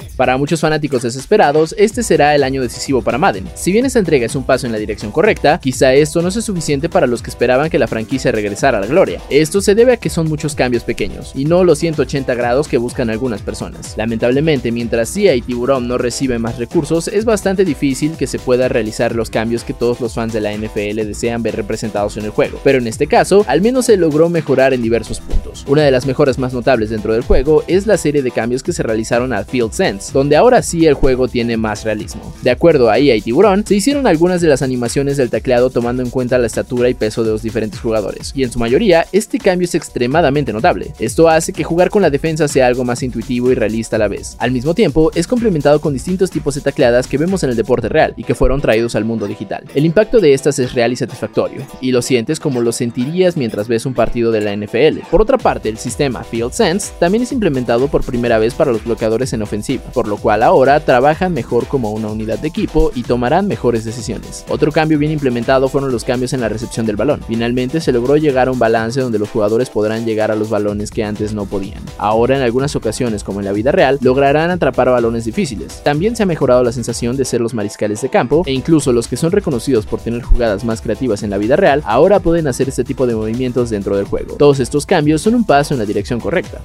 Hey. 0.00 0.07
Para 0.18 0.36
muchos 0.36 0.60
fanáticos 0.60 1.02
desesperados, 1.02 1.76
este 1.78 2.02
será 2.02 2.34
el 2.34 2.42
año 2.42 2.60
decisivo 2.60 3.02
para 3.02 3.18
Madden. 3.18 3.48
Si 3.54 3.70
bien 3.70 3.86
esta 3.86 4.00
entrega 4.00 4.26
es 4.26 4.34
un 4.34 4.42
paso 4.42 4.66
en 4.66 4.72
la 4.72 4.78
dirección 4.78 5.12
correcta, 5.12 5.60
quizá 5.62 5.94
esto 5.94 6.22
no 6.22 6.32
sea 6.32 6.42
suficiente 6.42 6.88
para 6.88 7.06
los 7.06 7.22
que 7.22 7.30
esperaban 7.30 7.70
que 7.70 7.78
la 7.78 7.86
franquicia 7.86 8.32
regresara 8.32 8.78
a 8.78 8.80
la 8.80 8.88
gloria. 8.88 9.20
Esto 9.30 9.60
se 9.60 9.76
debe 9.76 9.92
a 9.92 9.96
que 9.96 10.10
son 10.10 10.28
muchos 10.28 10.56
cambios 10.56 10.82
pequeños, 10.82 11.30
y 11.36 11.44
no 11.44 11.62
los 11.62 11.78
180 11.78 12.34
grados 12.34 12.66
que 12.66 12.78
buscan 12.78 13.10
algunas 13.10 13.42
personas. 13.42 13.96
Lamentablemente, 13.96 14.72
mientras 14.72 15.08
CIA 15.08 15.36
y 15.36 15.40
Tiburón 15.40 15.86
no 15.86 15.98
reciben 15.98 16.42
más 16.42 16.58
recursos, 16.58 17.06
es 17.06 17.24
bastante 17.24 17.64
difícil 17.64 18.16
que 18.16 18.26
se 18.26 18.40
pueda 18.40 18.66
realizar 18.66 19.14
los 19.14 19.30
cambios 19.30 19.62
que 19.62 19.72
todos 19.72 20.00
los 20.00 20.14
fans 20.14 20.32
de 20.32 20.40
la 20.40 20.52
NFL 20.52 20.96
desean 20.96 21.44
ver 21.44 21.54
representados 21.54 22.16
en 22.16 22.24
el 22.24 22.30
juego. 22.30 22.60
Pero 22.64 22.78
en 22.78 22.88
este 22.88 23.06
caso, 23.06 23.44
al 23.46 23.60
menos 23.60 23.86
se 23.86 23.96
logró 23.96 24.28
mejorar 24.28 24.74
en 24.74 24.82
diversos 24.82 25.20
puntos. 25.20 25.64
Una 25.68 25.82
de 25.82 25.92
las 25.92 26.06
mejoras 26.06 26.40
más 26.40 26.52
notables 26.52 26.90
dentro 26.90 27.12
del 27.12 27.22
juego 27.22 27.62
es 27.68 27.86
la 27.86 27.96
serie 27.96 28.22
de 28.22 28.32
cambios 28.32 28.64
que 28.64 28.72
se 28.72 28.82
realizaron 28.82 29.32
al 29.32 29.44
Field 29.44 29.70
Sense, 29.70 30.07
donde 30.12 30.36
ahora 30.36 30.62
sí 30.62 30.86
el 30.86 30.94
juego 30.94 31.28
tiene 31.28 31.56
más 31.56 31.84
realismo. 31.84 32.34
De 32.42 32.50
acuerdo 32.50 32.90
a 32.90 32.98
EA 32.98 33.16
y 33.16 33.20
Tiburón, 33.20 33.64
se 33.66 33.74
hicieron 33.74 34.06
algunas 34.06 34.40
de 34.40 34.48
las 34.48 34.62
animaciones 34.62 35.16
del 35.16 35.30
teclado 35.30 35.70
tomando 35.70 36.02
en 36.02 36.10
cuenta 36.10 36.38
la 36.38 36.46
estatura 36.46 36.88
y 36.88 36.94
peso 36.94 37.24
de 37.24 37.30
los 37.30 37.42
diferentes 37.42 37.80
jugadores, 37.80 38.32
y 38.34 38.42
en 38.42 38.52
su 38.52 38.58
mayoría 38.58 39.06
este 39.12 39.38
cambio 39.38 39.66
es 39.66 39.74
extremadamente 39.74 40.52
notable. 40.52 40.92
Esto 40.98 41.28
hace 41.28 41.52
que 41.52 41.64
jugar 41.64 41.90
con 41.90 42.02
la 42.02 42.10
defensa 42.10 42.48
sea 42.48 42.66
algo 42.66 42.84
más 42.84 43.02
intuitivo 43.02 43.50
y 43.50 43.54
realista 43.54 43.96
a 43.96 43.98
la 43.98 44.08
vez. 44.08 44.36
Al 44.38 44.50
mismo 44.50 44.74
tiempo, 44.74 45.10
es 45.14 45.26
complementado 45.26 45.80
con 45.80 45.92
distintos 45.92 46.30
tipos 46.30 46.54
de 46.54 46.60
tacleadas 46.60 47.06
que 47.06 47.18
vemos 47.18 47.42
en 47.42 47.50
el 47.50 47.56
deporte 47.56 47.88
real 47.88 48.14
y 48.16 48.24
que 48.24 48.34
fueron 48.34 48.60
traídos 48.60 48.94
al 48.94 49.04
mundo 49.04 49.26
digital. 49.26 49.64
El 49.74 49.84
impacto 49.84 50.20
de 50.20 50.34
estas 50.34 50.58
es 50.58 50.72
real 50.74 50.92
y 50.92 50.96
satisfactorio, 50.96 51.66
y 51.80 51.92
lo 51.92 52.02
sientes 52.02 52.40
como 52.40 52.60
lo 52.60 52.72
sentirías 52.72 53.36
mientras 53.36 53.68
ves 53.68 53.86
un 53.86 53.94
partido 53.94 54.32
de 54.32 54.40
la 54.40 54.56
NFL. 54.56 55.00
Por 55.10 55.22
otra 55.22 55.38
parte, 55.38 55.68
el 55.68 55.78
sistema 55.78 56.24
Field 56.24 56.52
Sense 56.52 56.92
también 56.98 57.22
es 57.22 57.32
implementado 57.32 57.88
por 57.88 58.04
primera 58.04 58.38
vez 58.38 58.54
para 58.54 58.72
los 58.72 58.84
bloqueadores 58.84 59.32
en 59.32 59.42
ofensiva, 59.42 59.82
por 59.98 60.06
lo 60.06 60.16
cual 60.16 60.44
ahora 60.44 60.78
trabajan 60.78 61.32
mejor 61.32 61.66
como 61.66 61.90
una 61.90 62.06
unidad 62.06 62.38
de 62.38 62.46
equipo 62.46 62.92
y 62.94 63.02
tomarán 63.02 63.48
mejores 63.48 63.84
decisiones. 63.84 64.44
Otro 64.48 64.70
cambio 64.70 64.96
bien 64.96 65.10
implementado 65.10 65.68
fueron 65.68 65.90
los 65.90 66.04
cambios 66.04 66.32
en 66.32 66.40
la 66.40 66.48
recepción 66.48 66.86
del 66.86 66.94
balón. 66.94 67.20
Finalmente 67.26 67.80
se 67.80 67.90
logró 67.90 68.16
llegar 68.16 68.46
a 68.46 68.52
un 68.52 68.60
balance 68.60 69.00
donde 69.00 69.18
los 69.18 69.28
jugadores 69.28 69.70
podrán 69.70 70.06
llegar 70.06 70.30
a 70.30 70.36
los 70.36 70.50
balones 70.50 70.92
que 70.92 71.02
antes 71.02 71.32
no 71.32 71.46
podían. 71.46 71.82
Ahora 71.98 72.36
en 72.36 72.42
algunas 72.42 72.76
ocasiones, 72.76 73.24
como 73.24 73.40
en 73.40 73.46
la 73.46 73.52
vida 73.52 73.72
real, 73.72 73.98
lograrán 74.00 74.52
atrapar 74.52 74.88
balones 74.88 75.24
difíciles. 75.24 75.82
También 75.82 76.14
se 76.14 76.22
ha 76.22 76.26
mejorado 76.26 76.62
la 76.62 76.70
sensación 76.70 77.16
de 77.16 77.24
ser 77.24 77.40
los 77.40 77.52
mariscales 77.52 78.00
de 78.00 78.08
campo 78.08 78.44
e 78.46 78.52
incluso 78.52 78.92
los 78.92 79.08
que 79.08 79.16
son 79.16 79.32
reconocidos 79.32 79.84
por 79.84 79.98
tener 79.98 80.22
jugadas 80.22 80.62
más 80.62 80.80
creativas 80.80 81.24
en 81.24 81.30
la 81.30 81.38
vida 81.38 81.56
real, 81.56 81.82
ahora 81.84 82.20
pueden 82.20 82.46
hacer 82.46 82.68
este 82.68 82.84
tipo 82.84 83.04
de 83.08 83.16
movimientos 83.16 83.68
dentro 83.68 83.96
del 83.96 84.06
juego. 84.06 84.36
Todos 84.36 84.60
estos 84.60 84.86
cambios 84.86 85.22
son 85.22 85.34
un 85.34 85.44
paso 85.44 85.74
en 85.74 85.80
la 85.80 85.86
dirección 85.86 86.20
correcta. 86.20 86.60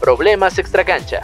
Problemas 0.00 0.60
extracancha. 0.60 1.22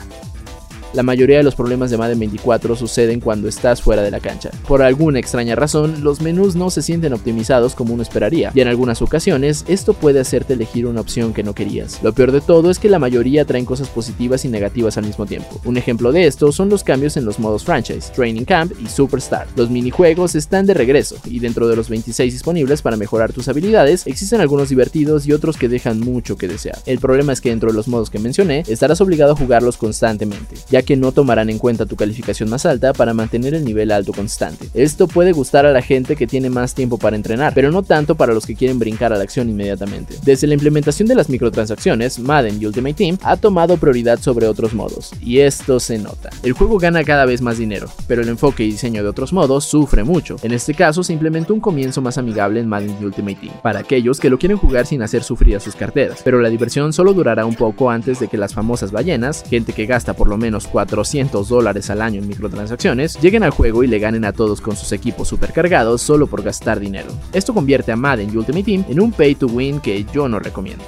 La 0.94 1.02
mayoría 1.02 1.36
de 1.36 1.42
los 1.42 1.54
problemas 1.54 1.90
de 1.90 1.98
Madden 1.98 2.18
24 2.18 2.74
suceden 2.74 3.20
cuando 3.20 3.46
estás 3.46 3.82
fuera 3.82 4.02
de 4.02 4.10
la 4.10 4.20
cancha. 4.20 4.50
Por 4.66 4.80
alguna 4.80 5.18
extraña 5.18 5.54
razón, 5.54 6.02
los 6.02 6.22
menús 6.22 6.56
no 6.56 6.70
se 6.70 6.80
sienten 6.80 7.12
optimizados 7.12 7.74
como 7.74 7.92
uno 7.92 8.02
esperaría, 8.02 8.52
y 8.54 8.60
en 8.60 8.68
algunas 8.68 9.02
ocasiones 9.02 9.66
esto 9.68 9.92
puede 9.92 10.20
hacerte 10.20 10.54
elegir 10.54 10.86
una 10.86 11.02
opción 11.02 11.34
que 11.34 11.42
no 11.42 11.54
querías. 11.54 12.02
Lo 12.02 12.14
peor 12.14 12.32
de 12.32 12.40
todo 12.40 12.70
es 12.70 12.78
que 12.78 12.88
la 12.88 12.98
mayoría 12.98 13.44
traen 13.44 13.66
cosas 13.66 13.88
positivas 13.88 14.46
y 14.46 14.48
negativas 14.48 14.96
al 14.96 15.04
mismo 15.04 15.26
tiempo. 15.26 15.60
Un 15.66 15.76
ejemplo 15.76 16.10
de 16.10 16.26
esto 16.26 16.52
son 16.52 16.70
los 16.70 16.84
cambios 16.84 17.18
en 17.18 17.26
los 17.26 17.38
modos 17.38 17.64
franchise, 17.64 18.10
training 18.14 18.44
camp 18.44 18.72
y 18.82 18.86
superstar. 18.86 19.46
Los 19.56 19.68
minijuegos 19.68 20.34
están 20.36 20.64
de 20.64 20.72
regreso, 20.72 21.16
y 21.26 21.38
dentro 21.38 21.68
de 21.68 21.76
los 21.76 21.90
26 21.90 22.32
disponibles 22.32 22.80
para 22.80 22.96
mejorar 22.96 23.34
tus 23.34 23.48
habilidades, 23.48 24.06
existen 24.06 24.40
algunos 24.40 24.70
divertidos 24.70 25.26
y 25.26 25.32
otros 25.32 25.58
que 25.58 25.68
dejan 25.68 26.00
mucho 26.00 26.38
que 26.38 26.48
desear. 26.48 26.78
El 26.86 26.98
problema 26.98 27.34
es 27.34 27.42
que 27.42 27.50
dentro 27.50 27.70
de 27.70 27.76
los 27.76 27.88
modos 27.88 28.08
que 28.08 28.18
mencioné, 28.18 28.64
estarás 28.68 29.02
obligado 29.02 29.32
a 29.32 29.36
jugarlos 29.36 29.76
constantemente, 29.76 30.56
que 30.82 30.96
no 30.96 31.12
tomarán 31.12 31.50
en 31.50 31.58
cuenta 31.58 31.86
tu 31.86 31.96
calificación 31.96 32.50
más 32.50 32.66
alta 32.66 32.92
para 32.92 33.14
mantener 33.14 33.54
el 33.54 33.64
nivel 33.64 33.90
alto 33.90 34.12
constante. 34.12 34.68
Esto 34.74 35.08
puede 35.08 35.32
gustar 35.32 35.66
a 35.66 35.72
la 35.72 35.82
gente 35.82 36.16
que 36.16 36.26
tiene 36.26 36.50
más 36.50 36.74
tiempo 36.74 36.98
para 36.98 37.16
entrenar, 37.16 37.52
pero 37.54 37.70
no 37.70 37.82
tanto 37.82 38.14
para 38.14 38.32
los 38.32 38.46
que 38.46 38.54
quieren 38.54 38.78
brincar 38.78 39.12
a 39.12 39.16
la 39.16 39.22
acción 39.22 39.48
inmediatamente. 39.48 40.14
Desde 40.24 40.46
la 40.46 40.54
implementación 40.54 41.08
de 41.08 41.14
las 41.14 41.28
microtransacciones, 41.28 42.18
Madden 42.18 42.60
y 42.60 42.66
Ultimate 42.66 42.94
Team 42.94 43.18
ha 43.22 43.36
tomado 43.36 43.76
prioridad 43.76 44.20
sobre 44.20 44.46
otros 44.46 44.74
modos, 44.74 45.12
y 45.20 45.38
esto 45.40 45.80
se 45.80 45.98
nota. 45.98 46.30
El 46.42 46.52
juego 46.52 46.78
gana 46.78 47.04
cada 47.04 47.24
vez 47.24 47.42
más 47.42 47.58
dinero, 47.58 47.88
pero 48.06 48.22
el 48.22 48.28
enfoque 48.28 48.64
y 48.64 48.70
diseño 48.70 49.02
de 49.02 49.08
otros 49.08 49.32
modos 49.32 49.64
sufre 49.64 50.04
mucho. 50.04 50.36
En 50.42 50.52
este 50.52 50.74
caso 50.74 51.02
se 51.02 51.12
implementó 51.12 51.54
un 51.54 51.60
comienzo 51.60 52.00
más 52.00 52.18
amigable 52.18 52.60
en 52.60 52.68
Madden 52.68 52.96
y 53.00 53.04
Ultimate 53.04 53.38
Team, 53.40 53.54
para 53.62 53.80
aquellos 53.80 54.20
que 54.20 54.30
lo 54.30 54.38
quieren 54.38 54.58
jugar 54.58 54.86
sin 54.86 55.02
hacer 55.02 55.22
sufrir 55.22 55.56
a 55.56 55.60
sus 55.60 55.74
carteras, 55.74 56.20
pero 56.22 56.40
la 56.40 56.48
diversión 56.48 56.92
solo 56.92 57.12
durará 57.12 57.46
un 57.46 57.54
poco 57.54 57.90
antes 57.90 58.20
de 58.20 58.28
que 58.28 58.36
las 58.36 58.54
famosas 58.54 58.92
ballenas, 58.92 59.44
gente 59.48 59.72
que 59.72 59.86
gasta 59.86 60.14
por 60.14 60.28
lo 60.28 60.36
menos 60.36 60.66
400 60.68 61.48
dólares 61.48 61.90
al 61.90 62.02
año 62.02 62.20
en 62.20 62.28
microtransacciones, 62.28 63.20
lleguen 63.20 63.42
al 63.42 63.50
juego 63.50 63.82
y 63.82 63.86
le 63.86 63.98
ganen 63.98 64.24
a 64.24 64.32
todos 64.32 64.60
con 64.60 64.76
sus 64.76 64.92
equipos 64.92 65.28
supercargados 65.28 66.02
solo 66.02 66.26
por 66.26 66.42
gastar 66.42 66.80
dinero. 66.80 67.08
Esto 67.32 67.54
convierte 67.54 67.92
a 67.92 67.96
Madden 67.96 68.30
y 68.32 68.36
Ultimate 68.36 68.64
Team 68.64 68.84
en 68.88 69.00
un 69.00 69.12
pay 69.12 69.34
to 69.34 69.46
win 69.46 69.80
que 69.80 70.04
yo 70.12 70.28
no 70.28 70.38
recomiendo. 70.38 70.84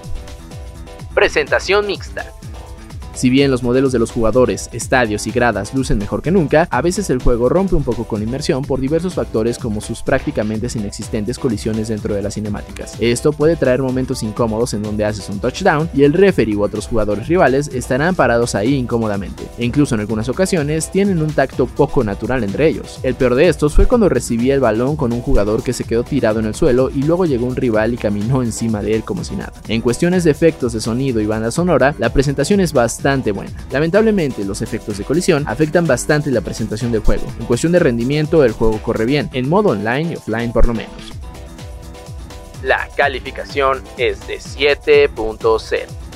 Presentación 1.14 1.86
mixta. 1.86 2.24
Si 3.14 3.28
bien 3.28 3.50
los 3.50 3.62
modelos 3.62 3.92
de 3.92 3.98
los 3.98 4.12
jugadores, 4.12 4.70
estadios 4.72 5.26
y 5.26 5.30
gradas 5.30 5.74
lucen 5.74 5.98
mejor 5.98 6.22
que 6.22 6.30
nunca, 6.30 6.68
a 6.70 6.80
veces 6.80 7.10
el 7.10 7.20
juego 7.20 7.48
rompe 7.48 7.74
un 7.74 7.82
poco 7.82 8.04
con 8.04 8.22
inmersión 8.22 8.62
por 8.62 8.80
diversos 8.80 9.14
factores 9.14 9.58
como 9.58 9.80
sus 9.80 10.02
prácticamente 10.02 10.68
inexistentes 10.74 11.38
colisiones 11.38 11.88
dentro 11.88 12.14
de 12.14 12.22
las 12.22 12.34
cinemáticas. 12.34 12.94
Esto 13.00 13.32
puede 13.32 13.56
traer 13.56 13.82
momentos 13.82 14.22
incómodos 14.22 14.74
en 14.74 14.82
donde 14.82 15.04
haces 15.04 15.28
un 15.28 15.40
touchdown 15.40 15.90
y 15.92 16.04
el 16.04 16.12
referee 16.12 16.56
u 16.56 16.62
otros 16.62 16.86
jugadores 16.86 17.28
rivales 17.28 17.68
estarán 17.68 18.14
parados 18.14 18.54
ahí 18.54 18.74
incómodamente, 18.74 19.44
e 19.58 19.64
incluso 19.64 19.94
en 19.94 20.02
algunas 20.02 20.28
ocasiones 20.28 20.90
tienen 20.90 21.20
un 21.20 21.32
tacto 21.32 21.66
poco 21.66 22.04
natural 22.04 22.44
entre 22.44 22.68
ellos. 22.68 23.00
El 23.02 23.14
peor 23.14 23.34
de 23.34 23.48
estos 23.48 23.74
fue 23.74 23.86
cuando 23.86 24.08
recibía 24.08 24.54
el 24.54 24.60
balón 24.60 24.96
con 24.96 25.12
un 25.12 25.20
jugador 25.20 25.62
que 25.62 25.72
se 25.72 25.84
quedó 25.84 26.04
tirado 26.04 26.40
en 26.40 26.46
el 26.46 26.54
suelo 26.54 26.90
y 26.90 27.02
luego 27.02 27.26
llegó 27.26 27.46
un 27.46 27.56
rival 27.56 27.94
y 27.94 27.96
caminó 27.96 28.42
encima 28.42 28.82
de 28.82 28.94
él 28.94 29.02
como 29.02 29.24
si 29.24 29.34
nada. 29.34 29.52
En 29.68 29.80
cuestiones 29.80 30.24
de 30.24 30.30
efectos 30.30 30.72
de 30.72 30.80
sonido 30.80 31.20
y 31.20 31.26
banda 31.26 31.50
sonora, 31.50 31.94
la 31.98 32.12
presentación 32.12 32.60
es 32.60 32.72
bastante 32.72 32.99
buena. 33.32 33.52
Lamentablemente, 33.70 34.44
los 34.44 34.62
efectos 34.62 34.98
de 34.98 35.04
colisión 35.04 35.44
afectan 35.46 35.86
bastante 35.86 36.30
la 36.30 36.40
presentación 36.40 36.92
del 36.92 37.02
juego. 37.02 37.26
En 37.38 37.46
cuestión 37.46 37.72
de 37.72 37.78
rendimiento, 37.78 38.44
el 38.44 38.52
juego 38.52 38.80
corre 38.82 39.04
bien, 39.04 39.30
en 39.32 39.48
modo 39.48 39.70
online 39.70 40.12
y 40.12 40.16
offline 40.16 40.52
por 40.52 40.66
lo 40.66 40.74
menos. 40.74 41.12
La 42.62 42.88
calificación 42.96 43.82
es 43.96 44.26
de 44.26 44.38
7.0. 44.38 46.09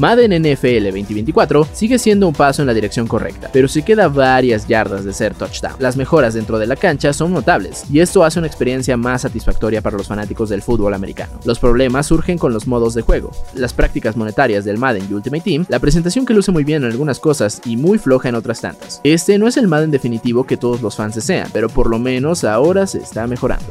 Madden 0.00 0.32
NFL 0.32 0.84
2024 0.84 1.68
sigue 1.74 1.98
siendo 1.98 2.26
un 2.26 2.32
paso 2.32 2.62
en 2.62 2.66
la 2.66 2.72
dirección 2.72 3.06
correcta, 3.06 3.50
pero 3.52 3.68
se 3.68 3.82
queda 3.82 4.08
varias 4.08 4.66
yardas 4.66 5.04
de 5.04 5.12
ser 5.12 5.34
touchdown. 5.34 5.74
Las 5.78 5.98
mejoras 5.98 6.32
dentro 6.32 6.58
de 6.58 6.66
la 6.66 6.74
cancha 6.74 7.12
son 7.12 7.34
notables, 7.34 7.84
y 7.92 8.00
esto 8.00 8.24
hace 8.24 8.38
una 8.38 8.48
experiencia 8.48 8.96
más 8.96 9.20
satisfactoria 9.20 9.82
para 9.82 9.98
los 9.98 10.06
fanáticos 10.06 10.48
del 10.48 10.62
fútbol 10.62 10.94
americano. 10.94 11.38
Los 11.44 11.58
problemas 11.58 12.06
surgen 12.06 12.38
con 12.38 12.54
los 12.54 12.66
modos 12.66 12.94
de 12.94 13.02
juego, 13.02 13.30
las 13.52 13.74
prácticas 13.74 14.16
monetarias 14.16 14.64
del 14.64 14.78
Madden 14.78 15.06
y 15.10 15.12
Ultimate 15.12 15.44
Team, 15.44 15.66
la 15.68 15.80
presentación 15.80 16.24
que 16.24 16.32
luce 16.32 16.50
muy 16.50 16.64
bien 16.64 16.82
en 16.82 16.90
algunas 16.90 17.20
cosas 17.20 17.60
y 17.66 17.76
muy 17.76 17.98
floja 17.98 18.30
en 18.30 18.36
otras 18.36 18.62
tantas. 18.62 19.02
Este 19.04 19.36
no 19.36 19.48
es 19.48 19.58
el 19.58 19.68
Madden 19.68 19.90
definitivo 19.90 20.44
que 20.44 20.56
todos 20.56 20.80
los 20.80 20.96
fans 20.96 21.16
desean, 21.16 21.50
pero 21.52 21.68
por 21.68 21.90
lo 21.90 21.98
menos 21.98 22.44
ahora 22.44 22.86
se 22.86 23.00
está 23.00 23.26
mejorando. 23.26 23.66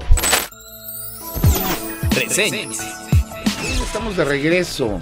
Reseñas. 2.12 2.78
Estamos 3.84 4.16
de 4.16 4.26
regreso. 4.26 5.00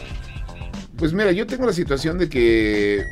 Pues 0.97 1.13
mira, 1.13 1.31
yo 1.31 1.45
tengo 1.45 1.65
la 1.65 1.73
situación 1.73 2.17
de 2.17 2.27
que 2.29 3.03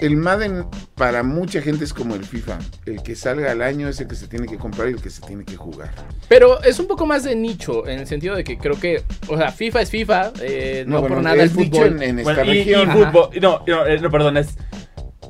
el 0.00 0.16
Madden 0.16 0.66
para 0.94 1.22
mucha 1.22 1.60
gente 1.62 1.84
es 1.84 1.92
como 1.92 2.14
el 2.14 2.24
FIFA. 2.24 2.58
El 2.86 3.02
que 3.02 3.14
salga 3.14 3.50
al 3.52 3.62
año 3.62 3.88
es 3.88 4.00
el 4.00 4.08
que 4.08 4.14
se 4.14 4.28
tiene 4.28 4.46
que 4.46 4.56
comprar 4.56 4.88
y 4.88 4.92
el 4.92 5.00
que 5.02 5.10
se 5.10 5.20
tiene 5.22 5.44
que 5.44 5.56
jugar. 5.56 5.90
Pero 6.28 6.62
es 6.62 6.78
un 6.78 6.86
poco 6.86 7.06
más 7.06 7.24
de 7.24 7.34
nicho, 7.36 7.86
en 7.86 7.98
el 8.00 8.06
sentido 8.06 8.34
de 8.34 8.44
que 8.44 8.56
creo 8.58 8.78
que, 8.80 9.02
o 9.28 9.36
sea, 9.36 9.52
FIFA 9.52 9.82
es 9.82 9.90
FIFA, 9.90 10.32
eh, 10.40 10.84
no, 10.86 11.00
bueno, 11.00 11.16
por 11.16 11.24
nada 11.24 11.36
el 11.36 11.40
es 11.50 11.56
nicho 11.56 11.76
fútbol. 11.82 12.02
en, 12.02 12.02
en 12.02 12.18
esta 12.20 12.34
Bueno, 12.34 12.52
y, 12.52 12.56
y 12.56 12.64
región. 12.64 12.90
fútbol. 12.92 13.30
No, 13.40 13.62
no, 13.66 13.86
eh, 13.86 13.98
no, 14.00 14.10
perdón, 14.10 14.36
es. 14.38 14.56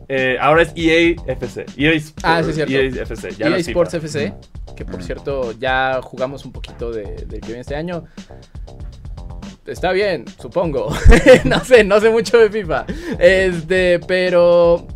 eh, 0.08 0.36
ahora 0.40 0.62
es 0.62 0.72
EA 0.76 1.14
FC. 1.26 1.66
EA 1.76 1.92
Sports, 1.92 2.22
Ah, 2.24 2.42
sí, 2.44 2.50
es 2.50 2.54
cierto. 2.56 2.72
EA 2.74 3.02
FC. 3.02 3.30
Ya 3.38 3.46
EA 3.48 3.56
es 3.58 3.68
Sports 3.68 3.90
FIFA. 3.92 4.06
FC, 4.06 4.34
que 4.76 4.84
por 4.84 5.02
cierto 5.02 5.52
ya 5.58 6.00
jugamos 6.02 6.44
un 6.44 6.52
poquito 6.52 6.90
de, 6.92 7.02
del 7.26 7.40
que 7.40 7.46
viene 7.46 7.60
este 7.60 7.74
año. 7.76 8.04
Está 9.66 9.92
bien, 9.92 10.24
supongo. 10.40 10.94
no 11.44 11.64
sé, 11.64 11.84
no 11.84 12.00
sé 12.00 12.10
mucho 12.10 12.38
de 12.38 12.50
FIFA. 12.50 12.86
Este, 13.18 13.98
pero 14.00 14.86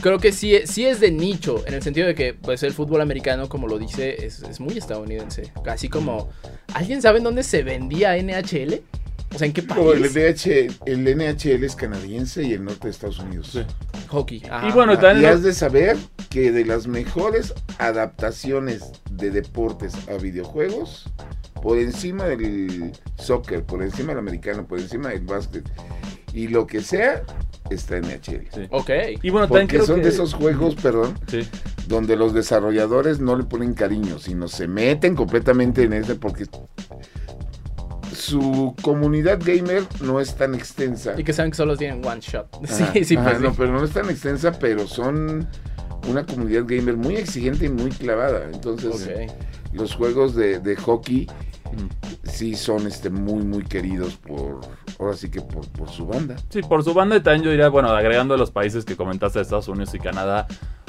creo 0.00 0.18
que 0.18 0.32
sí, 0.32 0.54
sí 0.64 0.86
es 0.86 1.00
de 1.00 1.10
nicho, 1.10 1.64
en 1.66 1.74
el 1.74 1.82
sentido 1.82 2.06
de 2.06 2.14
que 2.14 2.34
pues 2.34 2.62
el 2.62 2.72
fútbol 2.72 3.00
americano, 3.00 3.48
como 3.48 3.66
lo 3.68 3.78
dice, 3.78 4.24
es, 4.24 4.42
es 4.42 4.60
muy 4.60 4.78
estadounidense. 4.78 5.52
Así 5.66 5.88
como, 5.88 6.30
¿alguien 6.74 7.02
sabe 7.02 7.18
en 7.18 7.24
dónde 7.24 7.42
se 7.42 7.62
vendía 7.62 8.16
NHL? 8.16 8.82
O 9.34 9.38
sea, 9.38 9.46
¿en 9.46 9.52
qué 9.52 9.60
el, 9.60 9.66
país? 9.66 10.14
NH 10.14 10.68
el 10.86 11.04
NHL 11.04 11.62
es 11.62 11.76
canadiense 11.76 12.42
y 12.42 12.54
el 12.54 12.64
norte 12.64 12.86
de 12.86 12.90
Estados 12.90 13.18
Unidos. 13.18 13.50
Sí. 13.52 13.60
Hockey. 14.08 14.42
ajá. 14.50 14.68
Y 14.68 14.72
bueno, 14.72 14.92
Ah, 14.94 15.00
también 15.00 15.24
y 15.24 15.26
has 15.26 15.42
de 15.42 15.52
saber 15.52 15.98
que 16.30 16.50
de 16.50 16.64
las 16.64 16.86
mejores 16.86 17.52
adaptaciones 17.78 18.90
de 19.10 19.30
deportes 19.30 19.94
a 20.08 20.14
videojuegos, 20.14 21.04
por 21.62 21.78
encima 21.78 22.24
del 22.24 22.92
soccer, 23.16 23.64
por 23.64 23.82
encima 23.82 24.08
del 24.10 24.18
americano, 24.18 24.66
por 24.66 24.78
encima 24.78 25.08
del 25.10 25.20
básquet 25.22 25.68
y 26.32 26.48
lo 26.48 26.66
que 26.66 26.80
sea, 26.80 27.22
está 27.70 27.96
en 27.96 28.04
NHL. 28.04 28.48
Sí. 28.52 28.66
Ok. 28.70 28.90
Y 29.22 29.30
bueno, 29.30 29.46
también 29.48 29.66
Porque 29.66 29.66
creo 29.76 29.86
son 29.86 29.96
que... 29.96 30.02
de 30.02 30.08
esos 30.10 30.34
juegos, 30.34 30.74
perdón, 30.76 31.18
Sí. 31.26 31.48
donde 31.86 32.16
los 32.16 32.32
desarrolladores 32.34 33.20
no 33.20 33.36
le 33.36 33.44
ponen 33.44 33.74
cariño, 33.74 34.18
sino 34.18 34.46
se 34.48 34.68
meten 34.68 35.14
completamente 35.16 35.82
en 35.84 35.92
ese 35.94 36.14
porque 36.14 36.46
su 38.14 38.74
comunidad 38.82 39.38
gamer 39.44 39.84
no 40.00 40.20
es 40.20 40.34
tan 40.34 40.54
extensa. 40.54 41.14
Y 41.18 41.24
que 41.24 41.32
saben 41.32 41.50
que 41.52 41.56
solo 41.56 41.76
tienen 41.76 42.04
one 42.04 42.20
shot. 42.20 42.48
Sí, 42.66 42.82
Ajá, 42.82 42.92
sí, 43.04 43.16
ajá, 43.16 43.30
pues. 43.30 43.40
no, 43.40 43.50
sí. 43.50 43.54
pero 43.58 43.72
no 43.72 43.84
es 43.84 43.90
tan 43.90 44.10
extensa, 44.10 44.52
pero 44.58 44.86
son 44.86 45.48
una 46.08 46.24
comunidad 46.26 46.64
gamer 46.66 46.96
muy 46.96 47.16
exigente 47.16 47.66
y 47.66 47.68
muy 47.68 47.90
clavada. 47.90 48.44
Entonces, 48.52 49.08
los 49.72 49.94
juegos 49.94 50.34
de, 50.34 50.58
de 50.60 50.76
hockey. 50.76 51.26
Sí 52.24 52.54
son 52.54 52.86
este 52.86 53.10
muy 53.10 53.42
muy 53.44 53.64
queridos 53.64 54.16
por 54.16 54.60
ahora 54.98 55.16
sí 55.16 55.30
que 55.30 55.40
por, 55.40 55.66
por 55.68 55.88
su 55.88 56.06
banda. 56.06 56.36
Sí, 56.50 56.60
por 56.62 56.82
su 56.84 56.94
banda 56.94 57.16
y 57.16 57.20
también 57.20 57.44
yo 57.44 57.50
diría, 57.50 57.68
bueno, 57.68 57.88
agregando 57.90 58.36
los 58.36 58.50
países 58.50 58.84
que 58.84 58.96
comentaste 58.96 59.40
Estados 59.40 59.68
Unidos 59.68 59.94
y 59.94 59.98
Canadá, 59.98 60.46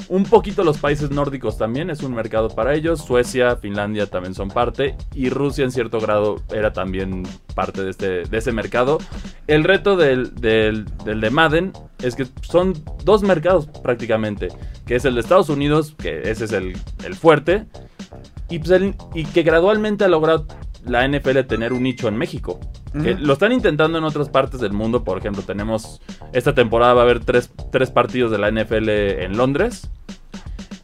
un 0.08 0.24
poquito 0.24 0.64
los 0.64 0.78
países 0.78 1.10
nórdicos 1.10 1.56
también 1.56 1.88
es 1.90 2.02
un 2.02 2.14
mercado 2.14 2.48
para 2.48 2.74
ellos, 2.74 3.00
Suecia, 3.00 3.56
Finlandia 3.56 4.06
también 4.06 4.34
son 4.34 4.48
parte 4.48 4.96
y 5.14 5.30
Rusia 5.30 5.64
en 5.64 5.70
cierto 5.70 6.00
grado 6.00 6.42
era 6.52 6.72
también 6.72 7.22
parte 7.54 7.84
de, 7.84 7.90
este, 7.90 8.08
de 8.24 8.38
ese 8.38 8.50
mercado. 8.52 8.98
El 9.46 9.62
reto 9.64 9.96
del, 9.96 10.34
del, 10.34 10.86
del 11.04 11.20
de 11.20 11.30
Madden 11.30 11.72
es 12.02 12.16
que 12.16 12.26
son 12.42 12.74
dos 13.04 13.22
mercados 13.22 13.66
prácticamente, 13.82 14.48
que 14.86 14.96
es 14.96 15.04
el 15.04 15.14
de 15.14 15.20
Estados 15.20 15.48
Unidos, 15.48 15.94
que 15.96 16.22
ese 16.30 16.46
es 16.46 16.52
el, 16.52 16.76
el 17.04 17.14
fuerte, 17.14 17.66
y, 18.48 18.58
pues 18.58 18.70
el- 18.72 18.96
y 19.14 19.24
que 19.24 19.42
gradualmente 19.44 20.04
ha 20.04 20.08
logrado 20.08 20.46
la 20.84 21.06
NFL 21.06 21.40
tener 21.46 21.72
un 21.72 21.82
nicho 21.82 22.08
en 22.08 22.16
México. 22.16 22.58
Lo 22.92 23.34
están 23.34 23.52
intentando 23.52 23.98
en 23.98 24.04
otras 24.04 24.28
partes 24.28 24.60
del 24.60 24.72
mundo. 24.72 25.04
Por 25.04 25.18
ejemplo, 25.18 25.42
tenemos. 25.42 26.00
Esta 26.32 26.54
temporada 26.54 26.94
va 26.94 27.02
a 27.02 27.04
haber 27.04 27.20
tres, 27.20 27.50
tres 27.70 27.90
partidos 27.90 28.30
de 28.30 28.38
la 28.38 28.50
NFL 28.50 28.88
en 28.88 29.36
Londres. 29.36 29.88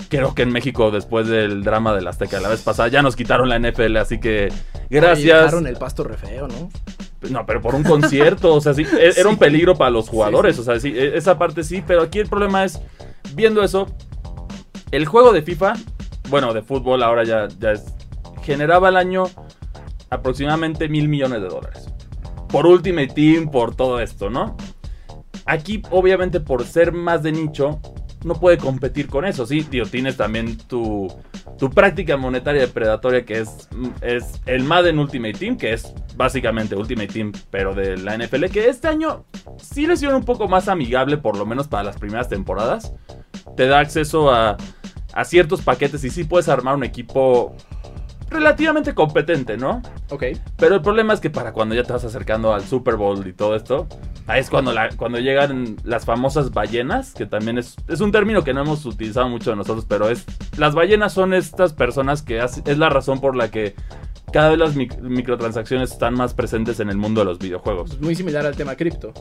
Creo 0.09 0.35
que 0.35 0.43
en 0.43 0.53
México, 0.53 0.93
después 0.93 1.27
del 1.27 1.65
drama 1.65 1.93
del 1.95 2.07
Azteca 2.07 2.39
la 2.41 2.49
vez 2.49 2.63
pasada, 2.63 2.89
ya 2.89 3.03
nos 3.03 3.17
quitaron 3.17 3.49
la 3.49 3.59
NFL. 3.59 3.97
Así 3.97 4.21
que 4.21 4.53
gracias. 4.89 5.41
dejaron 5.41 5.67
el 5.67 5.77
pasto 5.77 6.05
re 6.05 6.17
feo, 6.17 6.47
¿no? 6.47 6.69
No, 7.29 7.45
pero 7.45 7.61
por 7.61 7.75
un 7.75 7.83
concierto. 7.83 8.55
o 8.55 8.61
sea, 8.61 8.73
sí, 8.73 8.83
e- 9.01 9.15
era 9.19 9.29
un 9.29 9.37
peligro 9.37 9.75
para 9.75 9.91
los 9.91 10.09
jugadores. 10.09 10.55
Sí, 10.57 10.63
O 10.63 10.65
sea, 10.65 10.79
sí, 10.79 10.93
e- 10.97 11.17
esa 11.17 11.37
parte 11.39 11.65
sí. 11.65 11.83
Pero 11.85 12.03
aquí 12.03 12.21
el 12.21 12.29
problema 12.29 12.65
es. 12.65 12.81
Viendo 13.35 13.65
eso. 13.65 13.89
El 14.93 15.07
juego 15.07 15.33
de 15.33 15.43
FIFA. 15.43 15.73
Bueno, 16.29 16.55
de 16.55 16.63
fútbol 16.63 17.03
ahora 17.03 17.25
ya, 17.25 17.49
ya 17.59 17.73
es. 17.73 17.85
Generaba 18.43 18.89
al 18.89 18.97
año 18.97 19.25
aproximadamente 20.11 20.89
mil 20.89 21.09
millones 21.09 21.43
de 21.43 21.49
dólares. 21.49 21.89
Por 22.49 22.67
Ultimate 22.67 23.09
Team, 23.09 23.51
por 23.51 23.75
todo 23.75 24.01
esto, 24.01 24.31
¿no? 24.31 24.57
Aquí, 25.47 25.83
obviamente, 25.91 26.41
por 26.41 26.65
ser 26.65 26.93
más 26.93 27.23
de 27.23 27.33
nicho, 27.33 27.81
no 28.25 28.35
puede 28.35 28.59
competir 28.59 29.09
con 29.09 29.25
eso, 29.25 29.47
¿sí? 29.47 29.63
Tío, 29.63 29.87
tienes 29.87 30.17
también 30.17 30.59
tu, 30.59 31.07
tu 31.59 31.71
práctica 31.71 32.17
monetaria 32.17 32.67
predatoria 32.67 33.25
que 33.25 33.39
es, 33.39 33.69
es 34.01 34.41
el 34.47 34.65
Madden 34.65 34.99
Ultimate 34.99 35.35
Team, 35.35 35.57
que 35.57 35.73
es 35.73 35.95
básicamente 36.17 36.75
Ultimate 36.75 37.09
Team, 37.09 37.33
pero 37.51 37.75
de 37.75 37.97
la 37.97 38.17
NFL, 38.17 38.47
que 38.47 38.69
este 38.69 38.89
año 38.89 39.25
sí 39.59 39.87
le 39.87 39.95
hicieron 39.95 40.17
un 40.17 40.25
poco 40.25 40.49
más 40.49 40.69
amigable, 40.69 41.19
por 41.19 41.37
lo 41.37 41.47
menos 41.47 41.69
para 41.69 41.85
las 41.85 41.99
primeras 41.99 42.29
temporadas. 42.29 42.93
Te 43.57 43.67
da 43.67 43.79
acceso 43.79 44.31
a, 44.33 44.57
a 45.13 45.25
ciertos 45.25 45.63
paquetes 45.63 46.03
y 46.05 46.11
sí 46.11 46.25
puedes 46.25 46.49
armar 46.49 46.75
un 46.75 46.85
equipo 46.85 47.55
relativamente 48.31 48.95
competente, 48.95 49.57
¿no? 49.57 49.83
Ok. 50.11 50.25
Pero 50.57 50.75
el 50.77 50.83
problema 50.83 51.13
es 51.15 51.21
que 51.21 51.31
para 51.31 51.53
cuando 51.53 51.75
ya 51.75 51.85
te 51.85 51.93
vas 51.93 52.05
acercando 52.05 52.53
al 52.55 52.63
Super 52.65 52.97
Bowl 52.97 53.27
y 53.27 53.33
todo 53.33 53.55
esto, 53.55 53.87
ahí 54.27 54.41
es 54.41 54.51
cuando, 54.51 54.73
la- 54.73 54.91
cuando 54.97 55.19
llegan 55.19 55.77
las 55.85 56.05
famosas 56.05 56.51
ballenas, 56.53 57.13
que 57.15 57.27
también 57.27 57.59
es, 57.59 57.77
es 57.89 58.01
un 58.01 58.13
término 58.13 58.43
que 58.45 58.53
no 58.55 58.63
hemos 58.63 58.85
utilizado 58.85 59.29
mucho 59.29 59.51
de 59.51 59.57
nosotros, 59.57 59.85
pero 59.89 60.09
es 60.09 60.25
las 60.57 60.75
ballenas 60.75 61.13
son 61.13 61.35
estas 61.35 61.73
personas 61.73 62.23
que 62.23 62.41
hace- 62.41 62.63
es 62.67 62.79
la 62.79 62.89
razón 62.89 63.21
por 63.21 63.37
la 63.37 63.51
que 63.51 63.75
cada 64.33 64.49
vez 64.51 64.59
las 64.59 64.75
mic- 64.75 64.99
microtransacciones 65.01 65.93
están 65.93 66.15
más 66.15 66.35
presentes 66.35 66.81
en 66.81 66.91
el 66.91 66.97
mundo 66.97 67.21
de 67.21 67.27
los 67.27 67.39
videojuegos. 67.39 68.01
Muy 68.01 68.17
similar 68.17 68.45
al 68.45 68.57
tema 68.57 68.75
cripto. 68.75 69.15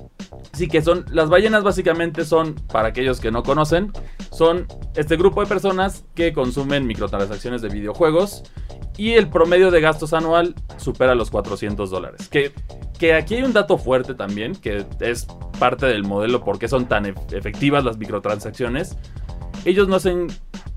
Sí, 0.53 0.67
que 0.67 0.81
son. 0.81 1.05
Las 1.11 1.29
ballenas 1.29 1.63
básicamente 1.63 2.25
son, 2.25 2.55
para 2.55 2.87
aquellos 2.89 3.19
que 3.19 3.29
no 3.31 3.43
conocen, 3.43 3.91
son 4.31 4.65
este 4.95 5.15
grupo 5.15 5.41
de 5.41 5.47
personas 5.47 6.03
que 6.15 6.33
consumen 6.33 6.87
microtransacciones 6.87 7.61
de 7.61 7.69
videojuegos. 7.69 8.43
Y 8.97 9.13
el 9.13 9.27
promedio 9.27 9.71
de 9.71 9.81
gastos 9.81 10.13
anual 10.13 10.55
supera 10.77 11.15
los 11.15 11.29
400 11.29 11.89
dólares. 11.89 12.27
Que, 12.29 12.53
que 12.97 13.13
aquí 13.13 13.35
hay 13.35 13.43
un 13.43 13.51
dato 13.53 13.77
fuerte 13.77 14.13
también, 14.15 14.55
que 14.55 14.85
es 15.01 15.25
parte 15.59 15.85
del 15.85 16.03
modelo 16.03 16.43
por 16.43 16.59
qué 16.59 16.67
son 16.67 16.85
tan 16.87 17.05
ef- 17.05 17.33
efectivas 17.33 17.83
las 17.83 17.97
microtransacciones. 17.97 18.97
Ellos 19.65 19.87
no 19.87 19.95
hacen 19.97 20.27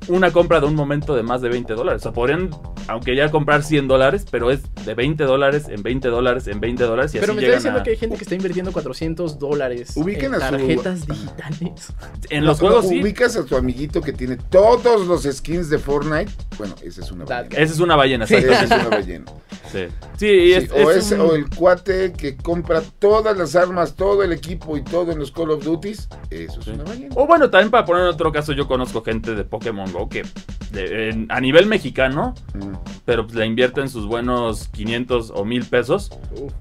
una 0.09 0.31
compra 0.33 0.61
de 0.61 0.67
un 0.67 0.75
momento 0.75 1.15
de 1.15 1.23
más 1.23 1.41
de 1.43 1.49
20 1.49 1.75
dólares. 1.75 2.03
O 2.03 2.05
sea, 2.05 2.13
podrían, 2.13 2.51
aunque 2.87 3.15
ya 3.17 3.31
comprar 3.31 3.63
100 3.63 3.89
dólares, 3.89 4.27
pero 4.31 4.51
es 4.51 4.63
de 4.85 4.95
20 4.95 5.25
dólares 5.25 5.67
en 5.69 5.83
20 5.83 6.09
dólares 6.09 6.47
en 6.49 6.61
20 6.61 6.83
dólares. 6.85 7.15
Y 7.15 7.19
Pero 7.19 7.33
así 7.33 7.37
me 7.41 7.47
está 7.47 7.57
diciendo 7.57 7.81
a- 7.81 7.83
que 7.83 7.91
hay 7.91 7.97
gente 7.97 8.17
que 8.17 8.23
está 8.23 8.35
invirtiendo 8.35 8.73
400 8.73 9.39
dólares 9.39 9.93
Ubiquen 9.97 10.35
en 10.35 10.43
a 10.43 10.49
su- 10.49 10.57
tarjetas 10.57 11.07
digitales. 11.07 11.93
En 12.31 12.45
los 12.45 12.61
No, 12.61 12.67
juegos 12.69 12.85
no, 12.85 12.91
sí. 12.91 13.03
Ubicas 13.03 13.37
a 13.37 13.45
tu 13.45 13.57
amiguito 13.57 14.01
que 14.01 14.13
tiene 14.13 14.37
todos 14.37 15.07
los 15.07 15.23
skins 15.25 15.71
de 15.71 15.79
Fortnite. 15.79 16.31
Bueno, 16.59 16.75
esa 16.83 17.01
es 17.01 17.11
una 17.13 17.25
ballena. 17.25 17.57
Esa 17.57 17.73
es 17.75 17.81
una 17.81 17.97
ballena, 17.97 18.25
Esa 18.25 18.37
es 18.65 18.71
una 18.71 18.89
ballena. 18.89 19.25
Sí, 19.71 19.79
Sí, 20.19 20.27
y 20.27 20.53
es, 20.55 20.65
Sí, 20.65 20.71
o, 20.75 20.91
es 20.91 20.97
ese- 20.99 21.15
un- 21.15 21.21
o 21.21 21.35
el 21.35 21.49
cuate 21.51 22.13
que 22.13 22.37
compra 22.37 22.83
todas 22.99 23.37
las 23.37 23.55
armas, 23.57 23.95
todo 23.95 24.23
el 24.23 24.33
equipo 24.33 24.77
y 24.77 24.83
todo 24.83 25.13
en 25.13 25.19
los 25.19 25.31
Call 25.31 25.51
of 25.51 25.65
Duties. 25.65 26.09
Eso 26.31 26.59
es 26.61 26.65
Sí. 26.65 26.71
una 26.73 26.85
ballena. 26.85 27.15
O 27.17 27.27
bueno, 27.27 27.49
también 27.51 27.71
para 27.71 27.85
poner 27.85 28.03
en 28.03 28.09
otro 28.09 28.33
caso, 28.33 28.53
yo 28.53 28.67
conozco 28.67 29.03
gente 29.03 29.35
de 29.35 29.45
Pokémon 29.45 29.91
Que 30.07 30.23
de- 30.71 31.09
en- 31.09 31.27
a 31.31 31.41
nivel 31.41 31.65
mexicano, 31.65 32.35
Mm. 32.53 32.75
pero 33.07 33.25
pues, 33.25 33.37
le 33.37 33.47
invierten 33.47 33.89
sus 33.89 34.07
buenos 34.07 34.69
500 34.69 35.33
o 35.35 35.47
1000 35.47 35.65
pesos 35.65 36.11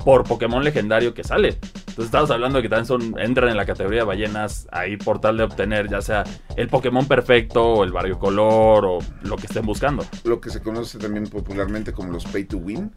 por 0.06 0.24
Pokémon 0.24 0.64
legendario 0.64 1.14
que 1.14 1.26
sale. 1.26 1.58
Entonces 1.90 2.06
estamos 2.06 2.32
hablando 2.32 2.58
de 2.60 2.62
que 2.64 2.70
también 2.70 2.86
son, 2.86 3.20
entran 3.20 3.50
en 3.50 3.58
la 3.58 3.66
categoría 3.66 4.00
de 4.02 4.06
ballenas 4.06 4.68
ahí 4.72 4.96
por 4.96 5.20
tal 5.20 5.36
de 5.38 5.44
obtener 5.44 5.90
ya 5.90 6.02
sea 6.02 6.24
el 6.56 6.68
Pokémon 6.70 7.06
perfecto 7.06 7.64
o 7.66 7.84
el 7.84 7.92
barrio 7.92 8.18
color 8.18 8.86
o 8.86 9.00
lo 9.24 9.36
que 9.36 9.48
estén 9.48 9.66
buscando. 9.66 10.06
Lo 10.24 10.40
que 10.40 10.52
se 10.52 10.62
conoce 10.62 10.98
también 11.00 11.26
popularmente 11.28 11.92
como 11.92 12.14
los 12.14 12.24
pay 12.26 12.46
to 12.46 12.58
win. 12.58 12.92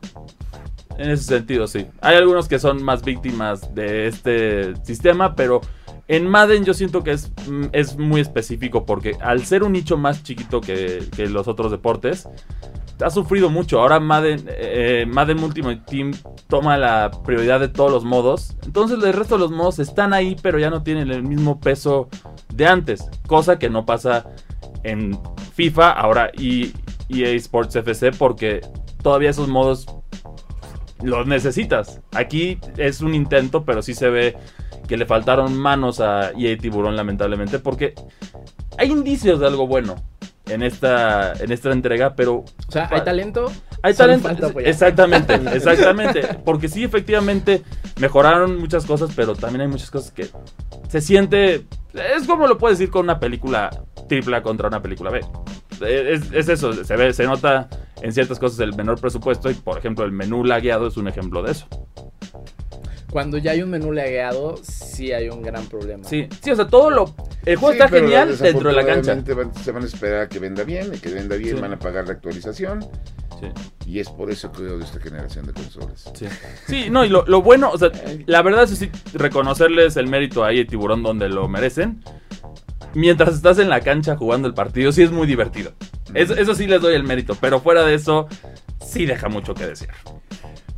En 0.99 1.11
ese 1.11 1.24
sentido, 1.24 1.66
sí. 1.66 1.86
Hay 2.03 2.16
algunos 2.16 2.47
que 2.47 2.59
son 2.59 2.82
más 2.82 3.03
víctimas 3.03 3.74
de 3.74 4.07
este 4.07 4.74
sistema, 4.84 5.34
pero 5.34 5.61
en 6.11 6.27
Madden 6.27 6.65
yo 6.65 6.75
siento 6.75 7.05
que 7.05 7.13
es, 7.13 7.31
mm, 7.49 7.67
es 7.73 7.97
muy 7.97 8.21
específico 8.21 8.85
porque 8.85 9.17
al 9.21 9.47
ser 9.47 9.63
un 9.63 9.71
nicho 9.73 9.97
más 9.97 10.25
chiquito 10.25 10.61
que, 10.61 11.05
que 11.15 11.29
los 11.29 11.47
otros 11.47 11.71
deportes, 11.71 12.29
ha 13.01 13.11
sufrido 13.11 13.49
mucho. 13.49 13.81
Ahora 13.81 14.01
Madden, 14.01 14.45
eh, 14.49 15.07
Madden 15.09 15.39
Ultimate 15.39 15.83
Team 15.87 16.13
toma 16.49 16.77
la 16.77 17.13
prioridad 17.25 17.61
de 17.61 17.69
todos 17.69 17.93
los 17.93 18.05
modos. 18.05 18.57
Entonces 18.65 19.03
el 19.03 19.13
resto 19.13 19.37
de 19.37 19.43
los 19.43 19.53
modos 19.53 19.79
están 19.79 20.13
ahí, 20.13 20.37
pero 20.43 20.59
ya 20.59 20.69
no 20.69 20.83
tienen 20.83 21.13
el 21.13 21.23
mismo 21.23 21.61
peso 21.61 22.09
de 22.53 22.67
antes. 22.67 23.09
Cosa 23.29 23.61
que 23.61 23.71
no 23.71 23.87
pasa 23.87 24.27
en 24.83 25.17
FIFA, 25.55 25.93
ahora 25.93 26.33
y 26.37 26.73
EA 27.09 27.31
Sports 27.37 27.77
FC, 27.77 28.11
porque 28.11 28.63
todavía 29.01 29.31
esos 29.31 29.47
modos 29.47 29.87
los 31.05 31.25
necesitas. 31.27 32.01
Aquí 32.13 32.59
es 32.77 33.01
un 33.01 33.15
intento, 33.15 33.65
pero 33.65 33.81
sí 33.81 33.95
se 33.95 34.11
ve 34.11 34.37
que 34.91 34.97
le 34.97 35.07
faltaron 35.07 35.57
manos 35.57 36.01
a 36.01 36.32
EA 36.36 36.59
Tiburón, 36.59 36.97
lamentablemente, 36.97 37.61
porque 37.61 37.95
hay 38.76 38.91
indicios 38.91 39.38
de 39.38 39.47
algo 39.47 39.68
bueno 39.68 39.95
en 40.47 40.64
esta, 40.64 41.32
en 41.34 41.53
esta 41.53 41.70
entrega, 41.70 42.16
pero 42.16 42.38
O 42.38 42.72
sea, 42.72 42.88
hay 42.91 43.03
talento. 43.03 43.53
hay 43.82 43.95
talento. 43.95 44.28
Exactamente, 44.59 45.34
exactamente. 45.55 46.22
Porque 46.45 46.66
sí, 46.68 46.82
efectivamente, 46.82 47.62
mejoraron 48.01 48.59
muchas 48.59 48.84
cosas, 48.84 49.12
pero 49.14 49.36
también 49.36 49.61
hay 49.61 49.68
muchas 49.68 49.93
cosas 49.93 50.11
que 50.11 50.26
se 50.88 51.01
siente. 51.01 51.66
Es 51.95 52.26
como 52.26 52.49
lo 52.49 52.59
puedes 52.59 52.76
decir 52.76 52.91
con 52.91 53.05
una 53.05 53.20
película 53.20 53.70
triple 54.09 54.38
A 54.38 54.43
contra 54.43 54.66
una 54.66 54.82
película 54.82 55.12
B. 55.12 55.20
Es, 55.86 56.32
es 56.32 56.49
eso, 56.49 56.72
se 56.72 56.97
ve, 56.97 57.12
se 57.12 57.26
nota 57.26 57.68
en 58.03 58.12
ciertas 58.12 58.41
cosas 58.41 58.59
el 58.59 58.74
menor 58.74 59.01
presupuesto 59.01 59.49
y 59.53 59.55
por 59.55 59.78
ejemplo 59.78 60.05
el 60.05 60.11
menú 60.11 60.45
lagueado 60.45 60.88
es 60.88 60.97
un 60.97 61.07
ejemplo 61.07 61.45
de 61.45 61.53
eso. 61.53 61.68
Cuando 63.11 63.39
ya 63.39 63.51
hay 63.53 63.63
un 63.63 63.71
menú 63.71 63.93
lagueado, 63.93 64.57
sí 64.63 65.13
hay 65.13 65.29
un 65.29 65.43
gran 65.43 65.67
problema. 65.67 66.05
Sí, 66.05 66.29
sí, 66.43 66.51
o 66.51 66.57
sea, 66.57 66.69
todo 66.69 66.91
lo... 66.91 67.15
El 67.45 67.57
juego 67.57 67.73
Sí, 67.75 67.79
está 67.81 67.89
genial 67.89 68.39
dentro 68.39 68.69
de 68.71 68.77
la 68.77 68.85
cancha. 68.87 69.15
van- 69.35 69.55
se 69.55 69.73
van 69.73 69.83
a 69.83 69.87
esperar 69.87 70.21
a 70.23 70.29
que 70.29 70.39
venda 70.39 70.63
bien, 70.63 70.93
y 70.95 70.99
que 70.99 71.09
venda 71.11 71.37
bien, 71.37 71.57
Sí. 71.57 71.61
van 71.63 71.73
a 71.73 71.79
pagar 71.79 72.07
la 72.07 72.13
actualización. 72.13 72.83
Sí. 73.41 73.47
Y 73.87 73.99
es 74.01 74.09
por 74.11 74.31
eso 74.31 74.53
que 74.53 74.63
odio 74.63 74.85
esta 74.85 75.01
generación 75.01 75.47
de 75.47 75.53
consolas. 75.55 76.11
Sí. 76.15 76.27
Sí, 76.69 76.91
no, 76.91 77.05
y 77.05 77.09
lo, 77.09 77.25
lo 77.27 77.41
bueno, 77.43 77.71
o 77.71 77.79
sea, 77.79 77.91
la 78.27 78.43
verdad 78.43 78.65
es 78.65 78.79
sí, 78.79 78.91
reconocerles 79.15 79.97
el 79.97 80.07
mérito 80.07 80.45
ahí 80.45 80.59
de 80.59 80.65
Tiburón 80.67 81.03
donde 81.03 81.29
lo 81.31 81.49
merecen. 81.49 82.03
Mientras 82.95 83.35
estás 83.35 83.59
en 83.59 83.69
la 83.69 83.81
cancha 83.81 84.17
jugando 84.17 84.47
el 84.49 84.55
partido, 84.55 84.93
sí 84.93 85.03
es 85.03 85.11
muy 85.11 85.27
divertido. 85.27 85.73
Eso, 86.13 86.35
eso 86.35 86.55
sí 86.55 86.67
les 86.67 86.81
doy 86.83 86.95
el 86.95 87.05
mérito, 87.05 87.37
pero 87.41 87.61
fuera 87.61 87.85
de 87.85 87.95
eso, 87.95 88.29
sí 88.85 89.07
deja 89.07 89.29
mucho 89.29 89.55
que 89.55 89.67
decir. 89.67 89.89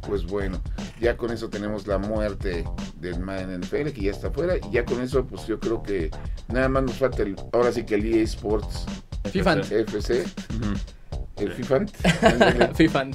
Pues 0.07 0.27
bueno, 0.27 0.61
ya 1.01 1.17
con 1.17 1.31
eso 1.31 1.49
tenemos 1.49 1.87
la 1.87 1.99
muerte 1.99 2.65
del 2.97 3.21
Madden 3.21 3.61
NFL, 3.61 3.91
que 3.91 4.03
ya 4.03 4.11
está 4.11 4.31
fuera. 4.31 4.57
Y 4.57 4.73
ya 4.73 4.85
con 4.85 5.01
eso, 5.01 5.25
pues 5.27 5.47
yo 5.47 5.61
creo 5.61 5.83
que 5.83 6.11
nada 6.49 6.69
más 6.69 6.83
nos 6.85 6.97
falta 6.97 7.23
el, 7.23 7.37
ahora 7.53 7.73
sí 7.73 7.85
que 7.85 7.95
el 7.95 8.07
EA 8.07 8.23
Sports 8.25 8.87
FIFA. 9.31 9.61
FC, 9.61 10.25
el 11.37 11.53
FIFA, 11.53 11.85
ándale, 12.23 12.75
FIFA. 12.75 13.11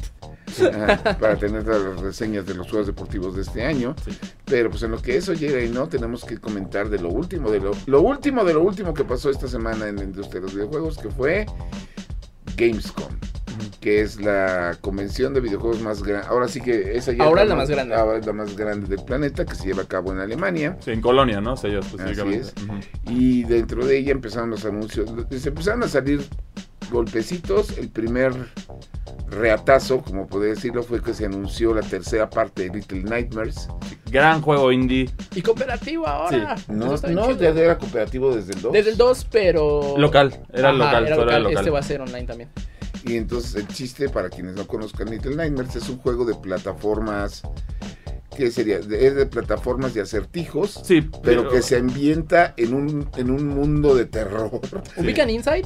ajá, 0.74 1.18
para 1.20 1.36
tener 1.38 1.66
las 1.68 2.00
reseñas 2.00 2.46
de 2.46 2.56
los 2.56 2.70
juegos 2.70 2.88
deportivos 2.88 3.36
de 3.36 3.42
este 3.42 3.66
año. 3.66 3.96
Sí. 4.04 4.18
Pero 4.46 4.70
pues 4.70 4.84
en 4.84 4.92
lo 4.92 5.02
que 5.02 5.18
eso 5.18 5.34
llega 5.34 5.62
y 5.62 5.70
no, 5.70 5.88
tenemos 5.88 6.24
que 6.24 6.38
comentar 6.38 6.90
de 6.90 7.00
lo 7.00 7.10
último, 7.10 7.52
de 7.52 7.60
lo, 7.60 7.72
lo 7.86 8.02
último, 8.02 8.44
de 8.44 8.54
lo 8.54 8.64
último 8.64 8.94
que 8.94 9.04
pasó 9.04 9.30
esta 9.30 9.48
semana 9.48 9.88
en 9.88 9.98
la 9.98 10.04
industria 10.04 10.42
de 10.42 10.48
los 10.48 10.56
videojuegos, 10.56 10.98
que 10.98 11.10
fue 11.10 11.46
Gamescom. 12.56 13.27
Que 13.80 14.02
es 14.02 14.20
la 14.22 14.78
convención 14.82 15.34
de 15.34 15.42
videojuegos 15.42 15.82
más 15.82 16.04
grande. 16.04 16.28
Ahora 16.28 16.48
sí 16.48 16.62
que 16.62 16.96
esa 16.98 17.12
ya 17.12 17.24
Ahora 17.24 17.44
es 17.44 17.50
la 17.50 17.56
más 17.56 17.70
grande. 17.70 17.96
Ahora 17.96 18.20
es 18.20 18.26
la 18.26 18.34
más 18.34 18.56
grande 18.56 18.88
del 18.88 19.04
planeta, 19.06 19.46
que 19.46 19.56
se 19.56 19.68
lleva 19.68 19.84
a 19.84 19.88
cabo 19.88 20.12
en 20.12 20.20
Alemania. 20.20 20.78
Sí, 20.80 20.92
en 20.92 21.02
Colonia, 21.02 21.42
¿no? 21.42 21.56
Yo 21.62 21.80
específicamente. 21.80 22.40
es. 22.40 22.54
Y 23.06 23.44
dentro 23.44 23.86
de 23.86 23.98
ella 23.98 24.12
empezaron 24.12 24.50
los 24.50 24.66
anuncios. 24.66 25.12
Se 25.32 25.50
empezaron 25.50 25.84
a 25.84 25.88
salir 25.88 26.26
golpecitos. 26.92 27.78
El 27.78 27.90
primer 27.90 28.34
reatazo, 29.30 30.02
como 30.02 30.28
podría 30.28 30.54
decirlo, 30.54 30.84
fue 30.84 31.02
que 31.02 31.14
se 31.14 31.26
anunció 31.26 31.74
la 31.74 31.82
tercera 31.82 32.30
parte 32.30 32.64
de 32.64 32.78
Little 32.78 33.04
Nightmares. 33.04 33.68
Gran 34.10 34.42
juego 34.42 34.72
indie. 34.72 35.10
Y 35.36 35.42
cooperativo 35.42 36.08
ahora. 36.08 36.56
No, 36.68 36.96
no 36.96 37.32
ya 37.38 37.50
era 37.50 37.78
cooperativo 37.78 38.36
desde 38.36 38.54
el 38.54 38.62
2. 38.62 38.74
Desde 38.74 38.92
el 38.92 38.98
2, 38.98 39.28
pero. 39.32 39.96
Local, 39.98 40.40
era 40.54 40.70
Ajá, 40.70 40.78
local, 40.78 41.08
era 41.08 41.16
solo 41.16 41.30
era 41.30 41.40
local. 41.40 41.44
local. 41.44 41.58
Este 41.58 41.70
va 41.70 41.80
a 41.80 41.84
ser 41.84 42.02
online 42.02 42.26
también. 42.26 42.50
Y 43.06 43.16
entonces 43.16 43.56
el 43.56 43.68
chiste, 43.68 44.10
para 44.10 44.30
quienes 44.30 44.56
no 44.56 44.66
conozcan 44.68 45.10
Little 45.10 45.36
Nightmares, 45.36 45.76
es 45.76 45.90
un 45.90 45.98
juego 45.98 46.26
de 46.26 46.36
plataformas. 46.36 47.42
¿Qué 48.36 48.52
sería? 48.52 48.80
De- 48.80 49.08
Es 49.08 49.16
de 49.16 49.26
plataformas 49.26 49.94
de 49.94 50.02
acertijos. 50.02 50.80
Sí, 50.84 51.10
Pero 51.24 51.50
que 51.50 51.62
se 51.62 51.78
ambienta 51.78 52.54
en 52.58 52.74
un, 52.74 53.10
en 53.18 53.32
un 53.32 53.48
mundo 53.48 53.96
de 53.96 54.06
terror. 54.06 54.52
¿Ubican 54.98 55.30
Inside? 55.30 55.64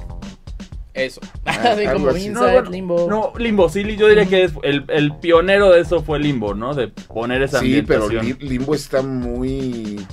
Eso. 0.94 1.22
Ah, 1.46 1.52
Así 1.74 1.86
algo 1.86 1.94
como 2.02 2.10
así. 2.12 2.28
Inside, 2.28 2.34
No, 2.46 2.52
bueno, 2.54 2.70
Limbo. 2.70 3.08
No, 3.10 3.34
Limbo, 3.38 3.70
sí, 3.70 3.96
yo 3.98 4.08
diría 4.08 4.26
que 4.26 4.44
es 4.44 4.52
el, 4.64 4.86
el 4.90 5.16
pionero 5.18 5.72
de 5.72 5.82
eso 5.82 6.02
fue 6.04 6.20
Limbo, 6.20 6.54
¿no? 6.54 6.74
De 6.74 6.88
poner 6.90 7.42
esa 7.42 7.60
Sí, 7.60 7.82
pero 7.88 8.06
ambientación. 8.06 8.40
Li- 8.42 8.48
Limbo 8.50 8.76
está 8.76 9.02
muy 9.02 10.06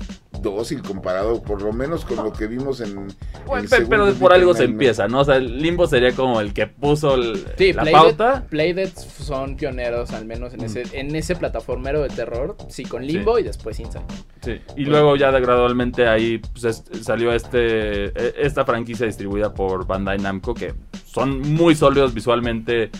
dócil 0.42 0.82
comparado, 0.82 1.42
por 1.42 1.62
lo 1.62 1.72
menos 1.72 2.04
con 2.04 2.16
lo 2.18 2.32
que 2.32 2.46
vimos 2.46 2.80
en. 2.80 3.08
Bueno, 3.46 3.68
el 3.70 3.86
pero 3.88 4.12
por 4.14 4.32
algo 4.32 4.54
se 4.54 4.64
empieza, 4.64 5.08
¿no? 5.08 5.20
O 5.20 5.24
sea, 5.24 5.36
el 5.36 5.60
Limbo 5.60 5.86
sería 5.86 6.12
como 6.12 6.40
el 6.40 6.52
que 6.52 6.66
puso 6.66 7.14
el- 7.14 7.44
Sí, 7.56 7.72
la 7.72 7.82
Playdead, 7.82 8.02
pauta. 8.02 8.46
Playdead 8.48 8.90
son 8.94 9.56
pioneros, 9.56 10.10
al 10.12 10.24
menos 10.26 10.54
en 10.54 10.62
ese, 10.64 10.82
en 10.92 11.14
ese 11.16 11.36
plataformero 11.36 12.02
de 12.02 12.08
terror. 12.08 12.56
Sí, 12.68 12.84
con 12.84 13.04
Limbo 13.06 13.38
y 13.38 13.42
después 13.42 13.78
Inside. 13.80 14.02
Sí, 14.42 14.60
y 14.76 14.84
luego 14.84 15.16
ya 15.16 15.32
de- 15.32 15.40
gradualmente 15.40 16.06
ahí 16.08 16.38
pues, 16.38 16.64
es- 16.64 16.84
salió 17.04 17.32
este 17.32 18.06
e- 18.06 18.34
esta 18.38 18.64
franquicia 18.64 19.06
distribuida 19.06 19.52
por 19.52 19.86
Bandai 19.86 20.18
Namco 20.18 20.54
que 20.54 20.74
son 21.04 21.40
muy 21.40 21.74
sólidos 21.74 22.14
visualmente. 22.14 22.90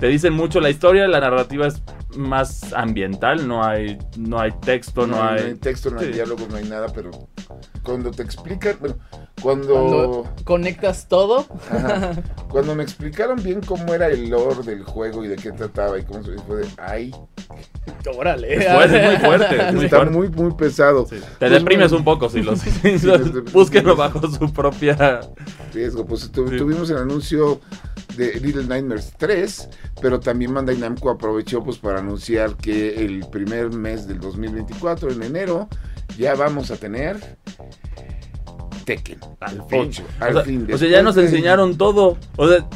Te 0.00 0.08
dicen 0.08 0.32
mucho 0.32 0.60
la 0.60 0.70
historia, 0.70 1.06
la 1.06 1.20
narrativa 1.20 1.66
es 1.66 1.80
más 2.16 2.72
ambiental, 2.72 3.46
no 3.48 3.64
hay 3.64 3.98
no 4.16 4.38
hay 4.40 4.50
texto, 4.60 5.06
no, 5.06 5.22
hay, 5.22 5.54
texto, 5.54 5.90
no 5.90 6.00
hay 6.00 6.06
Sí. 6.06 6.12
diálogos, 6.12 6.48
no 6.50 6.56
hay 6.56 6.64
nada, 6.64 6.88
pero 6.92 7.10
cuando 7.82 8.10
te 8.10 8.22
explican, 8.22 8.76
bueno, 8.80 8.96
cuando, 9.40 9.72
Cuando 9.74 10.34
conectas 10.44 11.08
todo, 11.08 11.46
ajá, 11.70 12.12
cuando 12.50 12.74
me 12.74 12.82
explicaron 12.82 13.42
bien 13.42 13.60
cómo 13.60 13.94
era 13.94 14.08
el 14.08 14.28
lore 14.28 14.62
del 14.64 14.84
juego 14.84 15.24
y 15.24 15.28
de 15.28 15.36
qué 15.36 15.52
trataba 15.52 15.98
y 15.98 16.04
cómo 16.04 16.22
se 16.22 16.32
fue 16.38 16.56
de, 16.58 16.66
ay, 16.78 17.12
órale. 18.16 18.54
Es 18.54 18.66
fuerte, 18.72 19.02
muy 19.06 19.16
fuerte, 19.16 19.72
muy 19.72 19.84
está 19.84 19.96
fuerte. 19.96 20.14
muy, 20.14 20.28
muy 20.28 20.54
pesado. 20.54 21.06
Sí, 21.06 21.16
Te 21.16 21.26
Pues, 21.38 21.50
deprimes 21.52 21.90
bueno, 21.90 21.98
un 21.98 22.04
poco 22.04 22.28
si 22.28 22.42
los 22.42 22.60
les- 22.84 23.52
búsquenlo 23.52 23.96
bajo 23.96 24.20
su 24.30 24.52
propia 24.52 25.20
riesgo. 25.72 26.04
Pues 26.04 26.30
tu- 26.30 26.48
Sí. 26.48 26.56
tuvimos 26.56 26.90
el 26.90 26.98
anuncio 26.98 27.60
de 28.16 28.38
Little 28.40 28.64
Nightmares 28.64 29.12
3, 29.18 29.68
pero 30.00 30.20
también 30.20 30.52
Bandai 30.54 30.76
Namco 30.76 31.10
aprovechó 31.10 31.62
pues 31.62 31.78
para 31.78 31.98
anunciar 32.00 32.56
que 32.56 33.04
el 33.04 33.26
primer 33.30 33.70
mes 33.70 34.06
del 34.06 34.20
2024, 34.20 35.10
en 35.12 35.22
enero, 35.22 35.68
ya 36.18 36.34
vamos 36.34 36.70
a 36.70 36.76
tener 36.76 37.38
Tekken. 38.84 39.18
al 39.40 39.62
fin. 39.68 39.80
Ocho, 39.88 40.02
O 40.20 40.24
al 40.24 40.32
sea, 40.34 40.42
fin, 40.44 40.68
o 40.72 40.78
sea, 40.78 40.88
ya 40.88 41.02
nos 41.02 41.16
enseñaron 41.16 41.76
todo. 41.78 42.18
O 42.36 42.48
sea, 42.48 42.66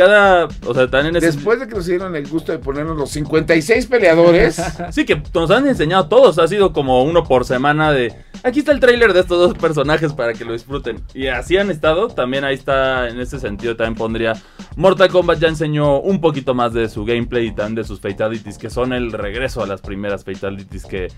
cada, 0.00 0.48
o 0.64 0.72
sea, 0.72 0.88
también 0.88 1.14
es 1.16 1.22
Después 1.22 1.60
de 1.60 1.68
que 1.68 1.74
nos 1.74 1.84
dieron 1.84 2.16
el 2.16 2.26
gusto 2.26 2.52
de 2.52 2.58
ponernos 2.58 2.96
los 2.96 3.10
56 3.10 3.84
peleadores, 3.84 4.58
Sí, 4.92 5.04
que 5.04 5.22
nos 5.34 5.50
han 5.50 5.68
enseñado 5.68 6.08
todos. 6.08 6.38
Ha 6.38 6.48
sido 6.48 6.72
como 6.72 7.04
uno 7.04 7.22
por 7.24 7.44
semana 7.44 7.92
de. 7.92 8.14
Aquí 8.42 8.60
está 8.60 8.72
el 8.72 8.80
tráiler 8.80 9.12
de 9.12 9.20
estos 9.20 9.38
dos 9.38 9.58
personajes 9.58 10.14
para 10.14 10.32
que 10.32 10.46
lo 10.46 10.54
disfruten. 10.54 11.02
Y 11.12 11.26
así 11.26 11.58
han 11.58 11.70
estado. 11.70 12.08
También 12.08 12.44
ahí 12.44 12.54
está, 12.54 13.10
en 13.10 13.20
ese 13.20 13.38
sentido, 13.38 13.76
también 13.76 13.94
pondría. 13.94 14.32
Mortal 14.74 15.10
Kombat 15.10 15.38
ya 15.38 15.48
enseñó 15.48 16.00
un 16.00 16.22
poquito 16.22 16.54
más 16.54 16.72
de 16.72 16.88
su 16.88 17.04
gameplay 17.04 17.48
y 17.48 17.52
también 17.52 17.74
de 17.74 17.84
sus 17.84 18.00
fatalities, 18.00 18.56
que 18.56 18.70
son 18.70 18.94
el 18.94 19.12
regreso 19.12 19.62
a 19.62 19.66
las 19.66 19.82
primeras 19.82 20.24
fatalities 20.24 20.86
que. 20.86 21.08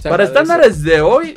Se 0.00 0.08
para 0.08 0.22
estándares 0.22 0.84
de 0.84 1.00
hoy. 1.00 1.34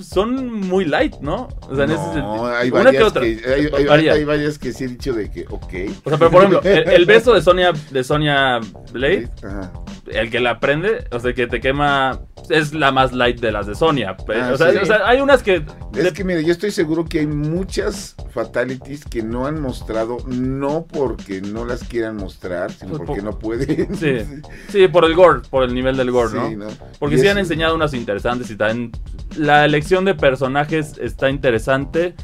Son 0.00 0.52
muy 0.60 0.84
light, 0.84 1.16
¿no? 1.20 1.48
O 1.68 1.74
sea, 1.74 1.84
en 1.84 1.90
ese 1.90 2.02
sentido. 2.04 2.36
no, 2.36 2.46
hay 2.46 2.70
Una 2.70 2.84
varias 2.84 3.02
que 3.02 3.08
otra. 3.08 3.22
que, 3.22 3.40
hay, 3.46 3.68
hay- 3.76 3.84
Varía. 3.86 4.12
hay 4.12 4.24
varias 4.24 4.58
que 4.58 4.72
sí 4.72 4.84
he 4.84 4.88
dicho 4.88 5.12
de 5.12 5.28
que, 5.30 5.44
ok. 5.50 5.72
O 6.04 6.08
sea, 6.10 6.18
pero 6.18 6.30
por 6.30 6.44
ejemplo, 6.44 6.60
el, 6.64 6.88
el 6.88 7.04
beso 7.06 7.34
de 7.34 7.42
Sonia, 7.42 7.72
de 7.90 8.04
Sonia 8.04 8.60
Blade, 8.92 9.28
Ajá. 9.42 9.72
El 10.12 10.30
que 10.30 10.40
la 10.40 10.60
prende, 10.60 11.04
o 11.10 11.18
sea, 11.20 11.32
que 11.34 11.46
te 11.46 11.60
quema, 11.60 12.20
es 12.50 12.72
la 12.74 12.92
más 12.92 13.12
light 13.12 13.40
de 13.40 13.52
las 13.52 13.66
de 13.66 13.74
Sonia. 13.74 14.16
Pe- 14.16 14.40
Ah, 14.40 14.50
o, 14.54 14.56
sea, 14.56 14.70
sí. 14.72 14.76
o 14.78 14.86
sea, 14.86 15.06
hay 15.08 15.20
unas 15.20 15.42
que... 15.42 15.64
Es 15.94 16.12
que 16.12 16.24
mire, 16.24 16.44
yo 16.44 16.52
estoy 16.52 16.70
seguro 16.70 17.04
que 17.04 17.20
hay 17.20 17.26
muchas 17.26 18.14
fatalities 18.32 19.04
que 19.04 19.22
no 19.22 19.46
han 19.46 19.60
mostrado, 19.60 20.18
no 20.26 20.86
porque 20.86 21.40
no 21.40 21.64
las 21.64 21.84
quieran 21.84 22.16
mostrar, 22.16 22.70
sino 22.72 22.96
Pues, 22.96 23.02
porque 23.06 23.20
po- 23.22 23.26
no 23.30 23.38
pueden. 23.38 23.94
Sí, 23.96 24.18
sí, 24.68 24.88
por 24.88 25.04
el 25.04 25.14
gore, 25.14 25.40
por 25.50 25.64
el 25.64 25.74
nivel 25.74 25.96
del 25.96 26.10
gore, 26.10 26.30
Sí, 26.30 26.36
¿no? 26.56 26.66
¿no? 26.66 26.70
Porque 26.98 27.16
Y 27.16 27.18
sí 27.18 27.28
han 27.28 27.38
enseñado 27.38 27.74
unas 27.74 27.94
interesantes 27.94 28.50
y 28.50 28.56
también 28.56 28.92
la 29.36 29.64
elección 29.64 30.04
de 30.04 30.14
personajes 30.14 30.96
está 30.98 31.30
interesante. 31.30 32.14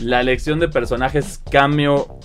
La 0.00 0.20
elección 0.20 0.60
de 0.60 0.68
personajes 0.68 1.40
cambio 1.50 2.18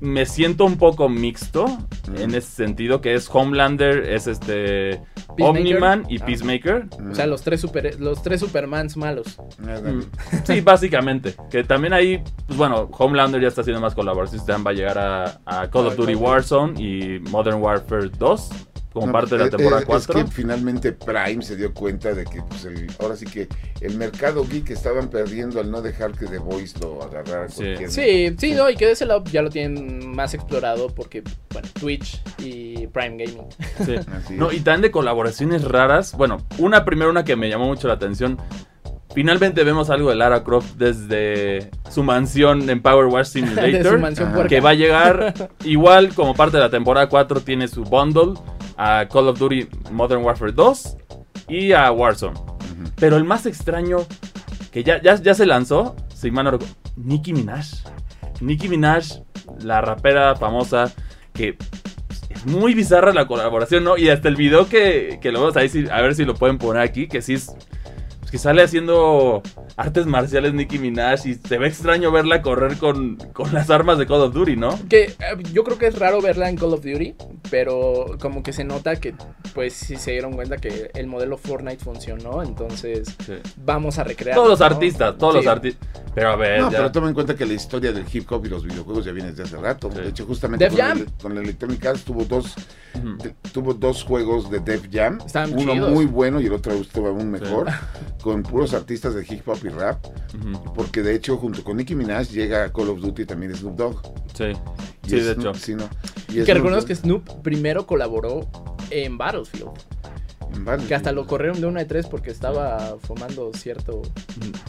me 0.00 0.26
siento 0.26 0.64
un 0.64 0.76
poco 0.78 1.08
mixto 1.08 1.66
Mm. 2.08 2.16
en 2.18 2.34
ese 2.36 2.50
sentido, 2.52 3.00
que 3.00 3.14
es 3.14 3.28
Homelander, 3.32 4.08
es 4.12 4.26
este 4.28 5.00
Peacemaker. 5.36 5.44
Omniman 5.76 6.04
y 6.08 6.20
Ah. 6.20 6.26
Peacemaker. 6.26 6.86
O 7.10 7.14
sea, 7.14 7.26
los 7.26 7.42
tres, 7.42 7.60
super, 7.60 7.98
los 8.00 8.22
tres 8.22 8.40
Supermans 8.40 8.96
malos. 8.96 9.38
Ah. 9.66 9.80
Mm, 9.84 10.02
Sí, 10.44 10.60
básicamente. 10.60 11.34
Que 11.50 11.64
también 11.64 11.92
ahí, 11.92 12.22
pues 12.46 12.56
bueno, 12.56 12.88
Homelander 12.96 13.40
ya 13.42 13.48
está 13.48 13.62
haciendo 13.62 13.80
más 13.80 13.94
colaboraciones. 13.94 14.46
También 14.46 14.66
va 14.66 14.70
a 14.70 14.74
llegar 14.74 14.98
a, 14.98 15.40
a 15.44 15.68
Call 15.70 15.86
of 15.86 15.96
Duty 15.96 16.14
Warzone 16.14 16.80
y 16.80 17.18
Modern 17.30 17.60
Warfare 17.60 18.08
2 18.18 18.48
como 18.96 19.08
No, 19.08 19.12
parte 19.12 19.36
de 19.36 19.44
la 19.44 19.50
temporada 19.50 19.82
eh, 19.82 19.86
4. 19.86 20.18
Es 20.18 20.24
que 20.24 20.30
finalmente 20.32 20.92
Prime 20.92 21.42
se 21.42 21.54
dio 21.54 21.74
cuenta 21.74 22.14
de 22.14 22.24
que 22.24 22.40
pues, 22.42 22.64
el- 22.64 22.90
ahora 22.98 23.14
sí 23.14 23.26
que 23.26 23.46
el 23.82 23.94
mercado 23.98 24.42
geek 24.46 24.70
estaban 24.70 25.08
perdiendo 25.08 25.60
al 25.60 25.70
no 25.70 25.82
dejar 25.82 26.12
que 26.12 26.24
The 26.24 26.38
Voice 26.38 26.78
lo 26.80 27.02
agarrara. 27.02 27.46
Sí. 27.50 27.56
cualquier- 27.62 27.90
Sí, 27.90 28.34
sí, 28.38 28.52
no, 28.54 28.70
y 28.70 28.76
que 28.76 28.86
de 28.86 28.92
ese 28.92 29.04
lado 29.04 29.22
ya 29.30 29.42
lo 29.42 29.50
tienen 29.50 30.14
más 30.16 30.32
explorado 30.32 30.88
porque, 30.94 31.22
bueno, 31.52 31.68
Twitch 31.78 32.22
y 32.38 32.86
Prime 32.86 33.22
Gaming. 33.26 33.46
Sí. 33.84 33.94
Así 34.16 34.34
No, 34.34 34.50
y 34.50 34.60
también 34.60 34.80
de 34.82 34.90
colaboraciones 34.90 35.62
raras. 35.64 36.14
Bueno, 36.16 36.38
una 36.56 36.86
primero, 36.86 37.10
una 37.10 37.24
que 37.24 37.36
me 37.36 37.50
llamó 37.50 37.66
mucho 37.66 37.86
la 37.88 37.94
atención. 37.94 38.38
Finalmente 39.14 39.64
vemos 39.64 39.88
algo 39.88 40.10
de 40.10 40.16
Lara 40.16 40.44
Croft 40.44 40.74
desde 40.76 41.70
su 41.90 42.02
mansión 42.02 42.68
en 42.68 42.82
Power 42.82 43.06
Wash 43.06 43.28
de 43.32 43.40
su 43.40 43.46
Simulator. 43.98 44.46
que 44.48 44.60
va 44.60 44.70
a 44.70 44.74
llegar 44.74 45.34
igual 45.64 46.12
como 46.14 46.34
parte 46.34 46.58
de 46.58 46.62
la 46.64 46.70
temporada 46.70 47.08
4 47.08 47.40
tiene 47.40 47.66
su 47.68 47.82
bundle 47.84 48.34
a 48.76 49.06
Call 49.10 49.28
of 49.28 49.38
Duty 49.38 49.68
Modern 49.90 50.22
Warfare 50.22 50.52
2 50.52 50.96
y 51.48 51.72
a 51.72 51.90
Warzone. 51.90 52.38
Pero 52.96 53.16
el 53.16 53.24
más 53.24 53.46
extraño 53.46 53.98
que 54.70 54.84
ya, 54.84 55.00
ya, 55.00 55.16
ya 55.16 55.34
se 55.34 55.46
lanzó, 55.46 55.96
si 56.14 56.30
mal 56.30 56.44
no 56.44 56.58
Nicki 56.96 57.32
Minaj. 57.32 57.66
Nicki 58.40 58.68
Minaj, 58.68 59.22
la 59.62 59.80
rapera 59.80 60.36
famosa 60.36 60.92
que 61.32 61.56
es 62.28 62.46
muy 62.46 62.74
bizarra 62.74 63.12
la 63.12 63.26
colaboración, 63.26 63.84
¿no? 63.84 63.96
Y 63.96 64.08
hasta 64.08 64.28
el 64.28 64.36
video 64.36 64.68
que, 64.68 65.18
que 65.20 65.32
lo 65.32 65.40
vamos 65.40 65.56
a 65.56 65.60
decir, 65.60 65.90
a 65.90 66.00
ver 66.00 66.14
si 66.14 66.24
lo 66.24 66.34
pueden 66.34 66.58
poner 66.58 66.82
aquí, 66.82 67.06
que 67.08 67.22
sí 67.22 67.34
es 67.34 67.54
pues, 68.26 68.30
que 68.32 68.38
sale 68.38 68.62
haciendo 68.62 69.40
artes 69.76 70.06
marciales 70.06 70.52
Nicki 70.52 70.78
Minaj 70.78 71.26
y 71.26 71.34
se 71.34 71.58
ve 71.58 71.68
extraño 71.68 72.10
verla 72.10 72.42
correr 72.42 72.76
con, 72.76 73.16
con 73.32 73.52
las 73.54 73.70
armas 73.70 73.98
de 73.98 74.06
Call 74.06 74.20
of 74.22 74.34
Duty, 74.34 74.56
¿no? 74.56 74.76
Que 74.88 75.04
eh, 75.04 75.14
yo 75.52 75.62
creo 75.62 75.78
que 75.78 75.86
es 75.86 75.98
raro 75.98 76.20
verla 76.20 76.48
en 76.48 76.56
Call 76.56 76.72
of 76.74 76.84
Duty, 76.84 77.14
pero 77.50 78.16
como 78.20 78.42
que 78.42 78.52
se 78.52 78.64
nota 78.64 78.96
que, 78.96 79.14
pues, 79.54 79.74
sí 79.74 79.96
se 79.96 80.10
dieron 80.12 80.32
cuenta 80.32 80.56
que 80.56 80.90
el 80.94 81.06
modelo 81.06 81.36
Fortnite 81.38 81.84
funcionó, 81.84 82.42
entonces 82.42 83.16
vamos 83.64 83.98
a 83.98 84.04
recrear. 84.04 84.34
Todos 84.36 84.48
los 84.50 84.60
artistas, 84.60 85.16
todos 85.16 85.34
los 85.36 85.46
artistas. 85.46 85.88
Pero 86.14 86.30
a 86.30 86.36
ver, 86.36 86.60
No, 86.62 86.70
ya- 86.70 86.78
pero 86.78 86.92
toma 86.92 87.08
en 87.08 87.14
cuenta 87.14 87.36
que 87.36 87.44
la 87.46 87.52
historia 87.52 87.92
del 87.92 88.04
hip 88.10 88.30
hop 88.32 88.44
y 88.46 88.48
los 88.48 88.64
videojuegos 88.64 89.04
ya 89.04 89.12
viene 89.12 89.30
desde 89.30 89.42
hace 89.44 89.56
rato. 89.58 89.90
Sí. 89.92 90.00
De 90.00 90.08
hecho, 90.08 90.24
justamente 90.26 90.64
Def 90.64 90.74
con, 90.74 90.82
Jam. 90.86 90.98
el- 90.98 91.12
con 91.22 91.34
la 91.34 91.40
Electronic 91.42 91.84
Arts 91.86 92.04
tuvo 92.04 92.24
dos, 92.24 92.54
de- 93.22 93.34
tuvo 93.52 93.74
dos 93.74 94.02
juegos 94.02 94.50
de 94.50 94.60
Def 94.60 94.88
Jam. 94.90 95.18
Estaban 95.24 95.52
uno 95.52 95.72
chidos. 95.74 95.90
muy 95.90 96.06
bueno 96.06 96.40
y 96.40 96.46
el 96.46 96.54
otro 96.54 96.72
estuvo 96.72 97.08
aún 97.08 97.30
mejor. 97.30 97.66
Con 98.22 98.42
puros 98.42 98.74
artistas 98.74 99.14
de 99.14 99.24
hip 99.28 99.46
hop 99.48 99.58
y 99.64 99.68
rap. 99.68 100.04
Porque 100.74 101.02
de 101.02 101.14
hecho, 101.14 101.36
junto 101.36 101.62
con 101.62 101.76
Nicki 101.76 101.94
Minaj 101.94 102.28
llega 102.30 102.72
Call 102.72 102.88
of 102.90 103.00
Duty 103.00 103.24
también 103.24 103.54
Snoop 103.54 103.76
Dogg. 103.76 104.02
Sí, 104.34 104.44
Y 105.04 105.08
sí, 105.10 105.16
de 105.20 105.34
Snoop- 105.36 105.40
hecho. 105.40 105.54
sí, 105.54 105.74
¿no? 105.74 105.84
Y 106.28 106.34
Que 106.34 106.44
Snoop 106.44 106.46
recordemos 106.56 106.84
Dogg 106.84 106.88
que 106.88 106.94
Snoop 106.96 107.42
primero 107.42 107.86
colaboró 107.86 108.48
en 108.90 109.16
Battlefield, 109.16 109.68
en 110.54 110.64
Battlefield. 110.64 110.88
que 110.88 110.94
hasta 110.94 111.12
lo 111.12 111.26
corrieron 111.26 111.60
de 111.60 111.66
una 111.66 111.80
de 111.80 111.86
tres 111.86 112.06
porque 112.06 112.30
estaba 112.30 112.96
fumando 113.02 113.52
cierto... 113.54 114.02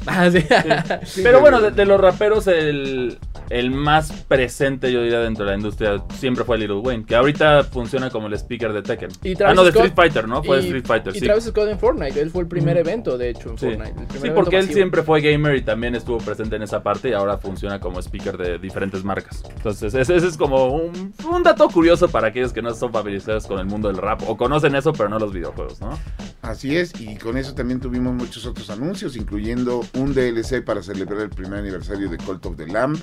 Ah, 0.05 0.29
sí. 0.31 0.39
Sí, 1.05 1.21
Pero 1.23 1.39
bueno, 1.41 1.59
de, 1.61 1.71
de 1.71 1.85
los 1.85 1.99
raperos, 1.99 2.47
el, 2.47 3.17
el 3.49 3.71
más 3.71 4.11
presente, 4.27 4.91
yo 4.91 5.01
diría, 5.01 5.19
dentro 5.19 5.45
de 5.45 5.51
la 5.51 5.57
industria 5.57 6.03
siempre 6.15 6.43
fue 6.43 6.57
Little 6.57 6.77
Wayne, 6.77 7.05
que 7.05 7.15
ahorita 7.15 7.63
funciona 7.65 8.09
como 8.09 8.27
el 8.27 8.33
speaker 8.33 8.73
de 8.73 8.81
Tekken. 8.81 9.09
Y 9.23 9.41
ah, 9.43 9.53
no, 9.53 9.63
de 9.63 9.69
Street 9.69 9.93
Fighter, 9.95 10.27
¿no? 10.27 10.43
Fue 10.43 10.57
de 10.57 10.63
y- 10.63 10.65
Street 10.67 10.85
Fighter, 10.85 11.15
y 11.15 11.19
sí. 11.19 11.25
Travis 11.25 11.45
Scott 11.45 11.69
en 11.69 11.79
Fortnite, 11.79 12.19
él 12.21 12.29
fue 12.29 12.41
el 12.43 12.47
primer 12.47 12.77
evento, 12.77 13.17
de 13.17 13.29
hecho, 13.29 13.51
en 13.51 13.57
Sí. 13.57 13.65
Fortnite. 13.67 14.19
Sí, 14.21 14.29
porque 14.33 14.57
él 14.57 14.67
siempre 14.73 15.03
fue 15.03 15.21
gamer 15.21 15.55
y 15.55 15.61
también 15.61 15.95
estuvo 15.95 16.17
presente 16.17 16.55
en 16.55 16.63
esa 16.63 16.81
parte 16.83 17.09
y 17.09 17.13
ahora 17.13 17.37
funciona 17.37 17.79
como 17.79 17.99
speaker 18.01 18.37
de 18.37 18.57
diferentes 18.59 19.03
marcas. 19.03 19.43
Entonces, 19.55 19.93
ese, 19.93 20.15
ese 20.15 20.27
es 20.27 20.37
como 20.37 20.65
un, 20.67 21.13
un 21.31 21.43
dato 21.43 21.67
curioso 21.69 22.09
para 22.09 22.27
aquellos 22.27 22.53
que 22.53 22.61
no 22.61 22.73
son 22.73 22.91
familiarizados 22.91 23.47
con 23.47 23.59
el 23.59 23.65
mundo 23.65 23.87
del 23.87 23.97
rap 23.97 24.21
o 24.27 24.35
conocen 24.37 24.75
eso, 24.75 24.93
pero 24.93 25.09
no 25.09 25.19
los 25.19 25.31
videojuegos, 25.33 25.79
¿no? 25.81 25.97
Así 26.41 26.77
es, 26.77 26.93
y 26.99 27.15
con 27.17 27.37
eso 27.37 27.53
también 27.55 27.79
tuvimos 27.79 28.13
muchos 28.13 28.45
otros 28.45 28.69
anuncios, 28.69 29.15
incluyendo 29.17 29.81
un 29.95 30.13
DLC 30.13 30.63
para 30.63 30.81
celebrar 30.81 31.21
el 31.21 31.29
primer 31.29 31.59
aniversario 31.59 32.09
de 32.09 32.17
Cult 32.17 32.45
of 32.45 32.55
the 32.55 32.67
Lamb. 32.67 32.97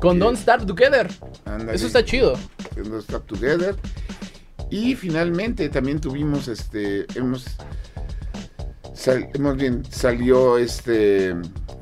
Con. 0.00 0.18
Don't 0.18 0.38
Starve 0.38 0.66
Together. 0.66 1.08
Eso 1.74 1.86
está 1.86 2.04
chido. 2.04 2.34
Don't 2.76 3.02
Stop 3.02 3.26
Together. 3.26 3.76
Y 4.70 4.94
finalmente 4.94 5.68
también 5.68 6.00
tuvimos 6.00 6.48
este. 6.48 7.06
Hemos. 7.14 7.44
sal- 8.94 9.28
más 9.38 9.56
bien, 9.56 9.84
salió 9.90 10.56
este 10.58 11.34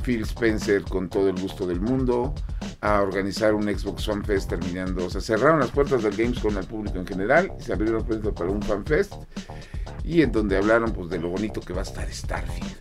Phil 0.03 0.23
Spencer 0.23 0.83
con 0.83 1.09
todo 1.09 1.29
el 1.29 1.41
gusto 1.41 1.67
del 1.67 1.81
mundo 1.81 2.35
a 2.81 3.01
organizar 3.03 3.55
un 3.55 3.65
Xbox 3.65 4.07
Fan 4.07 4.25
Fest 4.25 4.49
terminando. 4.51 5.07
O 5.07 5.11
sea, 5.11 5.21
cerraron 5.21 5.61
las 5.61 5.71
puertas 5.71 6.03
del 6.03 6.17
Gamescom 6.17 6.57
al 6.57 6.65
público 6.67 6.99
en 6.99 7.07
general 7.07 7.53
y 7.59 7.63
se 7.63 7.73
abrieron 7.73 7.99
las 7.99 8.07
puertas 8.07 8.33
para 8.33 8.51
un 8.51 8.63
Fan 8.63 8.85
Fest. 8.87 9.13
Y 10.03 10.23
en 10.23 10.33
donde 10.33 10.57
hablaron 10.57 10.93
pues 10.93 11.11
de 11.11 11.19
lo 11.19 11.29
bonito 11.29 11.61
que 11.61 11.73
va 11.75 11.81
a 11.81 11.85
estar 11.85 12.11
Starfield. 12.13 12.75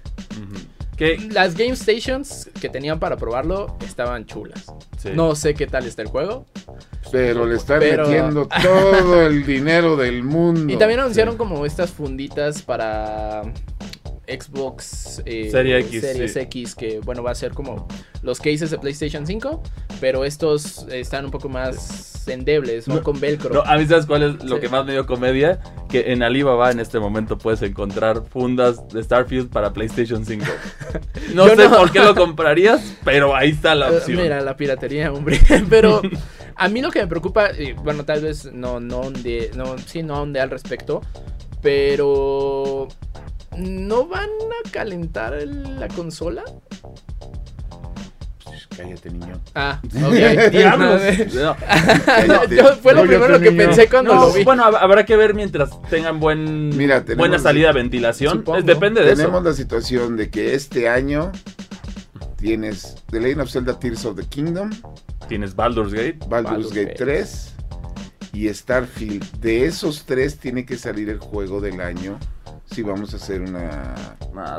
Que, 1.00 1.18
Las 1.32 1.56
Game 1.56 1.76
Stations 1.78 2.50
que 2.60 2.68
tenían 2.68 3.00
para 3.00 3.16
probarlo 3.16 3.78
estaban 3.88 4.26
chulas. 4.26 4.66
sí. 4.98 5.10
No 5.16 5.34
sé 5.34 5.54
qué 5.54 5.66
tal 5.66 5.86
está 5.86 6.02
el 6.02 6.10
juego. 6.10 6.46
Pero 7.10 7.46
le 7.46 7.56
están 7.56 7.80
Pero- 7.80 8.06
metiendo 8.06 8.48
todo 8.62 9.26
el 9.26 9.46
dinero 9.46 9.96
del 9.96 10.24
mundo. 10.24 10.72
Y 10.74 10.78
también 10.78 11.00
anunciaron 11.00 11.38
como 11.38 11.66
estas 11.66 11.92
funditas 11.92 12.62
para 12.64 13.44
Xbox 14.30 15.22
eh, 15.26 15.50
Serie 15.52 15.80
X, 15.80 16.02
Series 16.02 16.34
sí. 16.34 16.40
X, 16.40 16.76
que 16.76 17.00
bueno, 17.00 17.24
va 17.24 17.32
a 17.32 17.36
ser 17.36 17.52
como 17.54 17.88
los 18.22 18.40
cases 18.40 18.70
de 18.72 18.78
PlayStation 18.78 19.26
5, 19.26 19.64
pero 20.00 20.26
estos 20.26 20.86
están 20.92 21.26
un 21.26 21.32
poco 21.32 21.50
más 21.50 22.28
endebles, 22.28 22.86
son 22.86 22.96
No, 22.98 23.04
con 23.04 23.20
velcro. 23.20 23.54
No, 23.54 23.62
a 23.62 23.78
mí 23.78 23.86
sabes 23.88 24.06
cuál 24.06 24.24
es 24.24 24.44
lo 24.44 24.56
Sí. 24.58 24.62
que 24.62 24.70
más 24.70 24.86
me 24.86 24.92
dio 24.92 25.06
comedia, 25.06 25.60
que 25.90 26.12
en 26.12 26.22
Alibaba 26.22 26.70
en 26.72 26.80
este 26.80 27.00
momento 27.00 27.38
puedes 27.38 27.62
encontrar 27.64 28.24
fundas 28.30 28.88
de 28.90 29.02
Starfield 29.04 29.50
para 29.50 29.74
PlayStation 29.74 30.26
5. 30.26 30.46
No 31.34 31.48
sé 31.48 31.56
no. 31.70 31.78
por 31.78 31.92
qué 31.92 32.00
lo 32.00 32.16
comprarías, 32.26 32.82
pero 33.04 33.36
ahí 33.36 33.50
está 33.52 33.76
la 33.76 33.90
Eh, 33.90 33.98
opción. 33.98 34.22
Mira, 34.22 34.42
la 34.42 34.56
piratería, 34.58 35.12
hombre. 35.14 35.40
Pero 35.70 36.02
a 36.56 36.68
mí 36.70 36.82
lo 36.82 36.90
que 36.92 37.00
me 37.02 37.08
preocupa, 37.08 37.52
y 37.58 37.74
bueno, 37.74 38.04
tal 38.04 38.22
vez 38.22 38.52
no, 38.52 38.80
no, 38.80 39.02
onde- 39.02 39.52
no, 39.56 39.78
sí, 39.78 40.02
no 40.04 40.22
onde 40.24 40.40
al 40.42 40.50
respecto, 40.50 41.02
pero 41.62 42.88
¿no 43.60 44.08
van 44.08 44.30
a 44.30 44.70
calentar 44.72 45.34
el- 45.34 45.80
la 45.80 45.88
consola? 45.90 46.44
Cállate, 48.76 49.10
niño. 49.10 49.40
Ah, 49.56 49.80
ok. 50.04 50.52
Diablos. 50.52 51.02
No, 51.34 51.44
No. 51.44 51.56
Cállate. 52.06 52.56
yo- 52.56 52.76
fue 52.78 52.94
lo 52.94 53.02
primero 53.04 53.40
que 53.40 53.52
niño. 53.52 53.66
pensé 53.66 53.90
cuando 53.90 54.16
No, 54.16 54.22
lo 54.28 54.34
vi. 54.34 54.44
bueno, 54.44 54.64
hab- 54.64 54.78
habrá 54.80 55.06
que 55.06 55.16
ver 55.18 55.34
mientras 55.34 55.70
tengan 55.90 56.20
buen, 56.20 56.70
Mira, 56.78 57.04
tenemos- 57.04 57.18
buena 57.20 57.40
salida 57.40 57.68
de 57.68 57.74
ventilación. 57.74 58.38
Supongo. 58.40 58.62
Depende 58.62 59.02
de 59.04 59.16
Tenemos 59.16 59.42
eso. 59.42 59.50
la 59.50 59.54
situación 59.54 60.16
de 60.18 60.30
que 60.30 60.54
este 60.56 60.88
año 60.88 61.32
tienes 62.38 62.96
The 63.12 63.20
Legend 63.20 63.42
of 63.42 63.50
Zelda 63.52 63.78
Tears 63.80 64.06
of 64.06 64.16
the 64.16 64.26
Kingdom, 64.26 64.70
Tienes 65.28 65.56
Baldur's 65.56 65.94
Gate. 65.94 66.20
Baldur's 66.28 66.70
Gate. 66.72 66.96
3 66.98 67.54
y 68.34 68.48
Starfield. 68.54 69.30
De 69.42 69.66
esos 69.66 70.06
tres 70.06 70.38
tiene 70.40 70.66
que 70.66 70.78
salir 70.78 71.10
el 71.10 71.20
juego 71.20 71.60
del 71.62 71.82
año 71.82 72.18
si 72.72 72.82
vamos 72.82 73.14
a 73.14 73.18
hacer 73.18 73.42
una 73.42 73.96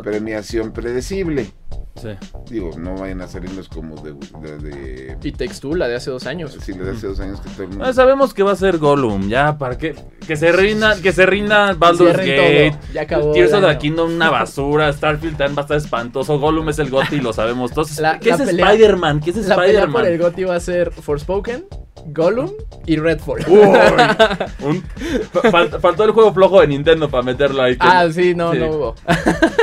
premiación 0.03 0.73
predecible. 0.73 1.51
Sí. 1.97 2.09
Digo, 2.51 2.71
no 2.79 2.95
vayan 2.97 3.21
a 3.21 3.29
salirnos 3.29 3.69
como 3.69 3.97
de, 4.03 4.13
de, 4.13 4.59
de- 4.59 5.17
Y 5.23 5.33
Textula 5.33 5.89
de 5.89 5.97
hace 5.97 6.11
dos 6.11 6.27
años. 6.27 6.57
si 6.61 6.73
le 6.73 6.85
da 6.85 6.93
hace 6.93 7.07
dos 7.09 7.21
años 7.21 7.41
que 7.41 7.51
todo 7.51 7.63
el 7.65 7.69
mundo... 7.71 7.85
Ah, 7.85 7.93
sabemos 7.93 8.33
que 8.35 8.43
va 8.43 8.53
a 8.53 8.57
ser 8.57 8.79
Gollum, 8.79 9.29
ya, 9.29 9.57
¿para 9.59 9.77
qué? 9.79 9.95
Que 10.27 10.37
se 10.37 10.53
rinda, 10.53 11.01
que 11.01 11.13
se 11.13 11.27
rinda 11.27 11.73
Baldur's 11.75 12.17
Gate. 12.17 12.71
todo, 12.73 12.93
ya 12.95 13.03
acabó 13.03 13.33
Tears 13.33 13.53
of 13.53 13.65
the. 13.67 13.79
Kingdom, 13.79 14.15
una 14.15 14.31
basura. 14.31 14.93
Starfield 14.93 15.37
también 15.37 15.57
va 15.57 15.63
a 15.63 15.65
estar 15.65 15.77
espantoso. 15.77 16.39
Gollum 16.39 16.69
es 16.69 16.79
el 16.79 16.91
GOTY, 16.91 17.21
lo 17.21 17.33
sabemos 17.33 17.73
todos. 17.73 17.99
La- 17.99 18.19
¿Qué 18.19 18.31
la 18.31 18.35
es 18.37 18.41
pelea- 18.43 18.67
Spider-Man? 18.73 19.21
¿Qué 19.21 19.31
es 19.31 19.37
La 19.49 19.57
pelea 19.57 19.87
por 19.87 20.01
el 20.07 20.13
Spider-Man? 20.15 20.31
GOTY 20.33 20.45
va 20.45 20.57
a 20.57 20.61
ser 20.61 20.93
Forspoken, 20.93 21.65
Gollum 22.07 22.51
y 22.87 22.97
Redfall. 22.97 23.45
Uy, 23.49 23.59
un- 24.63 24.83
fal- 25.51 25.81
faltó 25.81 26.05
el 26.05 26.13
juego 26.13 26.33
flojo 26.33 26.61
de 26.61 26.67
Nintendo 26.69 27.09
para 27.11 27.23
meterlo 27.23 27.63
ahí. 27.63 27.73
que- 27.77 27.87
ah, 27.87 28.07
sí, 28.13 28.35
no, 28.35 28.53
Sí. 28.53 28.59
no 28.59 28.67
hubo. 28.71 28.95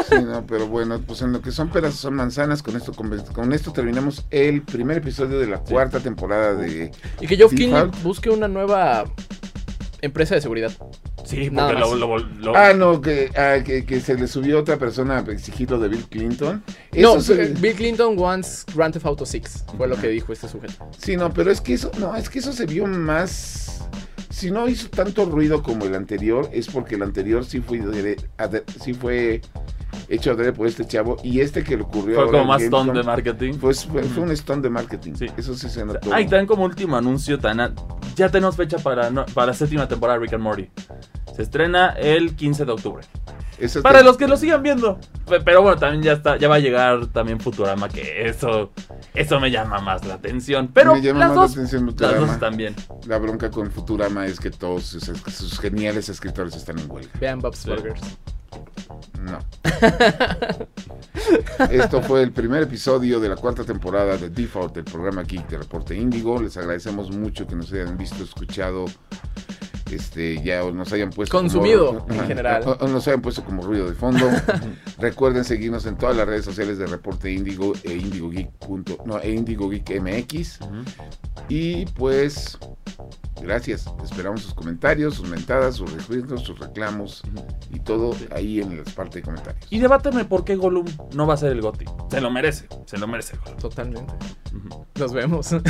Sí, 0.09 0.15
no, 0.23 0.45
pero 0.47 0.67
bueno, 0.67 0.99
pues 1.05 1.21
en 1.21 1.34
lo 1.34 1.41
que 1.41 1.51
son 1.51 1.69
peras 1.69 1.93
son 1.95 2.16
manzanas, 2.18 2.61
con 2.61 2.76
esto, 2.76 2.91
con, 2.93 3.09
con 3.34 3.53
esto 3.53 3.72
terminamos 3.72 4.26
el 4.32 4.61
primer 4.63 4.97
episodio 4.97 5.39
de 5.39 5.47
la 5.47 5.59
cuarta 5.59 5.99
temporada 6.01 6.53
de... 6.55 6.91
Y 7.22 7.28
que 7.28 7.38
Geoff 7.38 7.53
Hulk. 7.53 8.01
busque 8.03 8.30
una 8.30 8.47
nueva 8.49 9.05
empresa 10.01 10.36
de 10.36 10.41
seguridad. 10.41 10.72
Sí, 11.26 11.49
porque 11.49 11.74
lo, 11.74 11.95
lo- 11.95 12.18
lo- 12.20 12.55
Ah, 12.55 12.74
no, 12.74 13.01
que, 13.01 13.30
ah, 13.36 13.61
que, 13.63 13.84
que 13.86 13.99
se 13.99 14.15
le 14.15 14.28
subió 14.28 14.59
otra 14.59 14.78
persona 14.78 15.18
a 15.18 15.32
exigirlo 15.32 15.78
de 15.80 15.89
Bill 15.89 16.05
Clinton. 16.09 16.63
no, 16.93 17.20
se- 17.20 17.47
Bill 17.59 17.74
Clinton 17.76 18.18
wants 18.18 18.65
Grand 18.74 18.93
Theft 18.93 19.05
Auto 19.05 19.26
6. 19.26 19.65
Fue 19.78 19.88
lo 19.88 19.97
que 19.97 20.07
dijo 20.07 20.32
este 20.32 20.47
sujeto. 20.47 20.74
Sí, 20.97 21.18
no, 21.18 21.34
pero 21.34 21.51
es 21.51 21.59
que 21.59 21.74
eso, 21.74 21.91
no, 21.99 22.15
es 22.15 22.30
que 22.30 22.39
eso 22.39 22.53
se 22.53 22.65
vio 22.65 22.86
más. 22.88 23.88
Si 24.30 24.51
no 24.51 24.70
hizo 24.70 24.88
tanto 24.89 25.26
ruido 25.26 25.63
como 25.63 25.86
el 25.86 25.95
anterior, 25.95 26.47
es 26.53 26.68
porque 26.68 26.95
el 26.95 27.01
anterior 27.01 27.43
sí 27.43 27.59
fue, 27.59 27.82
sí 28.84 28.93
fue 28.93 29.41
hecho 30.10 30.32
adrede 30.32 30.53
por 30.53 30.68
este 30.68 30.86
chavo 30.86 31.18
y 31.24 31.41
este 31.41 31.64
que 31.64 31.76
le 31.78 31.84
ocurrió. 31.84 32.16
fue 32.16 32.24
ahora 32.26 32.39
como 32.39 32.45
más 32.53 32.62
ton 32.70 32.88
Gamescom, 32.88 32.95
de 32.97 33.03
marketing. 33.03 33.53
Pues 33.60 33.86
fue, 33.86 34.03
fue 34.03 34.24
un 34.24 34.36
stunt 34.36 34.64
de 34.64 34.70
marketing. 34.70 35.14
Sí. 35.16 35.28
Eso 35.38 35.53
sí 35.55 35.70
se 35.70 35.86
notó. 35.86 36.10
Ah, 36.14 36.22
y 36.22 36.26
también 36.26 36.47
como 36.47 36.64
último 36.66 36.95
anuncio, 36.97 37.39
tan 37.39 37.76
ya 38.16 38.30
tenemos 38.30 38.55
fecha 38.55 38.78
para, 38.78 39.10
no- 39.10 39.26
para 39.28 39.47
la 39.47 39.53
séptima 39.53 39.88
temporada 39.88 40.18
de 40.20 40.26
Rick 40.26 40.34
and 40.34 40.43
Morty. 40.43 40.70
Se 41.36 41.43
estrena 41.43 41.89
el 41.89 42.36
15 42.36 42.66
de 42.66 42.72
octubre. 42.72 43.05
Eso 43.60 43.82
Para 43.82 44.03
los 44.03 44.18
que 44.18 44.28
lo 44.28 44.38
sigan 44.38 44.62
viendo. 44.62 44.99
Pe- 45.28 45.41
Pero 45.41 45.64
bueno, 45.64 45.78
también 45.80 46.03
ya 46.03 46.14
está, 46.14 46.38
ya 46.38 46.47
va 46.47 46.55
a 46.55 46.60
llegar 46.60 47.08
también 47.08 47.39
Futurama, 47.39 47.89
que 47.89 48.28
eso, 48.28 48.72
eso 49.16 49.39
me 49.39 49.49
llama 49.49 49.80
más 49.80 50.05
la 50.05 50.14
atención. 50.16 50.70
Pero 50.72 50.93
Me 50.95 51.01
llama 51.01 51.20
las 51.22 51.28
más 51.30 51.36
dos, 51.36 51.49
la 51.58 51.64
atención 51.64 51.95
las 51.97 52.20
dos 52.20 52.39
también. 52.39 52.76
La 53.08 53.18
bronca 53.18 53.49
con 53.49 53.72
Futurama 53.72 54.28
es 54.28 54.39
que 54.39 54.51
todos 54.51 54.84
sus, 54.84 55.03
sus 55.05 55.60
geniales 55.60 56.08
escritores 56.10 56.55
están 56.55 56.78
en 56.78 56.89
huelga. 56.89 57.10
Vean 57.20 57.39
Bob's 57.39 57.60
Sí. 57.60 57.70
Burgers. 57.72 58.01
No. 59.22 59.39
Esto 61.72 62.02
fue 62.02 62.24
el 62.24 62.32
primer 62.32 62.64
episodio 62.64 63.20
de 63.20 63.30
la 63.30 63.36
cuarta 63.36 63.64
temporada 63.64 64.18
de 64.18 64.30
Default, 64.30 64.78
el 64.78 64.84
programa 64.86 65.24
Geek 65.24 65.48
de 65.50 65.58
Reporte 65.58 65.95
Índigo. 65.95 66.41
Les 66.41 66.56
agradecemos 66.58 67.12
mucho 67.12 67.45
que 67.48 67.56
nos 67.56 67.72
hayan 67.74 67.98
visto, 67.98 68.24
escuchado, 68.24 68.86
este, 69.91 70.41
ya 70.43 70.64
o 70.64 70.72
nos 70.72 70.91
hayan 70.93 71.10
puesto 71.10 71.38
Consumido, 71.38 72.00
como- 72.08 72.22
en 72.22 72.28
general. 72.28 72.64
o- 72.66 72.86
o 72.86 72.88
nos 72.88 73.08
hayan 73.08 73.22
puesto 73.22 73.43
como 73.43 73.64
ruido 73.64 73.88
de 73.89 73.95
fondo. 73.95 74.30
Recuerden 75.00 75.43
seguirnos 75.43 75.86
en 75.86 75.98
todas 75.98 76.16
las 76.16 76.28
redes 76.28 76.45
sociales 76.45 76.78
de 76.78 76.88
Reporte 76.88 77.32
Índigo 77.32 77.74
e 77.84 77.93
Indigo 77.93 78.30
Geek. 78.30 78.52
punto- 78.60 78.98
no, 79.06 79.20
e 79.20 79.32
Indigo 79.32 79.70
Geek 79.70 80.00
MX. 80.02 80.60
Y 81.50 81.86
pues, 81.88 82.58
gracias. 83.41 83.85
Esperamos 84.03 84.41
sus 84.41 84.53
comentarios, 84.53 85.15
sus 85.15 85.27
mentadas, 85.27 85.75
sus 85.75 85.91
recuerdos, 85.91 86.43
sus 86.43 86.59
reclamos 86.59 87.21
y 87.73 87.79
todo 87.79 88.15
ahí 88.31 88.61
en 88.61 88.77
la 88.77 88.83
parte 88.83 89.19
de 89.19 89.23
comentarios. 89.23 89.65
Y 89.69 89.79
debáteme 89.79 90.25
por 90.25 90.43
qué 90.43 90.55
Gollum 90.55 90.85
no 91.13 91.27
va 91.27 91.35
a 91.35 91.38
ser 91.38 91.51
el 91.51 91.61
GOTY. 91.61 91.85
Se 92.09 92.21
lo 92.21 92.29
merece, 92.31 92.67
se 92.85 92.97
lo 92.97 93.07
merece 93.07 93.38
Gollum. 93.38 93.59
Totalmente. 93.59 94.13
Nos 94.95 95.13
vemos. 95.13 95.55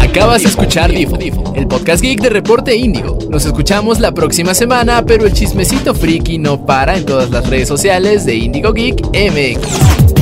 Acabas 0.00 0.42
de 0.42 0.48
escuchar 0.48 0.90
Difo, 0.90 1.16
el 1.54 1.66
podcast 1.66 2.02
geek 2.02 2.20
de 2.20 2.28
Reporte 2.28 2.76
Índigo. 2.76 3.18
Nos 3.30 3.46
escuchamos 3.46 3.98
la 3.98 4.12
próxima 4.12 4.54
semana, 4.54 5.04
pero 5.06 5.26
el 5.26 5.32
chismecito 5.32 5.94
friki 5.94 6.38
no 6.38 6.66
para 6.66 6.96
en 6.96 7.06
todas 7.06 7.30
las 7.30 7.48
redes 7.48 7.68
sociales 7.68 8.26
de 8.26 8.34
Indigo 8.36 8.72
Geek 8.72 9.00
MX. 9.06 10.21